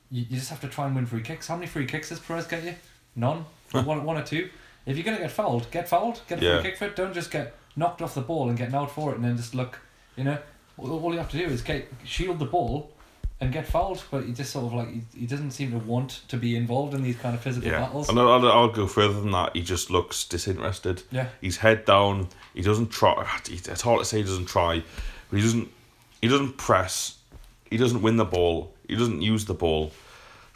you, 0.10 0.26
you 0.30 0.38
just 0.38 0.50
have 0.50 0.62
to 0.62 0.68
try 0.68 0.88
and 0.88 0.96
win 0.96 1.06
free 1.06 1.22
kicks. 1.22 1.48
How 1.48 1.56
many 1.56 1.68
free 1.68 1.86
kicks 1.86 2.10
does 2.10 2.20
Perez 2.20 2.48
get 2.48 2.64
you? 2.64 2.76
None. 3.16 3.46
one, 3.72 4.04
one 4.04 4.18
or 4.18 4.24
two. 4.24 4.50
If 4.88 4.95
you're 4.97 5.04
going 5.04 5.17
to 5.17 5.21
get 5.23 5.32
fouled, 5.32 5.69
get 5.69 5.88
fouled. 5.88 6.21
Get 6.28 6.41
a 6.41 6.45
Yeah. 6.45 6.62
free 6.62 6.71
kick 6.71 6.80
for 6.80 6.86
it. 6.86 6.95
Don't 6.95 7.13
just 7.13 7.30
get 7.30 7.56
knocked 7.76 8.02
off 8.02 8.15
the 8.15 8.21
ball 8.21 8.50
and 8.50 8.58
get 8.58 8.73
out 8.73 8.89
for 8.89 9.12
it 9.12 9.15
and 9.17 9.26
then 9.26 9.38
just 9.38 9.54
look, 9.54 9.80
you 10.15 10.23
know. 10.23 10.38
All 10.78 10.91
all 11.04 11.12
you 11.13 11.19
have 11.19 11.30
to 11.32 11.38
do 11.38 11.45
is 11.45 11.62
get 11.62 11.88
shield 12.06 12.39
the 12.39 12.45
ball 12.45 12.91
and 13.41 13.52
get 13.52 13.67
fouled. 13.67 14.04
But 14.10 14.23
he 14.26 14.32
just 14.34 14.52
sort 14.52 14.65
of 14.65 14.73
like, 14.73 14.89
he, 14.93 15.02
he 15.21 15.26
doesn't 15.26 15.52
seem 15.52 15.71
to 15.71 15.78
want 15.80 16.21
to 16.30 16.38
be 16.38 16.56
involved 16.56 16.93
in 16.93 17.04
these 17.04 17.17
kind 17.17 17.36
of 17.36 17.41
physical 17.41 17.69
yeah, 17.69 17.80
battles. 17.80 18.10
and 18.10 18.17
I'll, 18.19 18.30
I'll, 18.30 18.47
I'll 18.52 18.67
go 18.71 18.88
further 18.88 19.19
than 19.19 19.32
that. 19.32 19.56
He 19.56 19.62
just 19.62 19.89
looks 19.91 20.23
disinterested. 20.23 21.04
Yeah. 21.12 21.28
He's 21.41 21.58
head 21.58 21.84
down. 21.86 22.30
He 22.54 22.62
doesn't 22.62 22.89
try. 22.89 23.28
It's 23.50 23.82
hard 23.82 24.00
to 24.00 24.06
say 24.06 24.17
he 24.17 24.23
doesn't 24.23 24.45
try, 24.45 24.84
but 25.30 25.38
he 25.38 25.41
doesn't. 25.41 25.69
He 26.21 26.28
doesn't 26.30 26.58
press. 26.58 27.17
He 27.69 27.78
doesn't 27.78 28.02
win 28.02 28.17
the 28.17 28.26
ball. 28.26 28.73
He 28.88 28.95
doesn't 28.95 29.21
use 29.21 29.45
the 29.45 29.54
ball. 29.54 29.91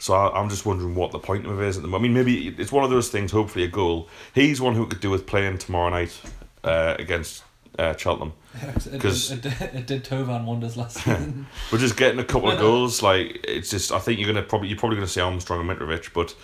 So 0.02 0.14
I, 0.14 0.36
I'm 0.36 0.48
just 0.48 0.66
wondering 0.66 0.96
what 0.96 1.12
the 1.12 1.20
point 1.20 1.46
of 1.46 1.60
it 1.60 1.68
is 1.68 1.76
at 1.76 1.82
the 1.82 1.88
moment. 1.88 2.10
I 2.10 2.22
mean, 2.22 2.26
maybe 2.26 2.48
it's 2.60 2.72
one 2.72 2.82
of 2.82 2.90
those 2.90 3.08
things. 3.08 3.30
Hopefully, 3.30 3.64
a 3.64 3.68
goal. 3.68 4.08
He's 4.34 4.60
one 4.60 4.74
who 4.74 4.84
could 4.88 4.98
do 4.98 5.10
with 5.10 5.28
playing 5.28 5.58
tomorrow 5.58 5.90
night 5.90 6.20
uh, 6.64 6.96
against 6.98 7.44
uh, 7.78 7.94
Cheltenham. 7.96 8.32
it, 8.92 9.00
'Cause- 9.00 9.30
it, 9.30 9.46
it, 9.46 9.60
it 9.74 9.86
did 9.86 10.04
Tovan 10.04 10.44
wonders 10.44 10.76
last 10.76 10.96
season. 11.04 11.46
We're 11.70 11.78
just 11.78 11.96
getting 11.96 12.18
a 12.18 12.24
couple 12.24 12.50
of 12.50 12.58
goals. 12.66 13.00
Like 13.00 13.44
it's 13.46 13.70
just, 13.70 13.92
I 13.92 14.00
think 14.00 14.18
you're 14.18 14.26
gonna 14.26 14.42
probably 14.42 14.66
you're 14.70 14.78
probably 14.78 14.96
gonna 14.96 15.06
see 15.06 15.20
Armstrong 15.20 15.60
and 15.60 15.70
Mitrovic, 15.78 16.12
but 16.12 16.34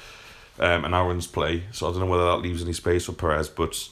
um, 0.64 0.84
and 0.84 0.94
Aarons 0.94 1.26
play. 1.26 1.64
So 1.72 1.88
I 1.88 1.90
don't 1.90 1.98
know 1.98 2.06
whether 2.06 2.26
that 2.26 2.36
leaves 2.36 2.62
any 2.62 2.72
space 2.74 3.06
for 3.06 3.12
Perez, 3.12 3.48
but 3.48 3.88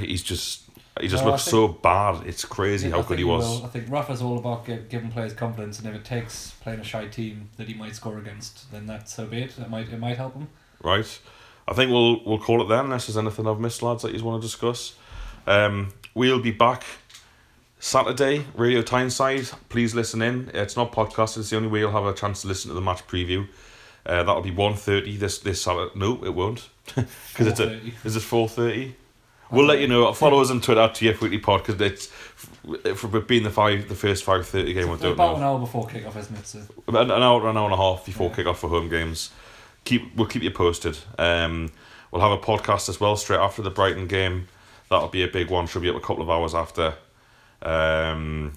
he's 0.00 0.24
just 0.24 0.62
he 1.00 1.08
just 1.08 1.24
No, 1.24 1.30
looks 1.30 1.44
think- 1.44 1.50
so 1.52 1.68
bad. 1.68 2.26
It's 2.26 2.44
crazy 2.44 2.90
how 2.90 3.02
good 3.02 3.18
he 3.18 3.24
was. 3.24 3.44
will. 3.60 3.66
I 3.66 3.68
think 3.68 3.86
Rafa's 3.90 4.22
all 4.22 4.38
about 4.38 4.64
give, 4.66 4.88
giving 4.88 5.10
players 5.10 5.32
confidence, 5.34 5.78
and 5.78 5.88
if 5.88 5.94
it 5.94 6.04
takes 6.04 6.52
playing 6.62 6.80
a 6.80 6.84
shy 6.84 7.06
team 7.06 7.50
that 7.56 7.68
he 7.68 7.74
might 7.74 7.94
score 7.94 8.18
against, 8.18 8.70
then 8.72 8.86
that's 8.86 9.14
so 9.14 9.26
be 9.26 9.42
it. 9.42 9.56
That 9.56 9.70
might 9.70 9.88
it 9.92 9.98
might 9.98 10.16
help 10.16 10.34
him. 10.34 10.48
Right. 10.82 11.18
I 11.68 11.74
think 11.74 11.90
we'll 11.90 12.24
we'll 12.24 12.38
call 12.38 12.62
it 12.62 12.68
then 12.68 12.84
unless 12.86 13.06
there's 13.06 13.16
anything 13.16 13.46
I've 13.46 13.58
missed, 13.60 13.82
lads, 13.82 14.02
that 14.02 14.14
you 14.14 14.22
want 14.24 14.40
to 14.40 14.46
discuss. 14.46 14.94
Um, 15.46 15.92
we'll 16.14 16.40
be 16.40 16.50
back 16.52 16.84
Saturday, 17.78 18.44
Radio 18.54 18.82
Tyneside. 18.82 19.48
Please 19.68 19.94
listen 19.94 20.22
in. 20.22 20.50
It's 20.54 20.76
not 20.76 20.92
podcast, 20.92 21.36
it's 21.36 21.50
the 21.50 21.56
only 21.56 21.68
way 21.68 21.80
you'll 21.80 21.92
have 21.92 22.06
a 22.06 22.14
chance 22.14 22.42
to 22.42 22.48
listen 22.48 22.68
to 22.68 22.74
the 22.74 22.80
match 22.80 23.06
preview. 23.06 23.46
Uh, 24.04 24.22
that'll 24.22 24.40
be 24.42 24.52
1.30 24.52 25.18
this 25.18 25.38
this 25.38 25.60
Saturday. 25.62 25.90
No, 25.94 26.22
it 26.24 26.34
won't. 26.34 26.68
Because 26.94 27.48
it's 27.48 27.60
a 27.60 27.66
4:30. 27.66 27.92
is 28.04 28.16
it 28.16 28.20
four 28.20 28.48
thirty? 28.48 28.94
We'll 29.50 29.66
let 29.66 29.78
you 29.80 29.86
know. 29.86 30.12
Follow 30.12 30.40
us 30.40 30.50
on 30.50 30.60
Twitter 30.60 30.80
at 30.80 30.94
TF 30.94 31.20
Weekly 31.20 31.38
Pod 31.38 31.64
because 31.64 31.80
it's 31.80 32.06
for 32.98 33.20
being 33.20 33.44
the 33.44 33.50
five 33.50 33.88
the 33.88 33.94
first 33.94 34.24
five 34.24 34.46
thirty 34.46 34.72
game. 34.72 34.88
I 34.88 34.94
It's 34.94 35.02
don't 35.02 35.12
about 35.12 35.32
know 35.32 35.36
an 35.36 35.42
hour 35.44 35.58
before 35.58 35.86
kickoff, 35.86 36.16
isn't 36.16 36.36
it? 36.36 36.46
So 36.46 36.60
an, 36.88 36.96
an 36.96 37.10
hour, 37.22 37.48
an 37.48 37.56
hour 37.56 37.66
and 37.66 37.74
a 37.74 37.76
half 37.76 38.04
before 38.04 38.28
Yeah. 38.30 38.36
kick 38.36 38.46
off 38.46 38.58
for 38.58 38.68
home 38.68 38.88
games. 38.88 39.30
Keep 39.84 40.16
we'll 40.16 40.26
keep 40.26 40.42
you 40.42 40.50
posted. 40.50 40.98
Um, 41.18 41.70
we'll 42.10 42.22
have 42.22 42.32
a 42.32 42.38
podcast 42.38 42.88
as 42.88 42.98
well 42.98 43.16
straight 43.16 43.38
after 43.38 43.62
the 43.62 43.70
Brighton 43.70 44.08
game. 44.08 44.48
That'll 44.90 45.08
be 45.08 45.22
a 45.22 45.28
big 45.28 45.48
one. 45.50 45.66
Should 45.68 45.82
be 45.82 45.90
up 45.90 45.96
a 45.96 46.00
couple 46.00 46.22
of 46.22 46.30
hours 46.30 46.54
after. 46.54 46.94
Um, 47.62 48.52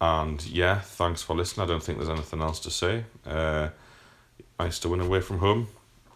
and 0.00 0.44
yeah, 0.46 0.80
thanks 0.80 1.22
for 1.22 1.34
listening. 1.34 1.64
I 1.64 1.68
don't 1.68 1.82
think 1.82 1.98
there's 1.98 2.10
anything 2.10 2.42
else 2.42 2.60
to 2.60 2.70
say. 2.70 3.04
Uh, 3.26 3.68
nice 4.58 4.78
to 4.80 4.88
win 4.90 5.00
away 5.00 5.20
from 5.20 5.38
home. 5.38 5.68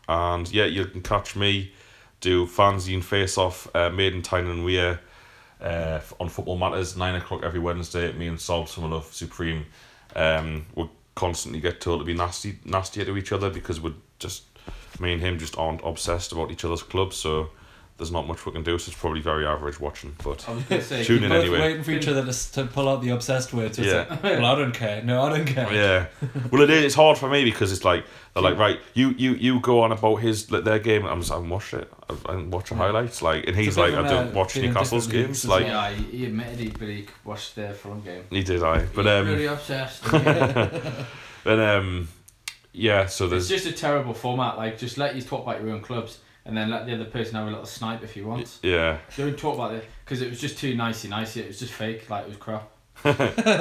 And 0.08 0.50
yeah, 0.52 0.64
you 0.66 0.84
can 0.86 1.02
catch 1.02 1.36
me 1.36 1.72
do 2.20 2.46
fanzine 2.46 3.02
face 3.02 3.38
off 3.38 3.74
uh, 3.74 3.90
made 3.90 4.14
in 4.14 4.22
Tyne 4.22 4.46
and 4.46 4.64
Wear 4.64 5.00
uh, 5.60 6.00
on 6.20 6.28
Football 6.28 6.58
Matters 6.58 6.96
nine 6.96 7.14
o'clock 7.14 7.42
every 7.44 7.60
Wednesday. 7.60 8.12
Me 8.12 8.26
and 8.26 8.40
Sol 8.40 8.64
Summerlove 8.64 9.12
Supreme. 9.12 9.66
Um, 10.16 10.66
we 10.74 10.88
constantly 11.14 11.60
get 11.60 11.80
told 11.80 12.00
to 12.00 12.04
be 12.04 12.14
nasty 12.14 12.58
nastier 12.64 13.04
to 13.04 13.16
each 13.16 13.32
other 13.32 13.50
because 13.50 13.80
we're 13.80 13.94
just 14.18 14.44
me 15.00 15.12
and 15.12 15.20
him 15.20 15.38
just 15.38 15.56
aren't 15.58 15.80
obsessed 15.84 16.32
about 16.32 16.50
each 16.50 16.64
other's 16.64 16.82
clubs. 16.82 17.16
So 17.16 17.50
there's 17.98 18.10
not 18.12 18.26
much 18.26 18.46
we 18.46 18.52
can 18.52 18.62
do. 18.62 18.78
So 18.78 18.90
it's 18.90 18.98
probably 18.98 19.20
very 19.20 19.44
average 19.46 19.78
watching. 19.80 20.14
But 20.24 20.48
I 20.48 20.52
was 20.52 20.86
say, 20.86 21.04
Tune 21.04 21.24
in 21.24 21.30
both 21.30 21.42
anyway. 21.42 21.60
waiting 21.60 21.82
for 21.82 21.90
each 21.90 22.08
other 22.08 22.24
to, 22.24 22.52
to 22.52 22.64
pull 22.64 22.88
out 22.88 23.02
the 23.02 23.10
obsessed 23.10 23.52
words. 23.52 23.76
So 23.76 23.82
Yeah. 23.82 24.06
Like, 24.08 24.22
well, 24.22 24.46
I 24.46 24.54
don't 24.54 24.72
care. 24.72 25.02
No, 25.02 25.22
I 25.22 25.36
don't 25.36 25.44
care. 25.46 25.72
yeah, 25.72 26.06
well 26.50 26.62
it 26.62 26.70
is. 26.70 26.84
It's 26.84 26.94
hard 26.94 27.18
for 27.18 27.28
me 27.28 27.44
because 27.44 27.72
it's 27.72 27.84
like 27.84 28.04
they're 28.34 28.42
like 28.42 28.56
right. 28.56 28.78
You 28.94 29.10
you 29.18 29.32
you 29.34 29.60
go 29.60 29.80
on 29.82 29.92
about 29.92 30.16
his 30.16 30.50
like, 30.50 30.64
their 30.64 30.78
game. 30.78 31.04
I'm 31.04 31.20
just, 31.20 31.32
I 31.32 31.34
haven't 31.34 31.50
watched 31.50 31.74
it. 31.74 31.92
I, 32.08 32.14
I 32.26 32.36
didn't 32.36 32.50
watch 32.52 32.68
the 32.70 32.76
Yeah. 32.76 32.82
highlights. 32.82 33.20
Like 33.20 33.46
and 33.48 33.56
he's 33.56 33.76
like 33.76 33.94
I 33.94 34.02
don't 34.08 34.28
uh, 34.28 34.32
watch 34.32 34.56
Newcastle's 34.56 35.06
games. 35.08 35.44
Like 35.46 35.66
yeah, 35.66 35.90
he, 35.90 36.18
he 36.18 36.24
admitted 36.26 36.58
he 36.60 36.72
really 36.80 37.06
watched 37.24 37.56
the 37.56 37.74
Fulham 37.74 38.00
game. 38.02 38.22
he 38.30 38.42
did 38.44 38.62
I. 38.62 38.84
But 38.94 39.06
He's 39.06 39.12
um 39.12 39.26
really 39.26 39.46
obsessed. 39.46 40.04
but 41.44 41.58
um 41.58 42.08
yeah. 42.72 43.06
So 43.06 43.26
it's 43.32 43.48
just 43.48 43.66
a 43.66 43.72
terrible 43.72 44.14
format. 44.14 44.56
Like, 44.56 44.78
just 44.78 44.98
let 44.98 45.16
you 45.16 45.22
talk 45.22 45.42
about 45.42 45.60
your 45.60 45.70
own 45.70 45.80
clubs, 45.80 46.18
and 46.48 46.56
then 46.56 46.70
let 46.70 46.86
the 46.86 46.94
other 46.94 47.04
person 47.04 47.36
have 47.36 47.46
a 47.46 47.50
little 47.50 47.66
snipe 47.66 48.02
if 48.02 48.14
he 48.14 48.22
wants. 48.22 48.58
yeah. 48.62 48.98
Don't 49.16 49.38
talk 49.38 49.54
about 49.54 49.74
it 49.74 49.84
because 50.04 50.22
it 50.22 50.28
was 50.30 50.40
just 50.40 50.58
too 50.58 50.74
nicey 50.74 51.06
nicey. 51.06 51.42
It 51.42 51.46
was 51.48 51.60
just 51.60 51.72
fake. 51.72 52.10
Like 52.10 52.24
it 52.24 52.28
was 52.28 52.36
crap. 52.38 52.68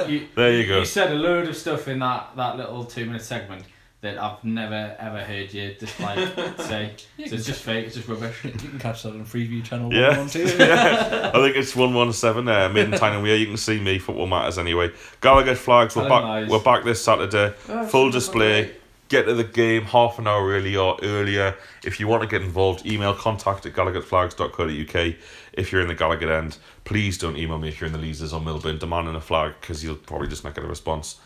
you, 0.08 0.26
There 0.34 0.52
you 0.52 0.66
go. 0.66 0.78
You 0.80 0.84
said 0.84 1.12
a 1.12 1.14
load 1.14 1.46
of 1.48 1.56
stuff 1.56 1.86
in 1.86 2.00
that, 2.00 2.32
that 2.36 2.56
little 2.56 2.84
two 2.84 3.06
minute 3.06 3.22
segment 3.22 3.62
that 4.00 4.16
I've 4.16 4.42
never 4.44 4.96
ever 5.00 5.20
heard 5.24 5.52
you 5.52 5.74
just 5.78 5.98
like 6.00 6.18
say. 6.60 6.92
So 7.26 7.34
it's 7.34 7.44
just 7.46 7.62
fake. 7.62 7.86
It's 7.86 7.96
just 7.96 8.08
rubbish. 8.08 8.44
You 8.44 8.52
can 8.52 8.78
catch 8.78 9.02
that 9.02 9.10
on 9.10 9.24
Freeview 9.24 9.62
Channel 9.64 9.92
Yeah. 9.92 10.16
112. 10.18 10.58
yeah, 10.58 11.30
I 11.34 11.38
think 11.42 11.56
it's 11.56 11.76
one 11.76 11.94
one 11.94 12.12
seven. 12.12 12.48
Uh, 12.48 12.68
mid 12.68 12.86
and 12.88 12.96
Tyne 12.96 13.16
and 13.16 13.26
You 13.26 13.46
can 13.46 13.56
see 13.56 13.78
me. 13.80 13.98
Football 13.98 14.28
matters 14.28 14.56
anyway. 14.56 14.90
Gallowgate 15.20 15.56
flags. 15.56 15.94
We're 15.94 16.08
back. 16.08 16.22
Hello, 16.22 16.40
guys. 16.42 16.50
We're 16.50 16.62
back 16.62 16.84
this 16.84 17.02
Saturday. 17.04 17.54
Full 17.88 18.10
display. 18.10 18.72
Get 19.08 19.24
to 19.24 19.34
the 19.34 19.44
game 19.44 19.84
half 19.84 20.18
an 20.18 20.26
hour 20.26 20.48
early 20.48 20.76
or 20.76 20.98
earlier. 21.02 21.56
If 21.82 21.98
you 21.98 22.06
want 22.06 22.22
to 22.22 22.28
get 22.28 22.42
involved, 22.42 22.84
email 22.84 23.14
contact 23.14 23.64
at 23.64 23.72
gallowgateflags.co.uk. 23.72 25.14
If 25.54 25.72
you're 25.72 25.80
in 25.80 25.88
the 25.88 25.94
Gallowgate 25.94 26.30
end, 26.30 26.58
please 26.84 27.16
don't 27.16 27.36
email 27.36 27.58
me 27.58 27.68
if 27.68 27.80
you're 27.80 27.86
in 27.86 27.94
the 27.94 27.98
Leazes 27.98 28.34
or 28.34 28.40
Milburn 28.40 28.78
demanding 28.78 29.14
a 29.14 29.20
flag 29.20 29.54
because 29.60 29.82
you'll 29.82 29.96
probably 29.96 30.28
just 30.28 30.44
not 30.44 30.54
get 30.54 30.64
a 30.64 30.68
response. 30.68 31.16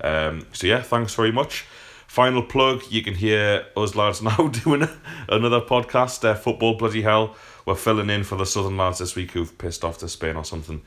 Um, 0.00 0.46
so 0.52 0.66
yeah, 0.66 0.80
thanks 0.80 1.14
very 1.14 1.30
much. 1.30 1.66
Final 2.06 2.42
plug: 2.42 2.82
you 2.88 3.02
can 3.02 3.14
hear 3.14 3.66
us 3.76 3.94
lads 3.94 4.22
now 4.22 4.48
doing 4.48 4.88
another 5.28 5.60
podcast. 5.60 6.24
Uh, 6.24 6.34
Football 6.34 6.74
bloody 6.74 7.02
hell. 7.02 7.36
We're 7.66 7.74
filling 7.74 8.08
in 8.08 8.24
for 8.24 8.36
the 8.36 8.46
Southern 8.46 8.76
lads 8.76 9.00
this 9.00 9.14
week 9.14 9.32
who've 9.32 9.58
pissed 9.58 9.84
off 9.84 9.98
to 9.98 10.08
Spain 10.08 10.36
or 10.36 10.44
something. 10.44 10.82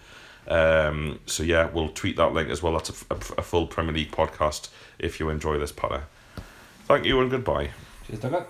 Um, 0.47 1.20
so 1.26 1.43
yeah, 1.43 1.70
we'll 1.70 1.89
tweet 1.89 2.16
that 2.18 2.34
link 2.34 2.50
as 2.50 2.64
well. 2.64 2.74
That's 2.74 2.89
a, 2.89 3.14
a, 3.14 3.18
a 3.38 3.41
full 3.43 3.68
Premier 3.68 3.93
League 3.93 4.12
podcast 4.12 4.70
if 4.97 5.20
you 5.20 5.30
enjoy 5.30 5.60
this 5.60 5.72
patter. 5.72 6.06
Thank 6.89 7.05
you 7.05 7.21
and 7.21 7.29
goodbye. 7.29 7.69
Cheers, 8.07 8.19
Doug. 8.19 8.47